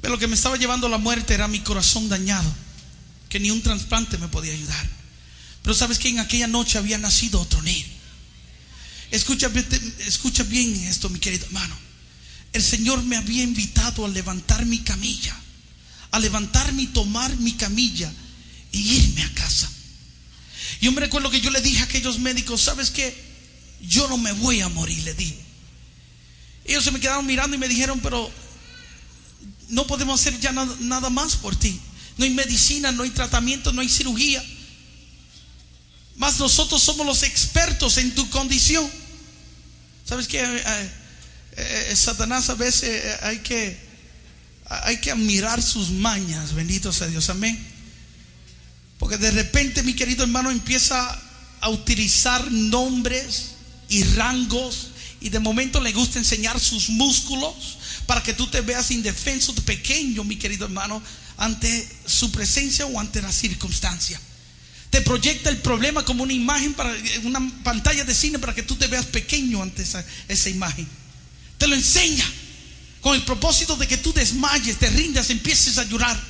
Pero 0.00 0.14
lo 0.14 0.18
que 0.18 0.26
me 0.26 0.34
estaba 0.34 0.56
llevando 0.56 0.86
a 0.86 0.90
la 0.90 0.96
muerte 0.96 1.34
era 1.34 1.46
mi 1.46 1.60
corazón 1.60 2.08
dañado, 2.08 2.50
que 3.28 3.38
ni 3.38 3.50
un 3.50 3.60
trasplante 3.60 4.16
me 4.16 4.28
podía 4.28 4.54
ayudar. 4.54 4.88
Pero 5.60 5.74
sabes 5.74 5.98
que 5.98 6.08
en 6.08 6.20
aquella 6.20 6.46
noche 6.46 6.78
había 6.78 6.96
nacido 6.96 7.38
otro 7.38 7.60
niño. 7.60 7.84
Escucha, 9.10 9.48
bien 9.48 10.74
esto, 10.86 11.10
mi 11.10 11.18
querido 11.18 11.44
hermano. 11.44 11.76
El 12.54 12.62
Señor 12.62 13.02
me 13.02 13.18
había 13.18 13.42
invitado 13.42 14.06
a 14.06 14.08
levantar 14.08 14.64
mi 14.64 14.78
camilla, 14.78 15.36
a 16.12 16.18
levantarme 16.18 16.84
y 16.84 16.86
tomar 16.86 17.36
mi 17.36 17.52
camilla 17.52 18.10
y 18.72 18.78
irme 18.78 19.22
a 19.24 19.34
casa. 19.34 19.70
Yo 20.80 20.92
me 20.92 21.02
recuerdo 21.02 21.28
que 21.28 21.42
yo 21.42 21.50
le 21.50 21.60
dije 21.60 21.80
a 21.80 21.84
aquellos 21.84 22.18
médicos, 22.18 22.62
¿sabes 22.62 22.88
qué? 22.88 23.14
Yo 23.82 24.08
no 24.08 24.16
me 24.16 24.32
voy 24.32 24.62
a 24.62 24.70
morir, 24.70 25.04
le 25.04 25.12
dije. 25.12 25.49
Ellos 26.70 26.84
se 26.84 26.92
me 26.92 27.00
quedaron 27.00 27.26
mirando 27.26 27.56
y 27.56 27.58
me 27.58 27.66
dijeron, 27.66 27.98
pero 27.98 28.30
no 29.70 29.88
podemos 29.88 30.20
hacer 30.20 30.38
ya 30.38 30.52
nada, 30.52 31.10
más 31.10 31.34
por 31.34 31.56
ti. 31.56 31.80
No 32.16 32.24
hay 32.24 32.30
medicina, 32.30 32.92
no 32.92 33.02
hay 33.02 33.10
tratamiento, 33.10 33.72
no 33.72 33.80
hay 33.80 33.88
cirugía. 33.88 34.40
Más 36.14 36.38
nosotros 36.38 36.80
somos 36.80 37.04
los 37.04 37.24
expertos 37.24 37.98
en 37.98 38.14
tu 38.14 38.30
condición. 38.30 38.88
¿Sabes 40.04 40.28
qué? 40.28 40.44
Eh, 41.56 41.96
Satanás 41.96 42.50
a 42.50 42.54
veces 42.54 43.04
eh, 43.04 43.18
hay 43.22 43.38
que, 43.38 43.76
hay 44.66 44.98
que 44.98 45.10
admirar 45.10 45.60
sus 45.60 45.90
mañas, 45.90 46.54
bendito 46.54 46.92
sea 46.92 47.08
Dios, 47.08 47.30
amén. 47.30 47.58
Porque 48.96 49.16
de 49.16 49.32
repente, 49.32 49.82
mi 49.82 49.94
querido 49.94 50.22
hermano, 50.22 50.52
empieza 50.52 51.20
a 51.60 51.68
utilizar 51.68 52.48
nombres 52.52 53.56
y 53.88 54.04
rangos 54.04 54.89
y 55.20 55.28
de 55.28 55.38
momento 55.38 55.80
le 55.80 55.92
gusta 55.92 56.18
enseñar 56.18 56.58
sus 56.58 56.88
músculos 56.88 57.78
para 58.06 58.22
que 58.22 58.32
tú 58.32 58.46
te 58.46 58.62
veas 58.62 58.90
indefenso, 58.90 59.54
pequeño, 59.54 60.24
mi 60.24 60.36
querido 60.36 60.64
hermano, 60.64 61.02
ante 61.36 61.88
su 62.06 62.30
presencia 62.32 62.86
o 62.86 62.98
ante 62.98 63.20
la 63.20 63.30
circunstancia. 63.30 64.20
Te 64.90 65.02
proyecta 65.02 65.50
el 65.50 65.58
problema 65.58 66.04
como 66.04 66.22
una 66.22 66.32
imagen 66.32 66.74
para 66.74 66.94
una 67.22 67.40
pantalla 67.62 68.04
de 68.04 68.14
cine 68.14 68.38
para 68.38 68.54
que 68.54 68.62
tú 68.62 68.76
te 68.76 68.88
veas 68.88 69.06
pequeño 69.06 69.62
ante 69.62 69.82
esa, 69.82 70.04
esa 70.26 70.48
imagen. 70.48 70.88
Te 71.58 71.66
lo 71.68 71.76
enseña 71.76 72.24
con 73.00 73.14
el 73.14 73.22
propósito 73.22 73.76
de 73.76 73.86
que 73.86 73.98
tú 73.98 74.12
desmayes, 74.12 74.78
te 74.78 74.90
rindas, 74.90 75.30
empieces 75.30 75.78
a 75.78 75.84
llorar. 75.84 76.29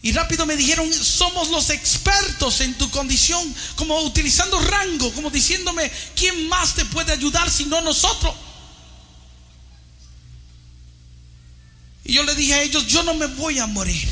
Y 0.00 0.12
rápido 0.12 0.46
me 0.46 0.56
dijeron, 0.56 0.92
somos 0.92 1.48
los 1.48 1.70
expertos 1.70 2.60
en 2.60 2.74
tu 2.78 2.88
condición, 2.90 3.54
como 3.74 4.00
utilizando 4.02 4.60
rango, 4.60 5.12
como 5.12 5.28
diciéndome, 5.28 5.90
¿quién 6.14 6.48
más 6.48 6.74
te 6.74 6.84
puede 6.84 7.12
ayudar 7.12 7.50
si 7.50 7.64
no 7.64 7.80
nosotros? 7.80 8.34
Y 12.04 12.12
yo 12.12 12.22
le 12.22 12.34
dije 12.36 12.54
a 12.54 12.62
ellos, 12.62 12.86
yo 12.86 13.02
no 13.02 13.14
me 13.14 13.26
voy 13.26 13.58
a 13.58 13.66
morir. 13.66 14.08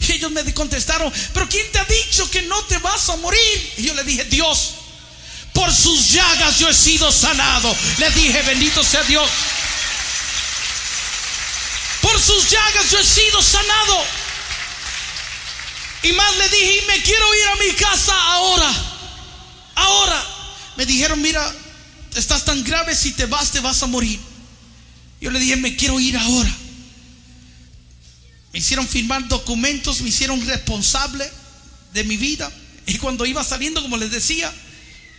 Y 0.00 0.12
ellos 0.12 0.30
me 0.30 0.54
contestaron, 0.54 1.12
pero 1.32 1.48
¿quién 1.48 1.70
te 1.70 1.78
ha 1.78 1.84
dicho 1.84 2.28
que 2.30 2.42
no 2.42 2.60
te 2.64 2.78
vas 2.78 3.08
a 3.10 3.16
morir? 3.16 3.72
Y 3.76 3.82
yo 3.82 3.94
le 3.94 4.04
dije, 4.04 4.24
Dios, 4.24 4.74
por 5.52 5.72
sus 5.72 6.10
llagas 6.10 6.58
yo 6.58 6.68
he 6.68 6.74
sido 6.74 7.12
sanado. 7.12 7.74
Le 7.98 8.10
dije, 8.10 8.42
bendito 8.42 8.82
sea 8.82 9.02
Dios. 9.04 9.30
Por 12.00 12.20
sus 12.20 12.50
llagas 12.50 12.90
yo 12.90 12.98
he 12.98 13.04
sido 13.04 13.42
sanado. 13.42 14.23
Y 16.04 16.12
más 16.12 16.36
le 16.36 16.48
dije, 16.50 16.82
me 16.86 17.02
quiero 17.02 17.34
ir 17.34 17.46
a 17.46 17.56
mi 17.56 17.72
casa 17.72 18.14
ahora. 18.14 18.74
Ahora. 19.74 20.24
Me 20.76 20.84
dijeron, 20.84 21.20
mira, 21.22 21.54
estás 22.14 22.44
tan 22.44 22.62
grave, 22.62 22.94
si 22.94 23.12
te 23.12 23.26
vas, 23.26 23.50
te 23.50 23.60
vas 23.60 23.82
a 23.82 23.86
morir. 23.86 24.20
Yo 25.20 25.30
le 25.30 25.38
dije, 25.40 25.56
me 25.56 25.76
quiero 25.76 25.98
ir 25.98 26.16
ahora. 26.16 26.54
Me 28.52 28.58
hicieron 28.58 28.86
firmar 28.86 29.26
documentos, 29.28 30.02
me 30.02 30.10
hicieron 30.10 30.44
responsable 30.46 31.28
de 31.92 32.04
mi 32.04 32.16
vida. 32.16 32.52
Y 32.86 32.98
cuando 32.98 33.24
iba 33.24 33.42
saliendo, 33.42 33.80
como 33.80 33.96
les 33.96 34.10
decía, 34.10 34.52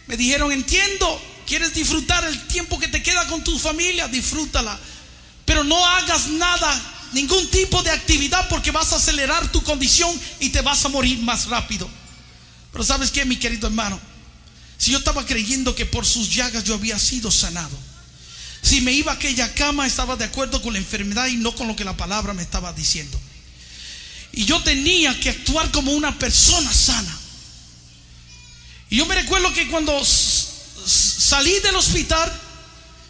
me 0.08 0.18
dijeron, 0.18 0.52
entiendo, 0.52 1.22
quieres 1.48 1.74
disfrutar 1.74 2.24
el 2.26 2.48
tiempo 2.48 2.78
que 2.80 2.88
te 2.90 3.02
queda 3.02 3.28
con 3.28 3.44
tu 3.44 3.58
familia, 3.58 4.08
disfrútala. 4.08 4.80
Pero 5.46 5.64
no 5.64 5.84
hagas 5.84 6.28
nada, 6.28 6.95
ningún 7.16 7.49
tipo 7.49 7.82
de 7.82 7.91
actividad 7.91 8.47
porque 8.49 8.72
vas 8.72 8.91
a 8.91 8.97
acelerar 8.97 9.49
tu 9.49 9.63
condición 9.63 10.11
y 10.41 10.49
te 10.49 10.61
vas 10.61 10.84
a 10.84 10.89
morir 10.89 11.18
más 11.20 11.47
rápido. 11.47 11.89
Pero 12.74 12.84
sabes 12.84 13.09
qué, 13.09 13.24
mi 13.24 13.38
querido 13.38 13.68
hermano, 13.68 13.97
si 14.78 14.91
yo 14.91 14.97
estaba 14.97 15.26
creyendo 15.26 15.74
que 15.74 15.86
por 15.86 16.05
sus 16.05 16.30
llagas 16.30 16.66
yo 16.66 16.74
había 16.74 16.99
sido 16.99 17.32
sanado, 17.32 17.78
si 18.61 18.82
me 18.82 18.91
iba 18.91 19.13
a 19.13 19.16
aquella 19.16 19.53
cama 19.53 19.88
estaba 19.88 20.18
de 20.18 20.26
acuerdo 20.26 20.61
con 20.61 20.74
la 20.74 20.80
enfermedad 20.80 21.28
y 21.28 21.38
no 21.38 21.55
con 21.55 21.68
lo 21.68 21.76
que 21.76 21.86
la 21.86 21.95
palabra 21.95 22.34
me 22.34 22.41
estaba 22.41 22.74
diciendo. 22.74 23.18
Y 24.34 24.43
yo 24.43 24.61
tenía 24.63 25.18
que 25.18 25.30
actuar 25.30 25.72
como 25.72 25.93
una 25.93 26.20
persona 26.20 26.74
sana. 26.74 27.18
Y 28.89 28.97
yo 28.97 29.05
me 29.05 29.16
recuerdo 29.16 29.53
que 29.53 29.70
cuando 29.70 30.03
salí 30.03 31.59
del 31.61 31.76
hospital, 31.78 32.30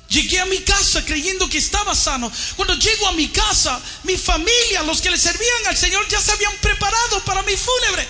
llegué 0.10 0.40
a 0.40 0.46
mi 0.46 0.60
casa 0.60 1.04
creyendo 1.04 1.50
que 1.50 1.58
estaba 1.58 1.96
sano. 1.96 2.32
Cuando 2.56 2.76
llego 2.76 3.08
a 3.08 3.14
mi 3.14 3.28
casa, 3.30 3.80
mi 4.04 4.18
familia, 4.18 4.84
los 4.84 5.02
que 5.02 5.10
le 5.10 5.18
servían 5.18 5.68
al 5.68 5.78
Señor, 5.78 6.08
ya 6.08 6.22
se 6.22 6.32
habían 6.32 6.56
preparado 6.58 7.24
para 7.24 7.44
mi 7.44 7.56
fúnebre. 7.56 8.08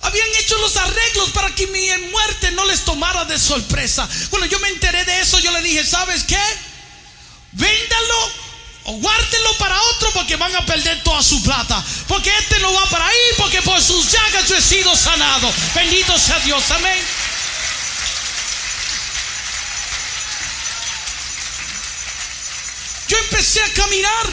Habían 0.00 0.28
hecho 0.38 0.56
los 0.58 0.76
arreglos 0.76 1.30
para 1.30 1.54
que 1.54 1.66
mi 1.66 1.88
muerte 2.10 2.52
no 2.52 2.64
les 2.66 2.84
tomara 2.84 3.24
de 3.24 3.38
sorpresa. 3.38 4.08
Cuando 4.30 4.46
yo 4.46 4.58
me 4.60 4.68
enteré 4.68 5.04
de 5.04 5.20
eso, 5.20 5.38
yo 5.40 5.50
le 5.50 5.60
dije, 5.62 5.84
¿sabes 5.84 6.22
qué? 6.22 6.40
Véndalo 7.52 8.32
o 8.84 8.92
guárdenlo 8.92 9.58
para 9.58 9.82
otro 9.82 10.10
porque 10.12 10.36
van 10.36 10.54
a 10.54 10.64
perder 10.64 11.02
toda 11.02 11.22
su 11.22 11.42
plata. 11.42 11.84
Porque 12.06 12.34
este 12.38 12.58
no 12.60 12.72
va 12.72 12.88
para 12.88 13.06
ahí 13.06 13.18
porque 13.36 13.60
por 13.62 13.82
sus 13.82 14.10
llagas 14.10 14.48
yo 14.48 14.56
he 14.56 14.62
sido 14.62 14.96
sanado. 14.96 15.52
Bendito 15.74 16.16
sea 16.16 16.38
Dios, 16.40 16.70
amén. 16.70 16.98
Yo 23.08 23.16
empecé 23.18 23.62
a 23.62 23.72
caminar. 23.72 24.26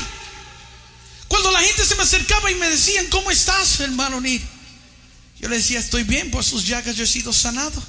Cuando 1.27 1.51
la 1.51 1.59
gente 1.61 1.85
se 1.85 1.95
me 1.95 2.03
acercaba 2.03 2.51
y 2.51 2.55
me 2.55 2.69
decían, 2.69 3.07
¿cómo 3.07 3.31
estás, 3.31 3.79
hermano 3.79 4.21
Nir? 4.21 4.41
Yo 5.39 5.49
le 5.49 5.57
decía, 5.57 5.79
estoy 5.79 6.03
bien, 6.03 6.31
por 6.31 6.43
sus 6.43 6.65
llagas 6.65 6.95
yo 6.95 7.03
he 7.03 7.07
sido 7.07 7.33
sanado. 7.33 7.81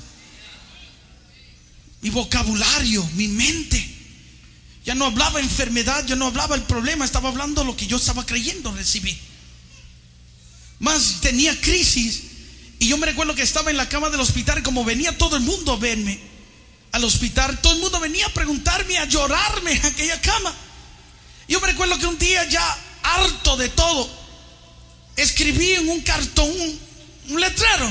Mi 2.00 2.10
vocabulario, 2.10 3.08
mi 3.14 3.28
mente. 3.28 3.94
Ya 4.84 4.94
no 4.94 5.06
hablaba 5.06 5.40
enfermedad, 5.40 6.06
ya 6.06 6.14
no 6.14 6.26
hablaba 6.26 6.54
el 6.54 6.62
problema, 6.62 7.04
estaba 7.04 7.28
hablando 7.28 7.64
lo 7.64 7.76
que 7.76 7.86
yo 7.86 7.96
estaba 7.96 8.24
creyendo 8.24 8.72
recibir. 8.72 9.18
Más 10.78 11.20
tenía 11.20 11.60
crisis. 11.60 12.22
Y 12.78 12.88
yo 12.88 12.98
me 12.98 13.06
recuerdo 13.06 13.34
que 13.34 13.42
estaba 13.42 13.70
en 13.70 13.76
la 13.76 13.88
cama 13.88 14.10
del 14.10 14.20
hospital, 14.20 14.62
como 14.62 14.84
venía 14.84 15.16
todo 15.18 15.36
el 15.36 15.42
mundo 15.42 15.72
a 15.72 15.76
verme 15.76 16.20
al 16.92 17.04
hospital, 17.04 17.60
todo 17.60 17.74
el 17.74 17.80
mundo 17.80 18.00
venía 18.00 18.26
a 18.26 18.32
preguntarme, 18.32 18.96
a 18.98 19.04
llorarme 19.06 19.72
en 19.72 19.86
aquella 19.86 20.20
cama. 20.20 20.54
Yo 21.48 21.60
me 21.60 21.68
recuerdo 21.68 21.98
que 21.98 22.06
un 22.06 22.18
día 22.18 22.44
ya 22.48 22.78
harto 23.02 23.56
de 23.56 23.68
todo, 23.68 24.08
escribí 25.16 25.72
en 25.72 25.88
un 25.88 26.00
cartón 26.00 26.50
un, 27.28 27.40
letrero. 27.40 27.90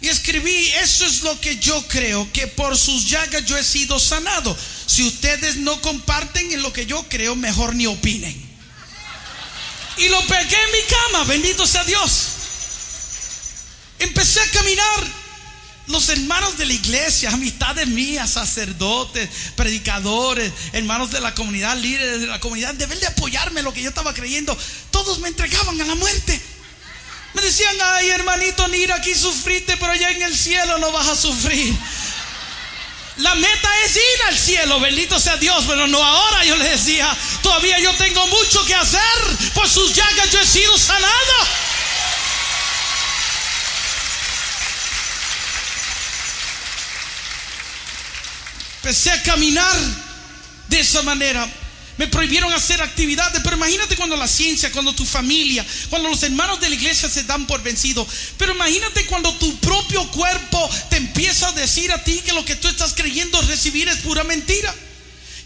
Y 0.00 0.08
escribí, 0.08 0.68
eso 0.80 1.04
es 1.06 1.22
lo 1.22 1.40
que 1.40 1.56
yo 1.58 1.86
creo, 1.88 2.30
que 2.32 2.46
por 2.46 2.76
sus 2.78 3.10
llagas 3.10 3.44
yo 3.44 3.56
he 3.56 3.64
sido 3.64 3.98
sanado. 3.98 4.56
Si 4.86 5.02
ustedes 5.02 5.56
no 5.56 5.80
comparten 5.80 6.52
en 6.52 6.62
lo 6.62 6.72
que 6.72 6.86
yo 6.86 7.04
creo, 7.08 7.34
mejor 7.34 7.74
ni 7.74 7.86
opinen. 7.86 8.48
Y 9.96 10.08
lo 10.08 10.20
pegué 10.26 10.56
en 10.56 10.72
mi 10.72 10.86
cama, 10.88 11.24
bendito 11.24 11.66
sea 11.66 11.82
Dios. 11.84 12.28
Empecé 13.98 14.40
a 14.40 14.50
caminar. 14.52 15.17
Los 15.88 16.08
hermanos 16.10 16.58
de 16.58 16.66
la 16.66 16.74
iglesia, 16.74 17.30
amistades 17.30 17.88
mías, 17.88 18.30
sacerdotes, 18.30 19.28
predicadores, 19.56 20.52
hermanos 20.72 21.10
de 21.10 21.20
la 21.20 21.34
comunidad, 21.34 21.78
líderes 21.78 22.20
de 22.20 22.26
la 22.26 22.40
comunidad, 22.40 22.74
deben 22.74 23.00
de 23.00 23.06
apoyarme 23.06 23.62
lo 23.62 23.72
que 23.72 23.82
yo 23.82 23.88
estaba 23.88 24.12
creyendo. 24.12 24.56
Todos 24.90 25.18
me 25.20 25.28
entregaban 25.28 25.80
a 25.80 25.86
la 25.86 25.94
muerte. 25.94 26.40
Me 27.32 27.40
decían, 27.40 27.74
ay 27.80 28.10
hermanito, 28.10 28.68
mira 28.68 28.96
aquí 28.96 29.14
sufriste, 29.14 29.78
pero 29.78 29.92
allá 29.92 30.10
en 30.10 30.22
el 30.22 30.36
cielo 30.36 30.78
no 30.78 30.92
vas 30.92 31.08
a 31.08 31.16
sufrir. 31.16 31.74
La 33.16 33.34
meta 33.34 33.68
es 33.84 33.96
ir 33.96 34.22
al 34.28 34.38
cielo, 34.38 34.80
bendito 34.80 35.18
sea 35.18 35.36
Dios, 35.38 35.64
pero 35.66 35.86
no 35.86 36.02
ahora. 36.02 36.44
Yo 36.44 36.56
les 36.56 36.70
decía, 36.70 37.16
todavía 37.42 37.78
yo 37.80 37.92
tengo 37.94 38.26
mucho 38.26 38.64
que 38.66 38.74
hacer. 38.74 39.00
Por 39.54 39.68
sus 39.68 39.94
llagas 39.94 40.30
yo 40.30 40.40
he 40.40 40.46
sido 40.46 40.76
sanado. 40.78 41.67
Empecé 48.88 49.10
a 49.10 49.22
caminar 49.22 49.78
de 50.68 50.80
esa 50.80 51.02
manera. 51.02 51.46
Me 51.98 52.06
prohibieron 52.06 52.50
hacer 52.54 52.80
actividades, 52.80 53.42
pero 53.44 53.56
imagínate 53.56 53.96
cuando 53.96 54.16
la 54.16 54.26
ciencia, 54.26 54.72
cuando 54.72 54.94
tu 54.94 55.04
familia, 55.04 55.62
cuando 55.90 56.08
los 56.08 56.22
hermanos 56.22 56.58
de 56.58 56.70
la 56.70 56.74
iglesia 56.74 57.06
se 57.10 57.24
dan 57.24 57.46
por 57.46 57.62
vencidos. 57.62 58.08
Pero 58.38 58.54
imagínate 58.54 59.04
cuando 59.04 59.34
tu 59.34 59.54
propio 59.58 60.10
cuerpo 60.10 60.70
te 60.88 60.96
empieza 60.96 61.48
a 61.48 61.52
decir 61.52 61.92
a 61.92 62.02
ti 62.02 62.22
que 62.24 62.32
lo 62.32 62.46
que 62.46 62.56
tú 62.56 62.66
estás 62.66 62.94
creyendo 62.94 63.42
recibir 63.42 63.88
es 63.88 63.98
pura 63.98 64.24
mentira. 64.24 64.74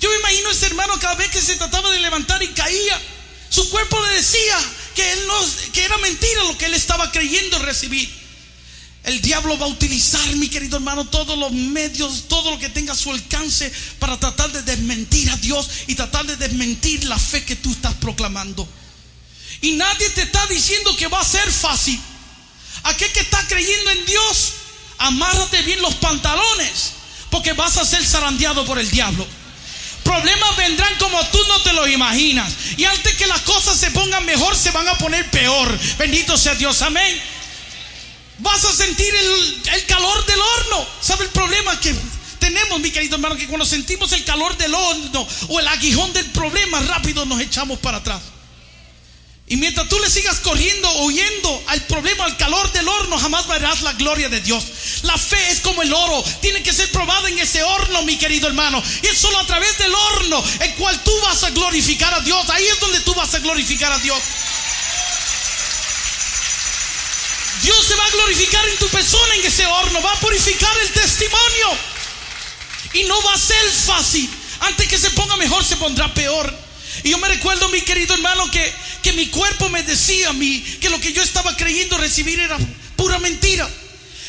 Yo 0.01 0.09
me 0.09 0.19
imagino 0.19 0.51
ese 0.53 0.67
hermano 0.67 1.01
cada 1.01 1.17
vez 1.17 1.29
que 1.33 1.41
se 1.41 1.57
trataba 1.57 1.91
de 1.91 1.99
levantar 1.99 2.41
y 2.45 2.47
caía, 2.47 3.01
su 3.49 3.69
cuerpo 3.71 4.01
le 4.07 4.13
decía 4.13 4.57
que 4.95 5.15
él 5.15 5.27
no, 5.27 5.45
que 5.73 5.83
era 5.83 5.99
mentira 5.99 6.45
lo 6.45 6.57
que 6.57 6.67
él 6.67 6.75
estaba 6.75 7.11
creyendo 7.11 7.59
recibir. 7.59 8.22
El 9.05 9.21
diablo 9.21 9.59
va 9.59 9.67
a 9.67 9.69
utilizar, 9.69 10.25
mi 10.37 10.49
querido 10.49 10.77
hermano, 10.77 11.05
todos 11.07 11.37
los 11.37 11.51
medios, 11.51 12.29
todo 12.29 12.53
lo 12.53 12.59
que 12.59 12.69
tenga 12.69 12.93
a 12.93 12.97
su 12.97 13.11
alcance 13.11 13.73
para 13.99 14.19
tratar 14.19 14.53
de 14.53 14.63
desmentir 14.63 15.29
a 15.31 15.37
Dios 15.39 15.69
y 15.89 15.97
tratar 15.97 16.25
de 16.25 16.37
desmentir 16.37 17.05
la 17.05 17.19
fe 17.19 17.45
que 17.45 17.57
tú 17.57 17.73
estás 17.73 17.95
proclamando. 17.95 18.69
Y 19.61 19.73
nadie 19.73 20.09
te 20.11 20.23
está 20.23 20.47
diciendo 20.47 20.97
que 20.97 21.09
va 21.09 21.21
a 21.21 21.25
ser 21.25 21.51
fácil. 21.51 22.01
Aquel 22.85 23.11
que 23.13 23.21
está 23.21 23.45
creyendo 23.49 23.91
en 23.91 24.07
Dios, 24.07 24.53
amárrate 24.99 25.63
bien 25.63 25.83
los 25.83 25.95
pantalones, 25.95 26.93
porque 27.31 27.55
vas 27.55 27.79
a 27.79 27.85
ser 27.85 28.05
zarandeado 28.05 28.65
por 28.65 28.79
el 28.79 28.89
diablo. 28.89 29.27
Problemas 30.05 30.57
vendrán 30.57 30.95
como 30.99 31.25
tú 31.27 31.39
no 31.49 31.61
te 31.63 31.73
los 31.73 31.89
imaginas. 31.89 32.53
Y 32.77 32.85
antes 32.85 33.17
que 33.17 33.27
las 33.27 33.41
cosas 33.43 33.79
se 33.79 33.91
pongan 33.91 34.25
mejor, 34.25 34.57
se 34.57 34.71
van 34.71 34.89
a 34.89 34.99
poner 34.99 35.29
peor. 35.31 35.77
Bendito 35.99 36.37
sea 36.37 36.55
Dios, 36.55 36.83
amén. 36.83 37.21
Vas 38.39 38.65
a 38.65 38.73
sentir 38.73 39.15
el, 39.15 39.87
calor 39.87 40.27
del 40.27 40.41
horno. 40.41 40.87
¿Sabe 41.01 41.25
el 41.25 41.31
problema 41.31 41.79
que 41.81 41.95
tenemos, 42.39 42.81
mi 42.81 42.91
querido 42.91 43.17
hermano? 43.17 43.37
Que 43.37 43.43
que 43.43 43.49
cuando 43.49 43.67
sentimos 43.67 44.13
el 44.13 44.25
calor 44.25 44.57
del 44.57 44.75
horno 44.75 45.27
o 45.49 45.61
el 45.61 45.69
aguijón 45.69 46.13
del 46.13 46.27
problema, 46.27 46.81
rápido 46.81 47.25
nos 47.25 47.41
echamos 47.41 47.79
para 47.79 47.99
atrás. 47.99 48.23
Y 49.53 49.57
mientras 49.57 49.89
tú 49.89 49.99
le 49.99 50.09
sigas 50.09 50.39
corriendo, 50.39 50.91
huyendo 51.03 51.63
al 51.67 51.83
problema, 51.83 52.25
al 52.25 52.37
calor 52.39 52.73
del 52.73 52.89
horno, 52.89 53.19
jamás 53.19 53.47
verás 53.49 53.83
la 53.83 53.93
gloria 53.93 54.29
de 54.29 54.41
Dios. 54.41 54.65
La 55.03 55.19
fe 55.19 55.51
es 55.51 55.61
como 55.61 55.83
el 55.83 55.93
oro, 55.93 56.25
tiene 56.41 56.63
que 56.63 56.73
ser 56.73 56.91
probada 56.91 57.29
en 57.29 57.39
ese 57.39 57.63
horno, 57.63 58.03
mi 58.05 58.17
querido 58.17 58.49
hermano. 58.49 58.83
Y 59.03 59.07
es 59.09 59.19
solo 59.19 59.39
a 59.39 59.47
través 59.47 59.77
del 59.79 59.95
horno 59.95 60.43
el 60.61 60.75
cual 60.77 60.99
tú 61.05 61.13
vas 61.23 61.43
a 61.45 61.51
glorificar 61.51 62.15
a 62.15 62.21
Dios. 62.21 62.49
Ahí 62.49 62.65
es 62.67 62.81
donde 62.81 63.01
tú 63.01 63.15
vas 63.15 63.35
a 63.35 63.41
glorificar 63.41 63.93
a 63.93 63.99
Dios. 63.99 64.19
Dios 67.63 67.87
se 67.87 67.95
va 67.95 68.05
a 68.05 68.11
glorificar 68.11 68.69
en 68.69 68.77
tu 68.77 68.89
persona 68.89 69.35
en 69.37 69.47
ese 69.47 69.65
horno, 69.67 70.03
va 70.03 70.13
a 70.13 70.21
purificar 70.21 70.77
el 70.81 70.91
testimonio. 70.91 71.69
Y 72.95 73.05
no 73.05 73.23
va 73.23 73.35
a 73.35 73.39
ser 73.39 73.71
fácil. 73.71 74.29
Antes 74.61 74.89
que 74.89 74.99
se 74.99 75.11
ponga 75.11 75.37
mejor, 75.37 75.65
se 75.65 75.77
pondrá 75.77 76.13
peor. 76.13 76.53
Y 77.05 77.11
yo 77.11 77.19
me 77.19 77.29
recuerdo, 77.29 77.69
mi 77.69 77.81
querido 77.81 78.15
hermano, 78.15 78.51
que, 78.51 78.73
que 79.03 79.13
mi 79.13 79.29
cuerpo 79.29 79.69
me 79.69 79.83
decía 79.83 80.31
a 80.31 80.33
mí 80.33 80.61
que 80.81 80.91
lo 80.91 81.01
que 81.01 81.13
yo 81.13 81.23
estaba 81.23 81.57
creyendo 81.57 81.97
recibir 81.99 82.39
era 82.39 82.59
pura 82.97 83.19
mentira. 83.21 83.69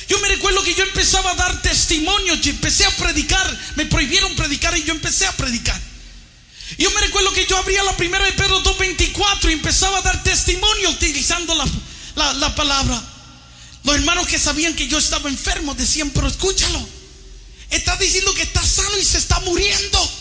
Yo 0.07 0.19
me 0.19 0.27
recuerdo 0.27 0.63
que 0.63 0.75
yo 0.75 0.84
empezaba 0.84 1.31
a 1.31 1.36
dar 1.36 1.61
testimonio 1.61 2.36
y 2.41 2.49
empecé 2.49 2.86
a 2.86 2.91
predicar. 2.91 3.59
Me 3.75 3.88
prohibieron 3.88 4.36
predicar 4.36 4.77
y 4.77 4.84
yo 4.84 4.93
empecé 4.93 5.25
a 5.25 5.36
predicar. 5.36 5.79
Yo 6.77 6.89
me 6.91 7.01
recuerdo 7.01 7.34
que 7.34 7.45
yo 7.45 7.57
abría 7.57 7.84
la 7.84 7.97
primera 7.97 8.25
de 8.25 8.34
Pedro 8.34 8.61
2.24 8.63 9.49
y 9.49 9.53
empezaba 9.53 9.97
a 9.97 10.01
dar 10.01 10.23
testimonio 10.23 10.91
utilizando 10.91 11.55
la, 11.55 11.65
la, 12.15 12.34
la 12.34 12.55
palabra. 12.55 13.12
Los 13.84 13.95
hermanos 13.95 14.27
que 14.27 14.39
sabían 14.39 14.75
que 14.75 14.88
yo 14.88 14.97
estaba 14.97 15.29
enfermo 15.29 15.75
decían, 15.75 16.09
pero 16.11 16.27
escúchalo. 16.27 16.88
Está 17.69 17.97
diciendo 17.97 18.34
que 18.34 18.43
está 18.43 18.65
sano 18.65 18.97
y 18.97 19.03
se 19.03 19.17
está 19.17 19.39
muriendo. 19.41 20.11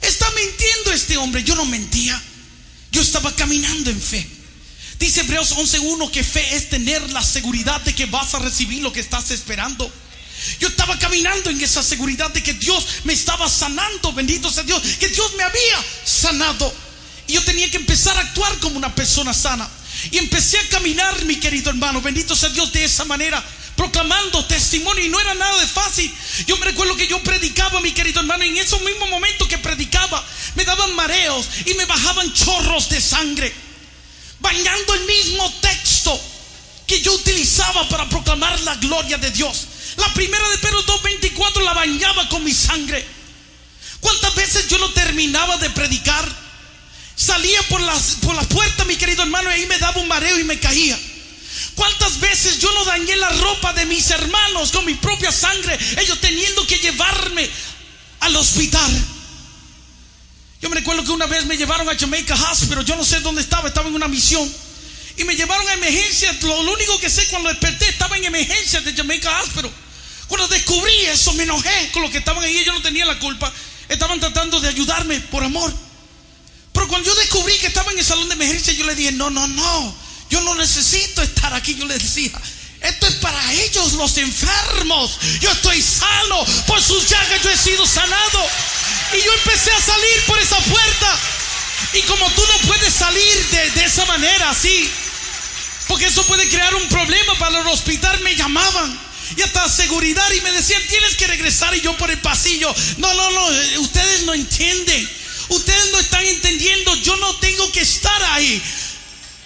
Está 0.00 0.30
mintiendo 0.30 0.92
este 0.92 1.16
hombre. 1.16 1.42
Yo 1.42 1.56
no 1.56 1.64
mentía. 1.64 2.22
Yo 2.92 3.02
estaba 3.02 3.34
caminando 3.34 3.90
en 3.90 4.00
fe. 4.00 4.28
Dice 4.98 5.20
Hebreos 5.20 5.56
11.1 5.56 6.10
que 6.10 6.24
fe 6.24 6.56
es 6.56 6.68
tener 6.68 7.10
la 7.10 7.22
seguridad 7.22 7.80
de 7.82 7.94
que 7.94 8.06
vas 8.06 8.34
a 8.34 8.40
recibir 8.40 8.82
lo 8.82 8.92
que 8.92 9.00
estás 9.00 9.30
esperando. 9.30 9.90
Yo 10.60 10.68
estaba 10.68 10.98
caminando 10.98 11.50
en 11.50 11.60
esa 11.60 11.82
seguridad 11.82 12.30
de 12.30 12.42
que 12.42 12.54
Dios 12.54 12.86
me 13.04 13.12
estaba 13.12 13.48
sanando, 13.48 14.12
bendito 14.12 14.50
sea 14.50 14.62
Dios, 14.62 14.82
que 14.98 15.08
Dios 15.08 15.34
me 15.36 15.42
había 15.42 15.84
sanado. 16.04 16.72
Y 17.26 17.34
yo 17.34 17.44
tenía 17.44 17.70
que 17.70 17.76
empezar 17.76 18.16
a 18.16 18.20
actuar 18.20 18.58
como 18.58 18.76
una 18.76 18.94
persona 18.94 19.34
sana. 19.34 19.68
Y 20.10 20.18
empecé 20.18 20.58
a 20.58 20.68
caminar, 20.68 21.24
mi 21.24 21.36
querido 21.36 21.70
hermano, 21.70 22.00
bendito 22.00 22.36
sea 22.36 22.48
Dios, 22.50 22.72
de 22.72 22.84
esa 22.84 23.04
manera 23.04 23.44
proclamando 23.78 24.44
testimonio 24.44 25.04
y 25.04 25.08
no 25.08 25.20
era 25.20 25.34
nada 25.34 25.56
de 25.60 25.66
fácil. 25.66 26.12
Yo 26.48 26.56
me 26.56 26.66
recuerdo 26.66 26.96
que 26.96 27.06
yo 27.06 27.22
predicaba, 27.22 27.80
mi 27.80 27.92
querido 27.92 28.20
hermano, 28.20 28.44
y 28.44 28.48
en 28.48 28.56
esos 28.56 28.82
mismos 28.82 29.08
momentos 29.08 29.46
que 29.46 29.56
predicaba, 29.56 30.24
me 30.56 30.64
daban 30.64 30.92
mareos 30.96 31.48
y 31.64 31.74
me 31.74 31.86
bajaban 31.86 32.32
chorros 32.32 32.88
de 32.88 33.00
sangre, 33.00 33.54
bañando 34.40 34.94
el 34.94 35.04
mismo 35.04 35.54
texto 35.60 36.20
que 36.88 37.00
yo 37.00 37.12
utilizaba 37.12 37.88
para 37.88 38.08
proclamar 38.08 38.58
la 38.62 38.74
gloria 38.76 39.16
de 39.16 39.30
Dios. 39.30 39.68
La 39.96 40.12
primera 40.12 40.48
de 40.48 40.58
Pedro 40.58 40.84
2.24 40.84 41.62
la 41.62 41.74
bañaba 41.74 42.28
con 42.28 42.42
mi 42.42 42.52
sangre. 42.52 43.06
¿Cuántas 44.00 44.34
veces 44.34 44.68
yo 44.68 44.78
no 44.78 44.90
terminaba 44.90 45.56
de 45.58 45.70
predicar? 45.70 46.47
Salía 47.18 47.60
por 47.64 47.80
las, 47.80 48.14
por 48.22 48.36
la 48.36 48.44
puerta, 48.44 48.84
mi 48.84 48.94
querido 48.94 49.24
hermano, 49.24 49.50
y 49.50 49.54
ahí 49.54 49.66
me 49.66 49.76
daba 49.78 50.00
un 50.00 50.06
mareo 50.06 50.38
y 50.38 50.44
me 50.44 50.60
caía. 50.60 50.96
¿Cuántas 51.74 52.20
veces 52.20 52.60
yo 52.60 52.72
no 52.72 52.84
dañé 52.84 53.16
la 53.16 53.28
ropa 53.30 53.72
de 53.72 53.86
mis 53.86 54.08
hermanos 54.10 54.70
con 54.70 54.84
mi 54.84 54.94
propia 54.94 55.32
sangre? 55.32 55.76
Ellos 55.96 56.20
teniendo 56.20 56.64
que 56.64 56.78
llevarme 56.78 57.50
al 58.20 58.36
hospital. 58.36 59.04
Yo 60.62 60.70
me 60.70 60.76
recuerdo 60.76 61.02
que 61.02 61.10
una 61.10 61.26
vez 61.26 61.44
me 61.46 61.56
llevaron 61.56 61.88
a 61.88 61.98
Jamaica 61.98 62.36
Hospital, 62.52 62.84
yo 62.84 62.94
no 62.94 63.04
sé 63.04 63.18
dónde 63.18 63.40
estaba, 63.40 63.66
estaba 63.66 63.88
en 63.88 63.96
una 63.96 64.06
misión. 64.06 64.48
Y 65.16 65.24
me 65.24 65.34
llevaron 65.34 65.68
a 65.68 65.72
emergencia. 65.72 66.32
Lo, 66.42 66.60
único 66.60 67.00
que 67.00 67.10
sé 67.10 67.26
cuando 67.26 67.48
desperté 67.48 67.88
estaba 67.88 68.16
en 68.16 68.26
emergencia 68.26 68.80
de 68.80 68.94
Jamaica 68.94 69.42
Hospital. 69.42 69.72
Cuando 70.28 70.46
descubrí 70.46 70.94
eso 71.06 71.32
me 71.32 71.42
enojé 71.42 71.90
con 71.92 72.02
los 72.02 72.12
que 72.12 72.18
estaban 72.18 72.44
ahí. 72.44 72.62
Yo 72.64 72.72
no 72.72 72.80
tenía 72.80 73.04
la 73.04 73.18
culpa. 73.18 73.52
Estaban 73.88 74.20
tratando 74.20 74.60
de 74.60 74.68
ayudarme 74.68 75.18
por 75.18 75.42
amor. 75.42 75.87
Pero 76.78 76.86
cuando 76.86 77.08
yo 77.08 77.14
descubrí 77.16 77.58
que 77.58 77.66
estaba 77.66 77.90
en 77.90 77.98
el 77.98 78.04
salón 78.04 78.28
de 78.28 78.34
emergencia, 78.34 78.72
yo 78.72 78.86
le 78.86 78.94
dije, 78.94 79.10
no, 79.10 79.30
no, 79.30 79.48
no. 79.48 79.96
Yo 80.30 80.40
no 80.42 80.54
necesito 80.54 81.22
estar 81.22 81.52
aquí, 81.52 81.74
yo 81.74 81.84
les 81.86 82.00
decía. 82.00 82.30
Esto 82.80 83.08
es 83.08 83.14
para 83.16 83.52
ellos, 83.52 83.94
los 83.94 84.16
enfermos. 84.16 85.18
Yo 85.40 85.50
estoy 85.50 85.82
sano. 85.82 86.44
Por 86.68 86.80
sus 86.80 87.08
llagas 87.08 87.42
yo 87.42 87.50
he 87.50 87.56
sido 87.56 87.84
sanado. 87.84 88.46
Y 89.12 89.24
yo 89.24 89.34
empecé 89.34 89.72
a 89.72 89.80
salir 89.80 90.24
por 90.28 90.38
esa 90.38 90.56
puerta. 90.60 91.18
Y 91.94 92.02
como 92.02 92.30
tú 92.30 92.42
no 92.46 92.68
puedes 92.68 92.94
salir 92.94 93.46
de, 93.74 93.84
esa 93.84 94.06
manera, 94.06 94.50
así. 94.50 94.88
Porque 95.88 96.06
eso 96.06 96.24
puede 96.28 96.48
crear 96.48 96.76
un 96.76 96.88
problema 96.90 97.34
para 97.40 97.60
el 97.60 97.66
hospital. 97.66 98.20
Me 98.20 98.36
llamaban. 98.36 99.00
Y 99.36 99.42
hasta 99.42 99.68
seguridad. 99.68 100.30
Y 100.30 100.42
me 100.42 100.52
decían, 100.52 100.80
tienes 100.88 101.16
que 101.16 101.26
regresar. 101.26 101.74
Y 101.74 101.80
yo 101.80 101.96
por 101.96 102.08
el 102.08 102.20
pasillo. 102.20 102.72
No, 102.98 103.12
no, 103.14 103.30
no. 103.32 103.52
Eh, 103.52 103.78
ustedes 103.78 104.22
no 104.22 104.32
entienden. 104.32 105.18
Ustedes 105.48 105.90
no 105.92 105.98
están 105.98 106.24
entendiendo. 106.24 106.94
Yo 106.96 107.16
no 107.16 107.34
tengo 107.36 107.70
que 107.72 107.80
estar 107.80 108.22
ahí. 108.32 108.62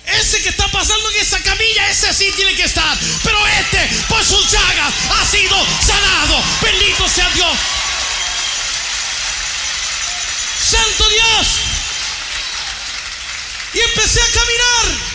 Ese 0.04 0.42
que 0.42 0.48
está 0.48 0.66
pasando 0.68 1.10
en 1.10 1.20
esa 1.20 1.40
camilla, 1.42 1.88
ese 1.90 2.12
sí 2.12 2.32
tiene 2.34 2.54
que 2.56 2.64
estar. 2.64 2.98
Pero 3.22 3.46
este, 3.46 3.88
por 4.08 4.24
sus 4.24 4.50
llagas, 4.50 4.94
ha 5.10 5.26
sido 5.26 5.56
sanado. 5.86 6.42
Bendito 6.60 7.08
sea 7.08 7.28
Dios. 7.30 7.58
Santo 10.70 11.08
Dios. 11.08 11.46
Y 13.74 13.80
empecé 13.80 14.20
a 14.20 14.32
caminar. 14.32 15.12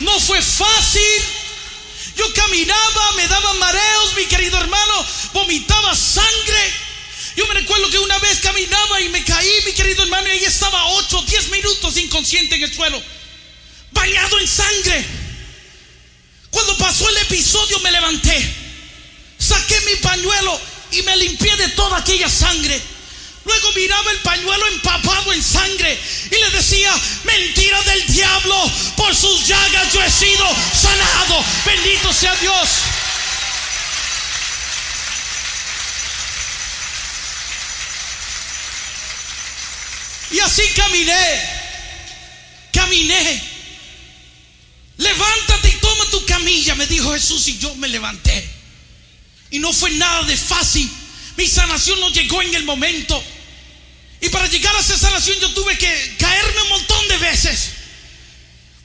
No 0.00 0.20
fue 0.20 0.42
fácil. 0.42 1.22
Yo 2.16 2.32
caminaba, 2.34 3.12
me 3.12 3.26
daban 3.28 3.58
mareos, 3.58 4.14
mi 4.14 4.26
querido 4.26 4.58
hermano, 4.58 5.06
vomitaba 5.32 5.94
sangre. 5.94 6.81
Yo 7.36 7.46
me 7.46 7.54
recuerdo 7.54 7.90
que 7.90 7.98
una 7.98 8.18
vez 8.18 8.40
caminaba 8.40 9.00
y 9.00 9.08
me 9.08 9.24
caí, 9.24 9.62
mi 9.64 9.72
querido 9.72 10.02
hermano, 10.02 10.28
y 10.28 10.32
ahí 10.32 10.44
estaba 10.44 10.86
8 10.88 11.18
o 11.18 11.22
10 11.22 11.48
minutos 11.50 11.96
inconsciente 11.96 12.56
en 12.56 12.62
el 12.64 12.74
suelo 12.74 13.02
bañado 13.92 14.38
en 14.38 14.48
sangre. 14.48 15.04
Cuando 16.50 16.76
pasó 16.76 17.08
el 17.08 17.16
episodio 17.18 17.78
me 17.80 17.90
levanté, 17.90 18.54
saqué 19.38 19.80
mi 19.82 19.96
pañuelo 19.96 20.60
y 20.90 21.02
me 21.02 21.16
limpié 21.16 21.56
de 21.56 21.68
toda 21.68 21.98
aquella 21.98 22.28
sangre. 22.28 22.80
Luego 23.44 23.72
miraba 23.72 24.10
el 24.12 24.18
pañuelo 24.18 24.66
empapado 24.68 25.32
en 25.32 25.42
sangre 25.42 25.98
y 26.30 26.34
le 26.34 26.50
decía, 26.50 26.92
mentira 27.24 27.82
del 27.82 28.06
diablo, 28.06 28.70
por 28.96 29.14
sus 29.14 29.46
llagas 29.46 29.92
yo 29.92 30.02
he 30.02 30.10
sido 30.10 30.46
sanado. 30.80 31.44
Bendito 31.64 32.12
sea 32.12 32.34
Dios. 32.36 32.68
Y 40.32 40.40
así 40.40 40.62
caminé, 40.74 41.40
caminé 42.72 43.52
Levántate 45.02 45.68
y 45.68 45.80
toma 45.80 46.04
tu 46.10 46.24
camilla, 46.26 46.74
me 46.74 46.86
dijo 46.86 47.12
Jesús 47.12 47.48
y 47.48 47.58
yo 47.58 47.74
me 47.76 47.88
levanté. 47.88 48.48
Y 49.50 49.58
no 49.58 49.72
fue 49.72 49.90
nada 49.90 50.22
de 50.22 50.36
fácil. 50.36 50.88
Mi 51.36 51.46
sanación 51.46 51.98
no 51.98 52.10
llegó 52.10 52.40
en 52.40 52.54
el 52.54 52.64
momento. 52.64 53.22
Y 54.20 54.28
para 54.28 54.46
llegar 54.46 54.74
a 54.76 54.80
esa 54.80 54.96
sanación 54.96 55.38
yo 55.40 55.50
tuve 55.54 55.76
que 55.76 56.16
caerme 56.18 56.62
un 56.62 56.68
montón 56.68 57.08
de 57.08 57.18
veces. 57.18 57.70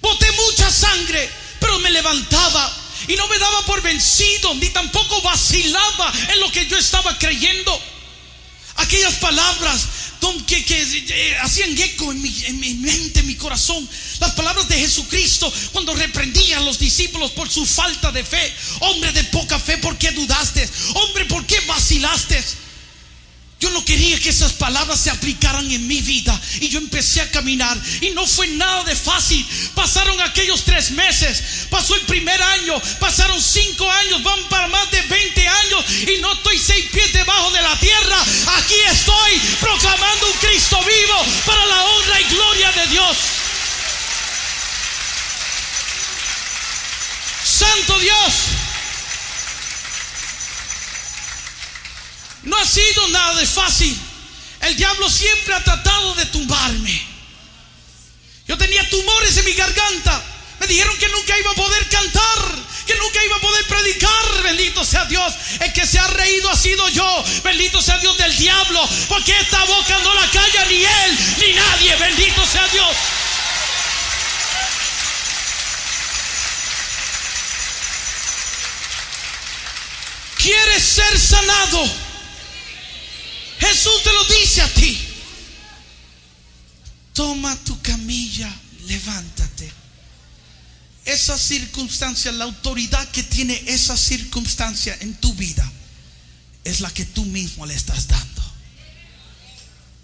Boté 0.02 0.32
mucha 0.32 0.72
sangre, 0.72 1.30
pero 1.60 1.78
me 1.80 1.91
levantaba 1.91 2.76
y 3.08 3.16
no 3.16 3.28
me 3.28 3.38
daba 3.38 3.66
por 3.66 3.82
vencido, 3.82 4.56
ni 4.56 4.70
tampoco 4.70 5.22
vacilaba 5.22 6.14
en 6.30 6.39
lo 6.39 6.52
que 6.52 6.66
yo 6.66 6.78
estaba 6.78 7.18
creyendo. 7.20 7.80
Aquellas 8.78 9.16
palabras 9.16 9.88
que, 10.46 10.64
que 10.66 10.82
eh, 10.82 11.38
hacían 11.42 11.78
eco 11.78 12.12
en 12.12 12.22
mi, 12.22 12.34
en 12.46 12.60
mi 12.60 12.74
mente, 12.76 13.20
en 13.20 13.28
mi 13.28 13.36
corazón. 13.36 13.88
Las 14.20 14.32
palabras 14.32 14.68
de 14.68 14.80
Jesucristo 14.80 15.52
cuando 15.72 15.94
reprendía 15.96 16.58
a 16.58 16.62
los 16.62 16.80
discípulos 16.80 17.32
por 17.32 17.50
su 17.50 17.66
falta 17.66 18.12
de 18.12 18.24
fe. 18.24 18.54
Hombre 18.80 19.12
de 19.12 19.24
poca 19.26 19.60
fe, 19.60 19.78
¿por 19.78 19.98
qué 19.98 20.12
dudaste? 20.12 20.68
Hombre, 20.96 21.26
¿por 21.26 21.46
qué 21.46 21.60
vacilaste? 21.68 22.44
Yo 23.60 23.72
no 23.72 23.84
quería 23.84 24.20
que 24.20 24.30
esas 24.30 24.53
palabras 24.53 24.99
se 24.99 25.10
aplicaran 25.10 25.70
en 25.72 25.88
mi 25.88 25.99
vida. 26.01 26.39
Y 26.62 26.70
yo 26.70 26.78
empecé 26.78 27.22
a 27.22 27.32
caminar. 27.32 27.76
Y 28.01 28.12
no 28.12 28.28
fue 28.28 28.47
nada 28.49 28.84
de 28.84 28.95
fácil. 28.95 29.43
Pasaron 29.74 30.20
aquellos 30.22 30.64
tres 30.64 30.91
meses. 30.91 31.66
Pasó 31.72 31.95
el 31.95 32.01
primer 32.01 32.39
año. 32.39 32.80
Pasaron 32.99 33.41
cinco 33.41 33.89
años. 33.89 34.22
Van 34.22 34.43
para 34.49 34.68
más 34.68 34.91
de 34.91 35.01
20 35.01 35.47
años. 35.47 35.86
Y 36.08 36.22
no 36.22 36.34
estoy 36.34 36.60
seis 36.60 36.86
pies 36.91 37.12
debajo 37.14 37.49
de 37.49 37.62
la 37.64 37.80
tierra. 37.80 38.24
Aquí 38.58 38.76
estoy 38.91 39.41
proclamando 39.60 40.28
un 40.28 40.38
Cristo 40.38 40.78
vivo 40.84 41.26
para 41.47 41.66
la 41.66 41.84
honra 41.84 42.22
y 42.22 42.24
gloria 42.26 42.72
de 42.74 42.88
Dios. 42.88 43.18
Santo 47.43 47.97
Dios. 47.97 48.34
No 52.48 52.56
ha 52.58 52.66
sido 52.66 53.10
nada 53.10 53.36
de 53.36 53.45
fácil. 53.45 53.95
El 54.62 54.76
diablo 54.78 55.10
siempre 55.10 55.54
ha 55.54 55.64
tratado 55.64 56.16
de 56.16 56.26
tumbarme. 56.28 57.06
Yo 58.48 58.58
tenía 58.58 58.89
tumores 58.89 59.36
en 59.36 59.45
mi 59.45 59.54
garganta. 59.54 60.24
Me 60.62 60.66
dijeron 60.66 60.98
que 60.98 61.10
nunca 61.10 61.38
iba 61.38 61.52
a 61.52 61.56
poder 61.56 61.88
cantar, 61.89 62.39
que 62.88 62.95
nunca 62.95 63.24
iba 63.26 63.36
a 63.36 63.41
poder 63.41 63.66
predicar. 63.68 64.43
Bendito 64.43 64.86
sea 64.86 65.04
Dios. 65.06 65.34
El 65.60 65.74
que 65.74 65.86
se 65.86 66.00
ha 66.00 66.08
reído 66.08 66.50
ha 66.50 66.56
sido 66.56 66.88
yo. 66.88 67.26
Bendito 67.43 67.82
sea 67.82 67.98
Dios 67.98 68.18
del 68.18 68.36
diablo. 68.38 68.88
Porque 69.10 69.38
esta 69.38 69.66
boca 69.66 70.00
no 70.00 70.14
la 70.14 70.32
calla 70.32 70.66
ni 70.68 70.86
él 70.86 71.20
ni 71.39 71.54
nadie. 71.54 71.95
Bendito 71.98 72.45
sea 72.45 72.66
Dios. 72.70 72.95
¿Quieres 80.38 80.82
ser 80.82 81.20
sanado? 81.20 82.07
Jesús 83.78 84.02
te 84.04 84.12
lo 84.12 84.24
dice 84.24 84.62
a 84.64 84.74
ti. 84.74 84.98
Toma 87.14 87.56
tu 87.58 87.80
camilla, 87.84 88.52
levántate. 88.88 89.72
Esa 91.06 91.38
circunstancia, 91.38 92.32
la 92.32 92.46
autoridad 92.46 93.08
que 93.12 93.22
tiene 93.22 93.62
esa 93.68 93.96
circunstancia 93.96 94.98
en 95.02 95.14
tu 95.18 95.32
vida, 95.36 95.72
es 96.64 96.82
la 96.82 96.92
que 96.92 97.06
tú 97.06 97.24
mismo 97.26 97.68
le 97.68 97.76
estás 97.76 98.08
dando. 98.08 98.42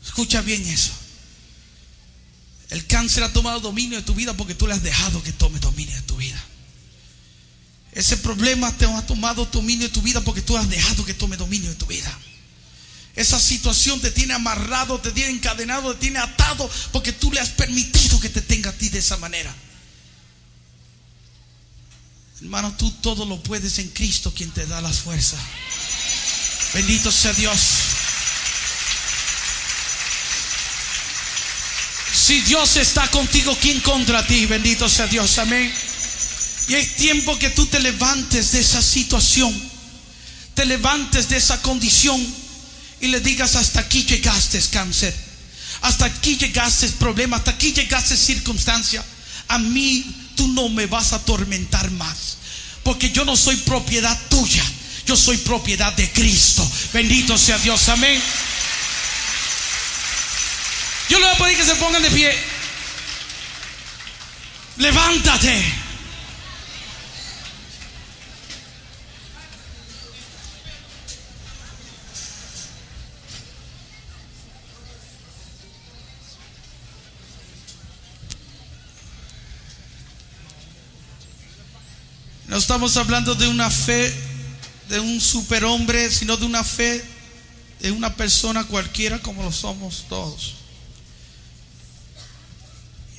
Escucha 0.06 0.42
bien 0.42 0.64
eso. 0.68 0.92
El 2.70 2.86
cáncer 2.86 3.24
ha 3.24 3.34
tomado 3.34 3.60
dominio 3.60 3.98
de 3.98 4.04
tu 4.04 4.14
vida 4.14 4.36
porque 4.36 4.54
tú 4.54 4.68
le 4.68 4.74
has 4.74 4.84
dejado 4.84 5.24
que 5.24 5.34
tome 5.34 5.58
dominio 5.58 5.96
de 5.96 6.02
tu 6.04 6.16
vida. 6.18 6.42
Ese 7.92 8.18
problema 8.18 8.72
te 8.78 8.86
ha 8.86 9.06
tomado 9.08 9.46
dominio 9.46 9.88
de 9.88 9.94
tu 9.94 10.04
vida 10.04 10.22
porque 10.22 10.44
tú 10.44 10.58
has 10.58 10.70
dejado 10.70 11.04
que 11.06 11.16
tome 11.16 11.38
dominio 11.38 11.70
de 11.70 11.76
tu 11.76 11.88
vida. 11.88 12.16
Esa 13.16 13.40
situación 13.40 14.02
te 14.02 14.10
tiene 14.10 14.34
amarrado, 14.34 15.00
te 15.00 15.12
tiene 15.12 15.32
encadenado, 15.32 15.94
te 15.94 16.00
tiene 16.00 16.20
atado 16.20 16.70
porque 16.92 17.12
tú 17.12 17.32
le 17.32 17.40
has 17.40 17.50
permitido 17.50 18.20
que 18.20 18.30
te 18.30 18.42
tenga 18.42 18.72
a 18.72 18.74
ti 18.74 18.90
de 18.90 19.00
esa 19.00 19.18
manera. 19.18 19.54
Hermano, 22.42 22.76
tú 22.76 22.92
todo 23.02 23.26
lo 23.26 23.42
puedes 23.42 23.78
en 23.80 23.90
Cristo 23.90 24.34
quien 24.36 24.52
te 24.52 24.66
da 24.66 24.82
las 24.82 24.98
fuerzas. 24.98 25.40
Bendito 26.74 27.12
sea 27.12 27.34
Dios. 27.34 27.60
Si 32.14 32.42
Dios 32.42 32.78
está 32.78 33.10
contigo, 33.12 33.56
¿quién 33.62 33.80
contra 33.82 34.26
ti? 34.26 34.46
Bendito 34.48 34.90
sea 34.90 35.06
Dios. 35.08 35.38
Amén. 35.38 35.72
Y 36.68 36.74
es 36.76 36.96
tiempo 36.96 37.38
que 37.38 37.52
tú 37.52 37.68
te 37.68 37.80
levantes 37.80 38.54
de 38.54 38.60
esa 38.60 38.82
situación. 38.82 39.54
Te 40.56 40.66
levantes 40.66 41.30
de 41.30 41.38
esa 41.38 41.62
condición 41.62 42.43
y 43.04 43.08
le 43.08 43.20
digas, 43.20 43.58
hasta 43.58 43.82
aquí 43.82 44.06
llegaste 44.06 44.62
cáncer. 44.72 45.14
Hasta 45.82 46.06
aquí 46.06 46.38
llegaste 46.38 46.88
problema. 46.92 47.36
Hasta 47.36 47.52
aquí 47.52 47.74
llegaste 47.74 48.16
circunstancia. 48.16 49.04
A 49.50 49.58
mí 49.58 50.06
tú 50.38 50.48
no 50.48 50.70
me 50.70 50.86
vas 50.86 51.12
a 51.12 51.18
atormentar 51.18 51.92
más. 51.92 52.38
Porque 52.82 53.12
yo 53.12 53.26
no 53.26 53.36
soy 53.36 53.58
propiedad 53.58 54.18
tuya. 54.30 54.64
Yo 55.06 55.18
soy 55.18 55.36
propiedad 55.36 55.92
de 55.92 56.10
Cristo. 56.14 56.66
Bendito 56.94 57.38
sea 57.38 57.58
Dios. 57.58 57.90
Amén. 57.90 58.24
Yo 61.10 61.20
le 61.20 61.26
voy 61.26 61.36
a 61.36 61.38
pedir 61.40 61.58
que 61.58 61.66
se 61.66 61.76
pongan 61.76 62.04
de 62.04 62.10
pie. 62.10 62.34
Levántate. 64.78 65.83
No 82.54 82.60
estamos 82.60 82.98
hablando 82.98 83.34
de 83.34 83.48
una 83.48 83.72
fe 83.72 84.14
de 84.88 85.00
un 85.00 85.20
superhombre, 85.20 86.12
sino 86.12 86.38
de 86.38 86.46
una 86.46 86.64
fe 86.64 87.04
de 87.80 87.92
una 87.92 88.16
persona 88.16 88.64
cualquiera 88.66 89.18
como 89.24 89.42
lo 89.42 89.52
somos 89.52 90.06
todos. 90.08 90.54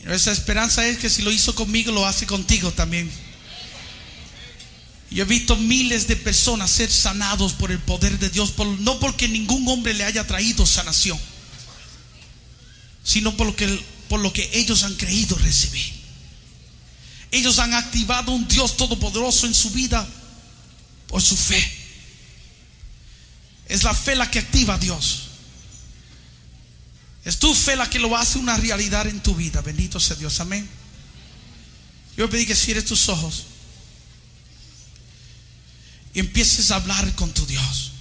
Y 0.00 0.06
nuestra 0.06 0.32
esperanza 0.32 0.86
es 0.86 0.98
que 0.98 1.10
si 1.10 1.22
lo 1.22 1.32
hizo 1.32 1.52
conmigo, 1.56 1.90
lo 1.90 2.06
hace 2.06 2.26
contigo 2.26 2.70
también. 2.70 3.10
Yo 5.10 5.24
he 5.24 5.26
visto 5.26 5.56
miles 5.56 6.06
de 6.06 6.14
personas 6.14 6.70
ser 6.70 6.92
sanados 6.92 7.54
por 7.54 7.72
el 7.72 7.80
poder 7.80 8.16
de 8.20 8.30
Dios, 8.30 8.54
no 8.78 9.00
porque 9.00 9.26
ningún 9.26 9.66
hombre 9.66 9.94
le 9.94 10.04
haya 10.04 10.24
traído 10.28 10.64
sanación, 10.64 11.18
sino 13.02 13.36
por 13.36 13.48
lo 13.48 13.56
que, 13.56 13.84
por 14.08 14.20
lo 14.20 14.32
que 14.32 14.48
ellos 14.52 14.84
han 14.84 14.94
creído 14.94 15.36
recibir. 15.38 15.93
Ellos 17.34 17.58
han 17.58 17.74
activado 17.74 18.30
un 18.30 18.46
Dios 18.46 18.76
todopoderoso 18.76 19.48
en 19.48 19.54
su 19.54 19.70
vida 19.70 20.06
por 21.08 21.20
su 21.20 21.36
fe. 21.36 21.60
Es 23.66 23.82
la 23.82 23.92
fe 23.92 24.14
la 24.14 24.30
que 24.30 24.38
activa 24.38 24.74
a 24.74 24.78
Dios. 24.78 25.22
Es 27.24 27.40
tu 27.40 27.52
fe 27.52 27.74
la 27.74 27.90
que 27.90 27.98
lo 27.98 28.16
hace 28.16 28.38
una 28.38 28.56
realidad 28.56 29.08
en 29.08 29.20
tu 29.20 29.34
vida. 29.34 29.62
Bendito 29.62 29.98
sea 29.98 30.14
Dios. 30.14 30.38
Amén. 30.38 30.68
Yo 32.16 32.30
pedí 32.30 32.46
que 32.46 32.54
cierres 32.54 32.84
tus 32.84 33.08
ojos 33.08 33.46
y 36.14 36.20
empieces 36.20 36.70
a 36.70 36.76
hablar 36.76 37.16
con 37.16 37.34
tu 37.34 37.44
Dios. 37.46 37.93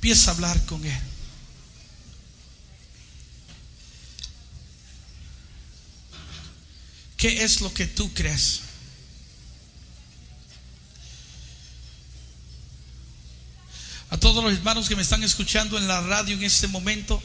Empieza 0.00 0.30
a 0.30 0.34
hablar 0.34 0.64
con 0.64 0.82
Él. 0.82 0.98
¿Qué 7.18 7.44
es 7.44 7.60
lo 7.60 7.70
que 7.74 7.86
tú 7.86 8.10
crees? 8.14 8.60
A 14.08 14.16
todos 14.16 14.42
los 14.42 14.54
hermanos 14.54 14.88
que 14.88 14.96
me 14.96 15.02
están 15.02 15.22
escuchando 15.22 15.76
en 15.76 15.86
la 15.86 16.00
radio 16.00 16.34
en 16.34 16.44
este 16.44 16.66
momento, 16.66 17.22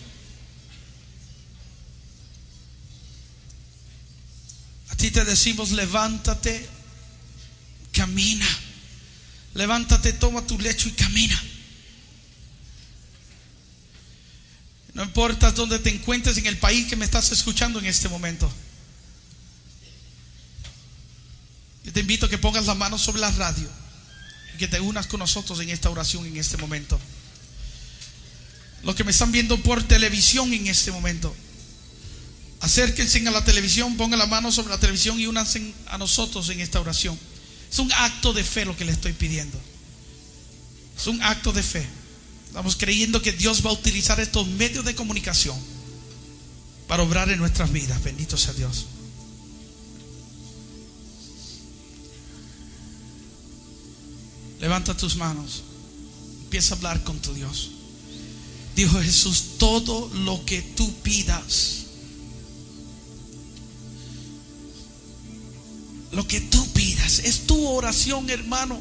a 4.89 4.97
ti 4.97 5.11
te 5.11 5.23
decimos, 5.23 5.71
levántate, 5.71 6.67
camina. 7.93 8.45
Levántate, 9.53 10.11
toma 10.11 10.45
tu 10.45 10.59
lecho 10.59 10.89
y 10.89 10.91
camina. 10.91 11.41
No 14.95 15.03
importa 15.03 15.51
dónde 15.51 15.77
te 15.77 15.89
encuentres 15.89 16.37
en 16.37 16.45
el 16.45 16.57
país 16.57 16.87
que 16.87 16.95
me 16.95 17.03
estás 17.03 17.29
escuchando 17.31 17.79
en 17.79 17.85
este 17.85 18.07
momento. 18.07 18.49
Yo 21.83 21.91
te 21.91 21.99
invito 21.99 22.25
a 22.25 22.29
que 22.29 22.37
pongas 22.37 22.65
la 22.65 22.75
mano 22.75 22.97
sobre 22.97 23.19
la 23.19 23.29
radio 23.31 23.69
y 24.53 24.57
que 24.57 24.69
te 24.69 24.79
unas 24.79 25.05
con 25.07 25.19
nosotros 25.19 25.59
en 25.59 25.69
esta 25.69 25.89
oración 25.89 26.25
en 26.25 26.37
este 26.37 26.55
momento. 26.55 26.97
Los 28.83 28.95
que 28.95 29.03
me 29.03 29.11
están 29.11 29.33
viendo 29.33 29.61
por 29.61 29.83
televisión 29.83 30.53
en 30.53 30.67
este 30.67 30.93
momento, 30.93 31.35
acérquense 32.61 33.27
a 33.27 33.31
la 33.31 33.43
televisión, 33.43 33.97
pongan 33.97 34.17
la 34.17 34.27
mano 34.27 34.49
sobre 34.49 34.69
la 34.69 34.79
televisión 34.79 35.19
y 35.19 35.27
únanse 35.27 35.73
a 35.87 35.97
nosotros 35.97 36.47
en 36.49 36.61
esta 36.61 36.79
oración. 36.79 37.19
Es 37.69 37.79
un 37.79 37.91
acto 37.91 38.31
de 38.31 38.45
fe 38.45 38.63
lo 38.63 38.77
que 38.77 38.85
le 38.85 38.93
estoy 38.93 39.11
pidiendo. 39.11 39.59
Es 40.97 41.07
un 41.07 41.21
acto 41.21 41.51
de 41.51 41.63
fe. 41.63 41.85
Estamos 42.55 42.77
creyendo 42.77 43.21
que 43.21 43.33
Dios 43.33 43.65
va 43.65 43.69
a 43.69 43.73
utilizar 43.73 44.17
estos 44.21 44.47
medios 44.47 44.85
de 44.85 44.95
comunicación 44.95 45.57
para 46.87 47.03
obrar 47.03 47.29
en 47.29 47.37
nuestras 47.37 47.69
vidas. 47.69 48.01
Bendito 48.01 48.37
sea 48.37 48.53
Dios. 48.53 48.85
Levanta 54.61 54.95
tus 54.95 55.17
manos. 55.17 55.63
Empieza 56.43 56.75
a 56.75 56.77
hablar 56.77 57.03
con 57.03 57.19
tu 57.19 57.33
Dios. 57.33 57.71
Dijo 58.73 59.01
Jesús, 59.01 59.57
todo 59.57 60.09
lo 60.13 60.45
que 60.45 60.61
tú 60.61 60.89
pidas, 61.03 61.87
lo 66.13 66.25
que 66.25 66.39
tú 66.39 66.65
pidas, 66.71 67.19
es 67.19 67.47
tu 67.47 67.67
oración, 67.67 68.29
hermano. 68.29 68.79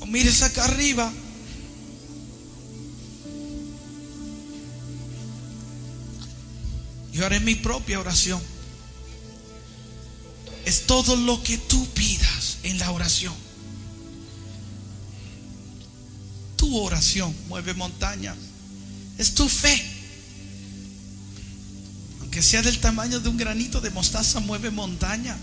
O 0.00 0.06
mires 0.06 0.42
acá 0.42 0.66
arriba. 0.66 1.10
Yo 7.18 7.26
haré 7.26 7.40
mi 7.40 7.56
propia 7.56 7.98
oración. 7.98 8.40
Es 10.64 10.86
todo 10.86 11.16
lo 11.16 11.42
que 11.42 11.58
tú 11.58 11.84
pidas 11.88 12.58
en 12.62 12.78
la 12.78 12.92
oración. 12.92 13.34
Tu 16.54 16.78
oración 16.78 17.34
mueve 17.48 17.74
montañas. 17.74 18.36
Es 19.18 19.34
tu 19.34 19.48
fe. 19.48 19.84
Aunque 22.20 22.40
sea 22.40 22.62
del 22.62 22.78
tamaño 22.78 23.18
de 23.18 23.28
un 23.28 23.36
granito 23.36 23.80
de 23.80 23.90
mostaza, 23.90 24.38
mueve 24.38 24.70
montañas. 24.70 25.40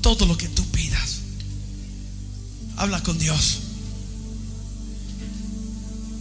Todo 0.00 0.26
lo 0.26 0.36
que 0.36 0.48
tú 0.48 0.64
pidas, 0.72 1.18
habla 2.76 3.00
con 3.04 3.16
Dios. 3.16 3.69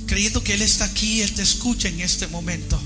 Creyendo 0.10 0.44
que 0.44 0.56
Él 0.56 0.64
está 0.64 0.86
aquí, 0.86 1.22
Él 1.22 1.32
te 1.36 1.44
escucha 1.44 1.88
en 1.88 2.02
este 2.02 2.26
momento. 2.26 2.82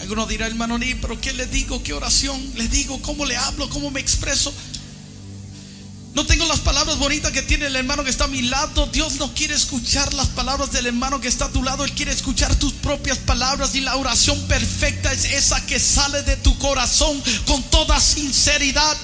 Alguno 0.00 0.24
dirá, 0.24 0.46
hermano 0.46 0.78
Ni, 0.78 0.94
pero 0.94 1.20
¿qué 1.20 1.34
le 1.34 1.44
digo? 1.44 1.82
¿Qué 1.82 1.92
oración 1.92 2.40
le 2.54 2.68
digo? 2.68 3.02
¿Cómo 3.02 3.26
le 3.26 3.36
hablo? 3.36 3.68
¿Cómo 3.68 3.90
me 3.90 4.00
expreso? 4.00 4.50
No 6.14 6.24
tengo 6.24 6.46
las 6.46 6.60
palabras 6.60 6.96
bonitas 6.96 7.30
que 7.30 7.42
tiene 7.42 7.66
el 7.66 7.76
hermano 7.76 8.02
que 8.02 8.08
está 8.08 8.24
a 8.24 8.28
mi 8.28 8.40
lado. 8.40 8.86
Dios 8.86 9.16
no 9.16 9.34
quiere 9.34 9.52
escuchar 9.52 10.14
las 10.14 10.28
palabras 10.28 10.72
del 10.72 10.86
hermano 10.86 11.20
que 11.20 11.28
está 11.28 11.44
a 11.44 11.52
tu 11.52 11.62
lado. 11.62 11.84
Él 11.84 11.92
quiere 11.92 12.12
escuchar 12.12 12.54
tus 12.54 12.72
propias 12.72 13.18
palabras. 13.18 13.74
Y 13.74 13.82
la 13.82 13.96
oración 13.96 14.40
perfecta 14.48 15.12
es 15.12 15.26
esa 15.26 15.66
que 15.66 15.78
sale 15.78 16.22
de 16.22 16.36
tu 16.36 16.56
corazón 16.56 17.22
con 17.44 17.62
toda 17.64 18.00
sinceridad. 18.00 18.96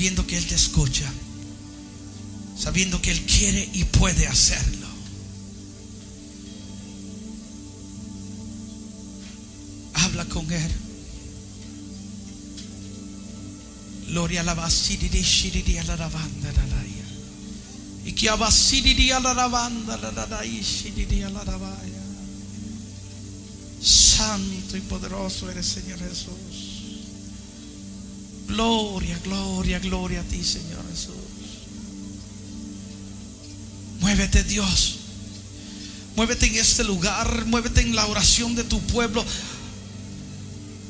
Sabiendo 0.00 0.26
que 0.26 0.38
Él 0.38 0.46
te 0.46 0.54
escucha, 0.54 1.12
sabiendo 2.58 3.02
que 3.02 3.10
Él 3.10 3.20
quiere 3.26 3.68
y 3.74 3.84
puede 3.84 4.26
hacerlo. 4.26 4.86
Habla 9.92 10.24
con 10.24 10.50
Él. 10.50 10.72
Gloria 14.08 14.40
a 14.40 14.44
la 14.44 14.54
basiriri 14.54 15.20
shiriri 15.20 15.74
la 15.74 15.96
lavanda 15.96 16.50
la 16.50 16.64
la 16.64 16.82
ya. 16.82 18.08
Y 18.08 18.12
que 18.14 18.30
abasiriri 18.30 19.08
la 19.08 19.34
lavanda 19.34 19.98
la 19.98 20.12
la 20.12 20.26
la 20.26 20.46
y 20.46 20.62
shiriri 20.62 21.20
la 21.20 21.44
lavaya. 21.44 22.02
Santo 23.82 24.78
y 24.78 24.80
poderoso 24.80 25.50
eres 25.50 25.66
Señor 25.66 25.98
Jesús. 25.98 26.69
Gloria, 28.50 29.18
gloria, 29.24 29.78
gloria 29.78 30.20
a 30.20 30.24
ti, 30.24 30.42
Señor 30.42 30.84
Jesús. 30.90 31.14
Muévete, 34.00 34.42
Dios. 34.44 34.96
Muévete 36.16 36.46
en 36.46 36.56
este 36.56 36.84
lugar. 36.84 37.46
Muévete 37.46 37.80
en 37.80 37.94
la 37.94 38.06
oración 38.06 38.54
de 38.54 38.64
tu 38.64 38.80
pueblo. 38.80 39.24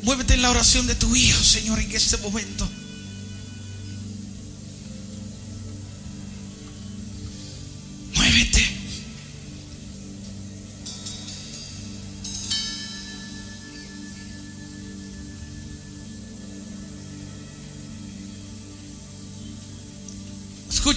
Muévete 0.02 0.34
en 0.34 0.42
la 0.42 0.50
oración 0.50 0.86
de 0.86 0.94
tu 0.94 1.14
Hijo, 1.14 1.42
Señor, 1.44 1.78
en 1.78 1.90
este 1.92 2.16
momento. 2.18 2.68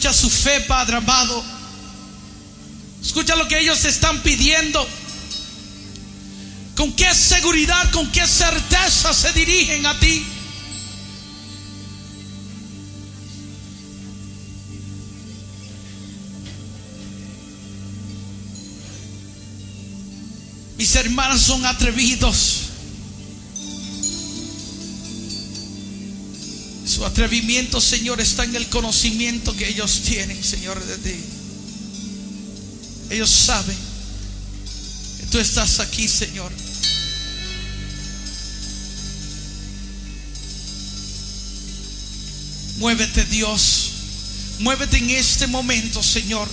Escucha 0.03 0.21
su 0.21 0.29
fe, 0.29 0.59
Padre 0.67 0.97
amado. 0.97 1.41
Escucha 3.01 3.37
lo 3.37 3.47
que 3.47 3.57
ellos 3.57 3.85
están 3.85 4.21
pidiendo. 4.21 4.85
Con 6.75 6.91
qué 6.91 7.15
seguridad, 7.15 7.89
con 7.91 8.11
qué 8.11 8.27
certeza 8.27 9.13
se 9.13 9.31
dirigen 9.31 9.85
a 9.85 9.97
ti. 10.01 10.25
Mis 20.77 20.95
hermanos 20.97 21.39
son 21.43 21.65
atrevidos. 21.65 22.72
Atrevimiento, 27.05 27.81
Señor, 27.81 28.21
está 28.21 28.43
en 28.43 28.55
el 28.55 28.67
conocimiento 28.69 29.55
que 29.55 29.67
ellos 29.67 30.01
tienen, 30.05 30.43
Señor, 30.43 30.83
de 30.83 30.97
ti. 30.97 31.19
Ellos 33.09 33.29
saben 33.29 33.77
que 35.19 35.25
tú 35.27 35.37
estás 35.39 35.79
aquí, 35.79 36.07
Señor. 36.07 36.51
Muévete, 42.77 43.25
Dios. 43.25 43.91
Muévete 44.59 44.97
en 44.97 45.09
este 45.11 45.47
momento, 45.47 46.01
Señor. 46.01 46.47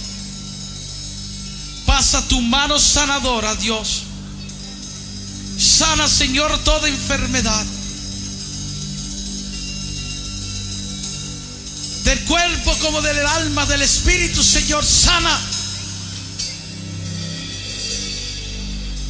Pasa 1.87 2.27
tu 2.29 2.41
mano 2.41 2.79
sanadora, 2.79 3.55
Dios. 3.57 4.03
Sana, 5.59 6.09
Señor, 6.09 6.57
toda 6.65 6.89
enfermedad. 6.89 7.67
Del 12.05 12.21
cuerpo 12.25 12.77
como 12.79 13.01
del 13.03 13.19
alma, 13.27 13.67
del 13.67 13.83
espíritu, 13.83 14.43
Señor, 14.43 14.85
sana. 14.85 15.39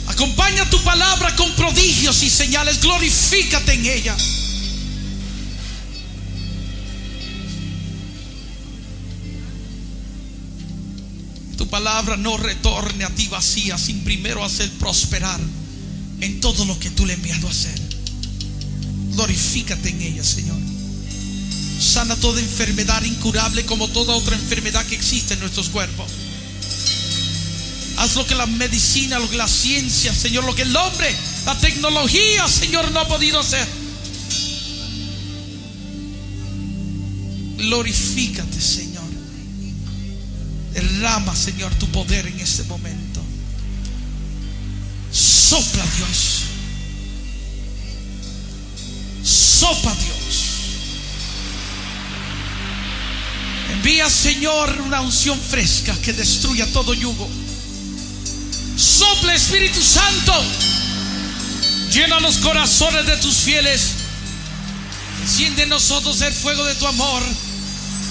Acompaña 0.09 0.69
tu 0.69 0.79
palabra 0.83 1.35
con 1.37 1.51
prodigios 1.53 2.23
y 2.23 2.29
señales. 2.29 2.81
Glorifícate 2.81 3.73
en 3.73 3.87
ella. 3.87 4.17
Tu 11.57 11.67
palabra 11.69 12.17
no 12.17 12.37
retorne 12.37 13.05
a 13.05 13.15
ti 13.15 13.29
vacía 13.29 13.79
sin 13.79 14.05
primero 14.05 14.45
hacer 14.45 14.69
prosperar 14.73 15.41
en 16.21 16.41
todo 16.41 16.65
lo 16.67 16.79
que 16.79 16.91
tú 16.91 17.07
le 17.07 17.15
enviado 17.15 17.49
a 17.49 17.51
hacer. 17.51 17.81
Glorifícate 19.13 19.89
en 19.89 20.03
ella, 20.03 20.25
Señor. 20.25 20.60
Sana 21.81 22.15
toda 22.17 22.41
enfermedad 22.41 23.03
incurable 23.05 23.65
como 23.65 23.89
toda 23.89 24.15
otra 24.15 24.37
enfermedad 24.37 24.85
que 24.85 24.95
existe 24.95 25.33
en 25.33 25.41
nuestros 25.41 25.71
cuerpos. 25.71 26.11
Haz 27.97 28.17
lo 28.17 28.27
que 28.27 28.35
la 28.35 28.47
medicina, 28.47 29.19
lo 29.19 29.29
que 29.29 29.37
la 29.37 29.49
ciencia, 29.49 30.15
Señor, 30.15 30.45
lo 30.45 30.55
que 30.55 30.63
el 30.63 30.77
hombre, 30.77 31.15
la 31.47 31.59
tecnología, 31.59 32.47
Señor, 32.49 32.91
no 32.93 33.01
ha 33.01 33.09
podido 33.09 33.41
hacer. 33.41 33.67
Glorifícate, 37.57 38.61
Señor. 38.61 39.05
Derrama, 40.75 41.35
Señor, 41.35 41.75
tu 41.75 41.87
poder 41.89 42.27
en 42.27 42.41
este 42.41 42.63
momento. 42.65 43.21
Sopla, 45.13 45.85
Dios. 45.97 46.43
Sopla, 49.25 49.95
Dios. 49.95 50.20
Envía, 53.73 54.11
Señor, 54.11 54.81
una 54.87 55.01
unción 55.01 55.41
fresca 55.41 55.97
que 56.03 56.13
destruya 56.13 56.67
todo 56.73 56.93
yugo. 56.93 57.29
Sopla, 58.77 59.35
Espíritu 59.35 59.81
Santo. 59.81 60.33
Llena 61.93 62.21
los 62.21 62.39
corazones 62.39 63.07
de 63.07 63.17
tus 63.19 63.37
fieles. 63.37 63.81
Enciende 65.23 65.65
en 65.65 65.69
nosotros 65.69 66.21
el 66.21 66.33
fuego 66.33 66.65
de 66.65 66.75
tu 66.75 66.87
amor. 66.87 67.23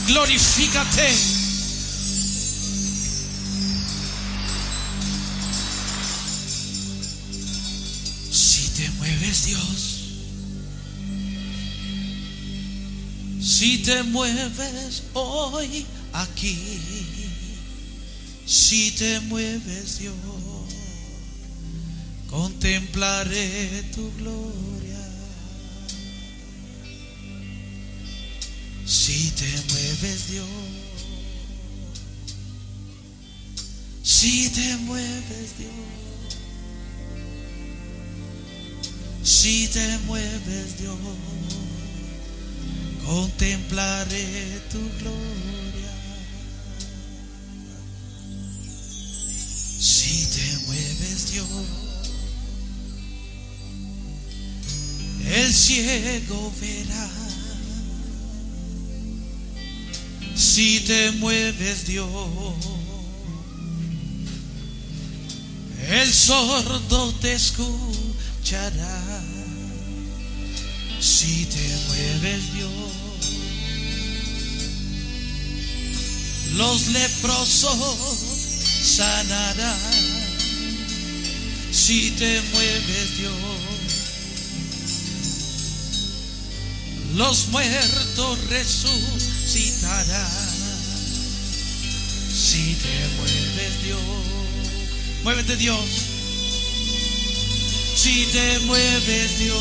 Glorifícate. 0.07 1.15
Si 8.31 8.67
te 8.75 8.89
mueves, 8.91 9.45
Dios. 9.45 9.98
Si 13.41 13.77
te 13.79 14.03
mueves 14.03 15.03
hoy 15.13 15.85
aquí. 16.13 16.57
Si 18.45 18.91
te 18.91 19.19
mueves, 19.21 19.99
Dios. 19.99 20.15
Contemplaré 22.29 23.83
tu 23.93 24.11
gloria. 24.17 24.99
Si 28.85 29.31
te 29.31 29.49
mueves, 29.71 30.29
Dios. 30.31 30.47
Si 34.03 34.49
te 34.49 34.77
mueves, 34.77 35.57
Dios. 35.57 35.71
Si 39.23 39.67
te 39.67 39.97
mueves, 40.07 40.79
Dios. 40.79 41.68
Contemplaré 43.05 44.61
tu 44.71 44.79
gloria. 44.99 45.49
Si 49.79 50.25
te 50.27 50.57
mueves 50.67 51.31
Dios, 51.31 51.47
el 55.25 55.53
ciego 55.53 56.51
verá. 56.59 57.09
Si 60.35 60.81
te 60.81 61.11
mueves 61.11 61.85
Dios, 61.85 62.09
el 65.89 66.13
sordo 66.13 67.13
te 67.15 67.33
escuchará. 67.33 69.38
Si 71.01 71.45
te 71.45 71.77
mueves 71.87 72.53
Dios, 72.53 72.71
los 76.55 76.87
leprosos 76.87 77.97
sanarán. 78.83 79.79
Si 81.71 82.11
te 82.11 82.41
mueves 82.53 83.17
Dios, 83.17 83.33
los 87.15 87.47
muertos 87.47 88.39
resucitarán. 88.49 90.29
Si 92.29 92.75
te 92.75 93.07
mueves 93.17 93.83
Dios, 93.83 94.01
muévete 95.23 95.55
Dios. 95.55 96.08
Si 98.01 98.25
te 98.27 98.59
mueves 98.59 99.39
Dios, 99.39 99.57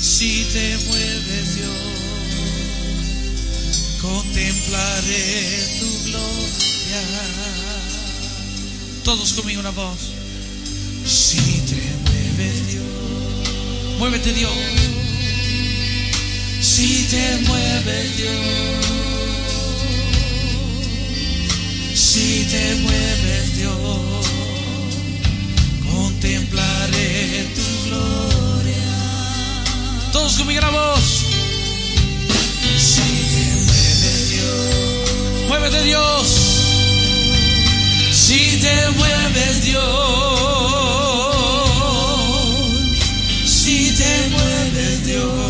si 0.00 0.44
te 0.52 0.76
mueves 0.88 1.54
Dios, 1.54 1.68
contemplaré 4.02 5.68
tu 5.78 6.04
gloria. 6.06 7.02
Todos 9.04 9.34
conmigo 9.34 9.60
una 9.60 9.70
voz. 9.70 9.98
Si 11.06 11.36
te 11.36 11.80
mueves 12.10 12.66
Dios, 12.72 12.84
muévete 14.00 14.32
Dios. 14.32 14.52
Si 16.60 17.06
te 17.10 17.36
mueves 17.46 18.16
Dios, 18.16 18.34
si 21.94 22.44
te 22.50 22.74
mueves 22.82 23.56
Dios, 23.56 24.43
contemplaré 26.24 27.46
tu 27.54 27.62
gloria. 27.84 28.88
Todos 30.10 30.38
voz. 30.70 31.26
Si 32.78 33.02
te 33.30 33.44
mueves 33.66 34.30
Dios, 34.30 35.48
muévete 35.48 35.82
Dios. 35.82 36.26
Si 38.10 38.58
te 38.62 38.90
mueves 38.96 39.64
Dios, 39.64 39.84
si 43.44 43.92
te 43.92 44.28
mueves 44.30 45.04
Dios, 45.04 45.43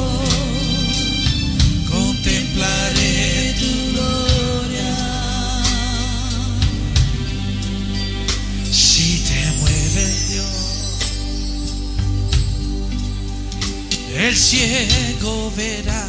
ciego 14.54 15.52
verá. 15.56 16.06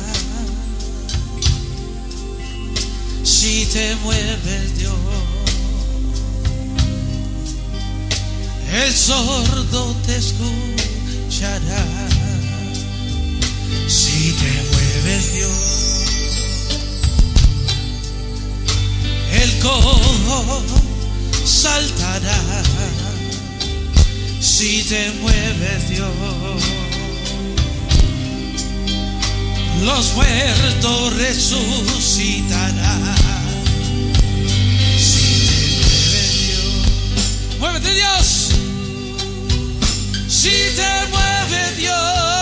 Si 3.24 3.66
te 3.74 3.96
mueves 4.04 4.78
Dios, 4.78 4.94
el 8.72 8.94
sordo 8.94 9.96
te 10.06 10.16
escuchará. 10.18 11.86
Si 13.88 14.34
te 14.34 14.52
mueves 14.72 15.34
Dios, 15.34 15.52
el 19.42 19.60
cojo 19.60 20.64
saltará. 21.46 22.64
Si 24.40 24.84
te 24.84 25.12
mueves 25.22 25.90
Dios, 25.90 26.85
los 29.84 30.14
muertos 30.14 31.14
resucitarán. 31.16 33.16
Si 40.28 40.76
te 40.76 41.08
mueves 41.12 41.14
Dios, 41.14 41.14
muévete 41.14 41.76
Dios. 41.78 42.35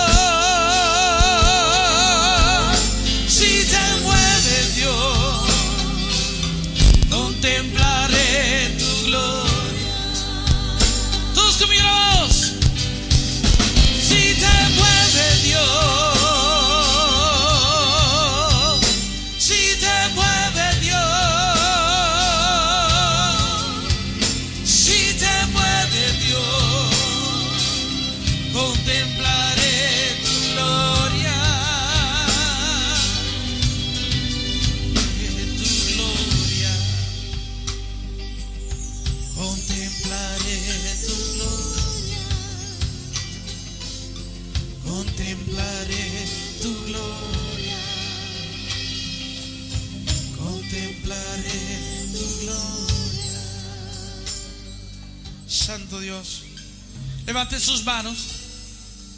Levanten 57.34 57.60
sus 57.60 57.84
manos. 57.84 58.16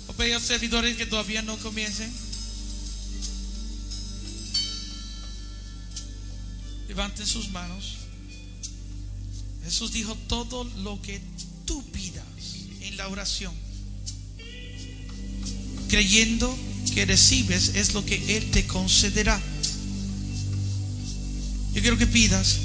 O 0.08 0.14
pedir 0.14 0.40
servidores 0.40 0.96
que 0.96 1.06
todavía 1.06 1.42
no 1.42 1.58
comiencen. 1.58 2.10
Levanten 6.88 7.28
sus 7.28 7.50
manos. 7.50 7.98
Jesús 9.66 9.92
dijo 9.92 10.16
todo 10.30 10.64
lo 10.64 11.02
que 11.02 11.20
tú 11.66 11.84
pidas 11.92 12.24
en 12.80 12.96
la 12.96 13.10
oración. 13.10 13.54
Creyendo 15.90 16.58
que 16.94 17.06
recibes 17.06 17.76
es 17.76 17.94
lo 17.94 18.06
que 18.06 18.38
Él 18.38 18.50
te 18.50 18.66
concederá. 18.66 19.42
Yo 21.74 21.82
quiero 21.82 21.98
que 21.98 22.08
pidas. 22.08 22.60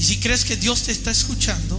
Y 0.00 0.02
si 0.02 0.16
crees 0.16 0.46
que 0.46 0.56
Dios 0.56 0.84
te 0.84 0.92
está 0.92 1.10
escuchando, 1.10 1.78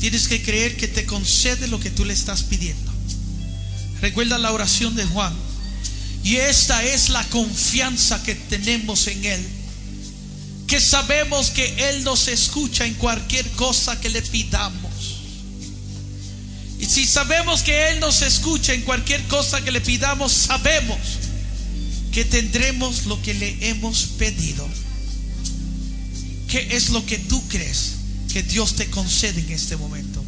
tienes 0.00 0.26
que 0.26 0.42
creer 0.42 0.76
que 0.76 0.88
te 0.88 1.06
concede 1.06 1.68
lo 1.68 1.78
que 1.78 1.88
tú 1.88 2.04
le 2.04 2.12
estás 2.12 2.42
pidiendo. 2.42 2.90
Recuerda 4.00 4.38
la 4.38 4.50
oración 4.50 4.96
de 4.96 5.04
Juan. 5.04 5.32
Y 6.24 6.34
esta 6.34 6.82
es 6.82 7.10
la 7.10 7.22
confianza 7.28 8.20
que 8.24 8.34
tenemos 8.34 9.06
en 9.06 9.24
Él. 9.24 9.46
Que 10.66 10.80
sabemos 10.80 11.50
que 11.50 11.90
Él 11.90 12.02
nos 12.02 12.26
escucha 12.26 12.86
en 12.86 12.94
cualquier 12.94 13.48
cosa 13.50 14.00
que 14.00 14.08
le 14.08 14.22
pidamos. 14.22 14.90
Y 16.80 16.86
si 16.86 17.06
sabemos 17.06 17.62
que 17.62 17.90
Él 17.90 18.00
nos 18.00 18.20
escucha 18.22 18.74
en 18.74 18.82
cualquier 18.82 19.22
cosa 19.28 19.60
que 19.60 19.70
le 19.70 19.80
pidamos, 19.80 20.32
sabemos 20.32 20.98
que 22.10 22.24
tendremos 22.24 23.06
lo 23.06 23.22
que 23.22 23.34
le 23.34 23.68
hemos 23.68 24.06
pedido. 24.18 24.68
¿Qué 26.48 26.66
es 26.70 26.88
lo 26.88 27.04
que 27.04 27.18
tú 27.18 27.46
crees 27.48 27.92
que 28.32 28.42
Dios 28.42 28.74
te 28.74 28.88
concede 28.88 29.40
en 29.40 29.52
este 29.52 29.76
momento? 29.76 30.24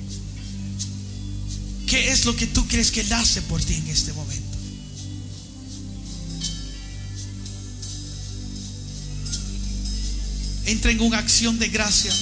¿Qué 1.87 2.13
es 2.13 2.27
lo 2.27 2.37
que 2.37 2.47
tú 2.47 2.69
crees 2.69 2.91
que 2.91 3.01
Él 3.01 3.13
hace 3.15 3.41
por 3.43 3.63
ti 3.63 3.75
en 3.75 3.89
este 3.89 4.13
momento? 4.13 4.59
Entra 10.67 10.91
en 10.91 11.01
una 11.01 11.19
acción 11.19 11.59
de 11.59 11.69
gracia. 11.69 12.15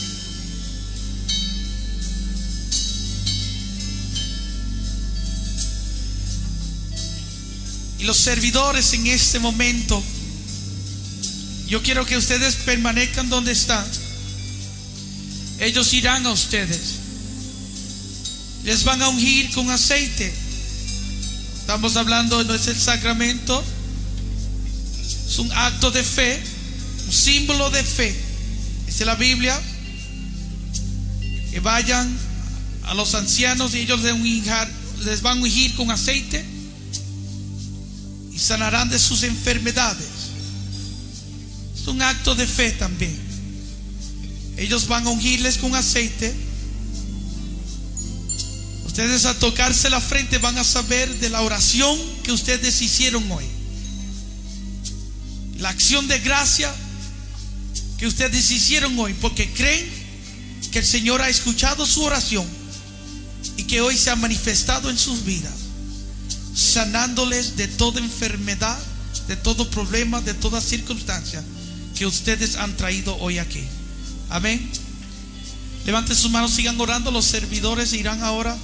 Y 7.98 8.04
los 8.04 8.16
servidores 8.16 8.92
en 8.92 9.08
este 9.08 9.40
momento 9.40 10.00
yo 11.68 11.82
quiero 11.82 12.06
que 12.06 12.16
ustedes 12.16 12.54
permanezcan 12.56 13.28
donde 13.28 13.52
están. 13.52 13.86
Ellos 15.60 15.92
irán 15.92 16.24
a 16.26 16.32
ustedes. 16.32 16.94
Les 18.64 18.84
van 18.84 19.02
a 19.02 19.08
ungir 19.08 19.50
con 19.50 19.70
aceite. 19.70 20.32
Estamos 21.60 21.96
hablando, 21.96 22.42
no 22.44 22.54
es 22.54 22.68
el 22.68 22.78
sacramento. 22.78 23.62
Es 25.28 25.38
un 25.38 25.52
acto 25.52 25.90
de 25.90 26.02
fe, 26.02 26.42
un 27.06 27.12
símbolo 27.12 27.68
de 27.70 27.84
fe. 27.84 28.16
Dice 28.86 29.04
la 29.04 29.14
Biblia 29.14 29.60
que 31.50 31.60
vayan 31.60 32.08
a 32.84 32.94
los 32.94 33.14
ancianos 33.14 33.74
y 33.74 33.80
ellos 33.80 34.00
les, 34.02 35.22
van 35.22 35.38
a 35.38 35.40
ungir 35.42 35.74
con 35.74 35.90
aceite 35.90 36.44
y 38.32 38.38
sanarán 38.38 38.88
de 38.88 38.98
sus 38.98 39.22
enfermedades. 39.22 40.17
Un 41.88 42.02
acto 42.02 42.34
de 42.34 42.46
fe 42.46 42.70
también. 42.72 43.16
Ellos 44.58 44.88
van 44.88 45.06
a 45.06 45.10
ungirles 45.10 45.56
con 45.56 45.74
aceite. 45.74 46.34
Ustedes 48.84 49.24
a 49.24 49.38
tocarse 49.38 49.88
la 49.88 50.00
frente 50.00 50.36
van 50.36 50.58
a 50.58 50.64
saber 50.64 51.08
de 51.18 51.30
la 51.30 51.40
oración 51.40 51.98
que 52.22 52.32
ustedes 52.32 52.82
hicieron 52.82 53.30
hoy. 53.32 53.46
La 55.58 55.70
acción 55.70 56.06
de 56.08 56.18
gracia 56.18 56.72
que 57.96 58.06
ustedes 58.06 58.50
hicieron 58.50 58.98
hoy 58.98 59.14
porque 59.14 59.50
creen 59.52 59.88
que 60.70 60.80
el 60.80 60.86
Señor 60.86 61.22
ha 61.22 61.30
escuchado 61.30 61.86
su 61.86 62.02
oración 62.02 62.46
y 63.56 63.64
que 63.64 63.80
hoy 63.80 63.96
se 63.96 64.10
ha 64.10 64.16
manifestado 64.16 64.90
en 64.90 64.98
sus 64.98 65.24
vidas, 65.24 65.54
sanándoles 66.54 67.56
de 67.56 67.66
toda 67.66 68.00
enfermedad, 68.00 68.78
de 69.26 69.36
todo 69.36 69.70
problema, 69.70 70.20
de 70.20 70.34
toda 70.34 70.60
circunstancia 70.60 71.42
que 71.98 72.06
ustedes 72.06 72.54
han 72.54 72.76
traído 72.76 73.16
hoy 73.18 73.38
aquí. 73.38 73.64
Amén. 74.30 74.70
Levanten 75.84 76.14
sus 76.14 76.30
manos, 76.30 76.52
sigan 76.52 76.80
orando. 76.80 77.10
Los 77.10 77.24
servidores 77.24 77.92
irán 77.92 78.22
ahora 78.22 78.56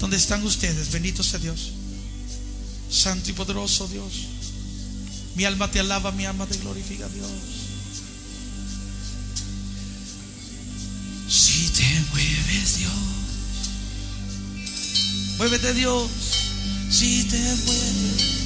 donde 0.00 0.16
están 0.16 0.44
ustedes. 0.44 0.90
Bendito 0.90 1.22
sea 1.22 1.38
Dios. 1.38 1.70
Santo 2.90 3.30
y 3.30 3.34
poderoso 3.34 3.86
Dios. 3.86 4.12
Mi 5.36 5.44
alma 5.44 5.70
te 5.70 5.78
alaba, 5.78 6.10
mi 6.10 6.26
alma 6.26 6.46
te 6.46 6.56
glorifica, 6.56 7.08
Dios. 7.08 7.30
Si 11.28 11.68
te 11.68 11.86
mueves, 12.10 12.78
Dios. 12.78 12.92
Muévete, 15.36 15.74
Dios. 15.74 16.08
Si 16.90 17.22
te 17.24 17.38
mueves. 17.38 18.38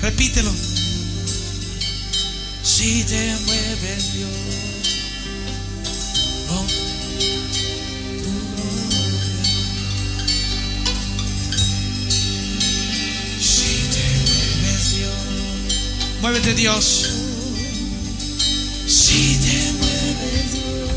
Repítelo. 0.00 0.52
Si 2.66 3.04
te 3.04 3.36
mueves, 3.46 4.12
Dios. 4.12 4.28
Oh, 6.50 6.64
gloria. 6.64 6.68
Si 13.40 13.88
te 13.92 14.04
mueves, 14.26 14.90
Dios. 14.96 15.14
Muévete, 16.20 16.54
Dios. 16.54 16.84
Si 18.88 19.36
te 19.36 19.72
mueves, 19.78 20.52
Dios. 20.52 20.90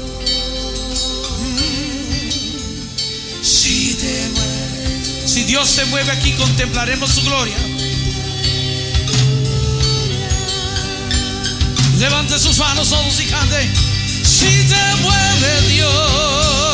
Si 3.43 3.93
te 3.93 4.29
mueves. 4.33 5.31
Si 5.31 5.43
Dios 5.43 5.69
se 5.69 5.85
mueve 5.85 6.11
aquí, 6.11 6.31
contemplaremos 6.31 7.11
su 7.11 7.21
gloria. 7.21 7.57
Levante 11.99 12.39
sus 12.39 12.57
manos 12.59 12.89
todos 12.89 13.19
y 13.19 13.25
cante. 13.25 13.69
Si 14.23 14.63
te 14.69 14.95
mueve 15.01 15.61
Dios. 15.67 16.68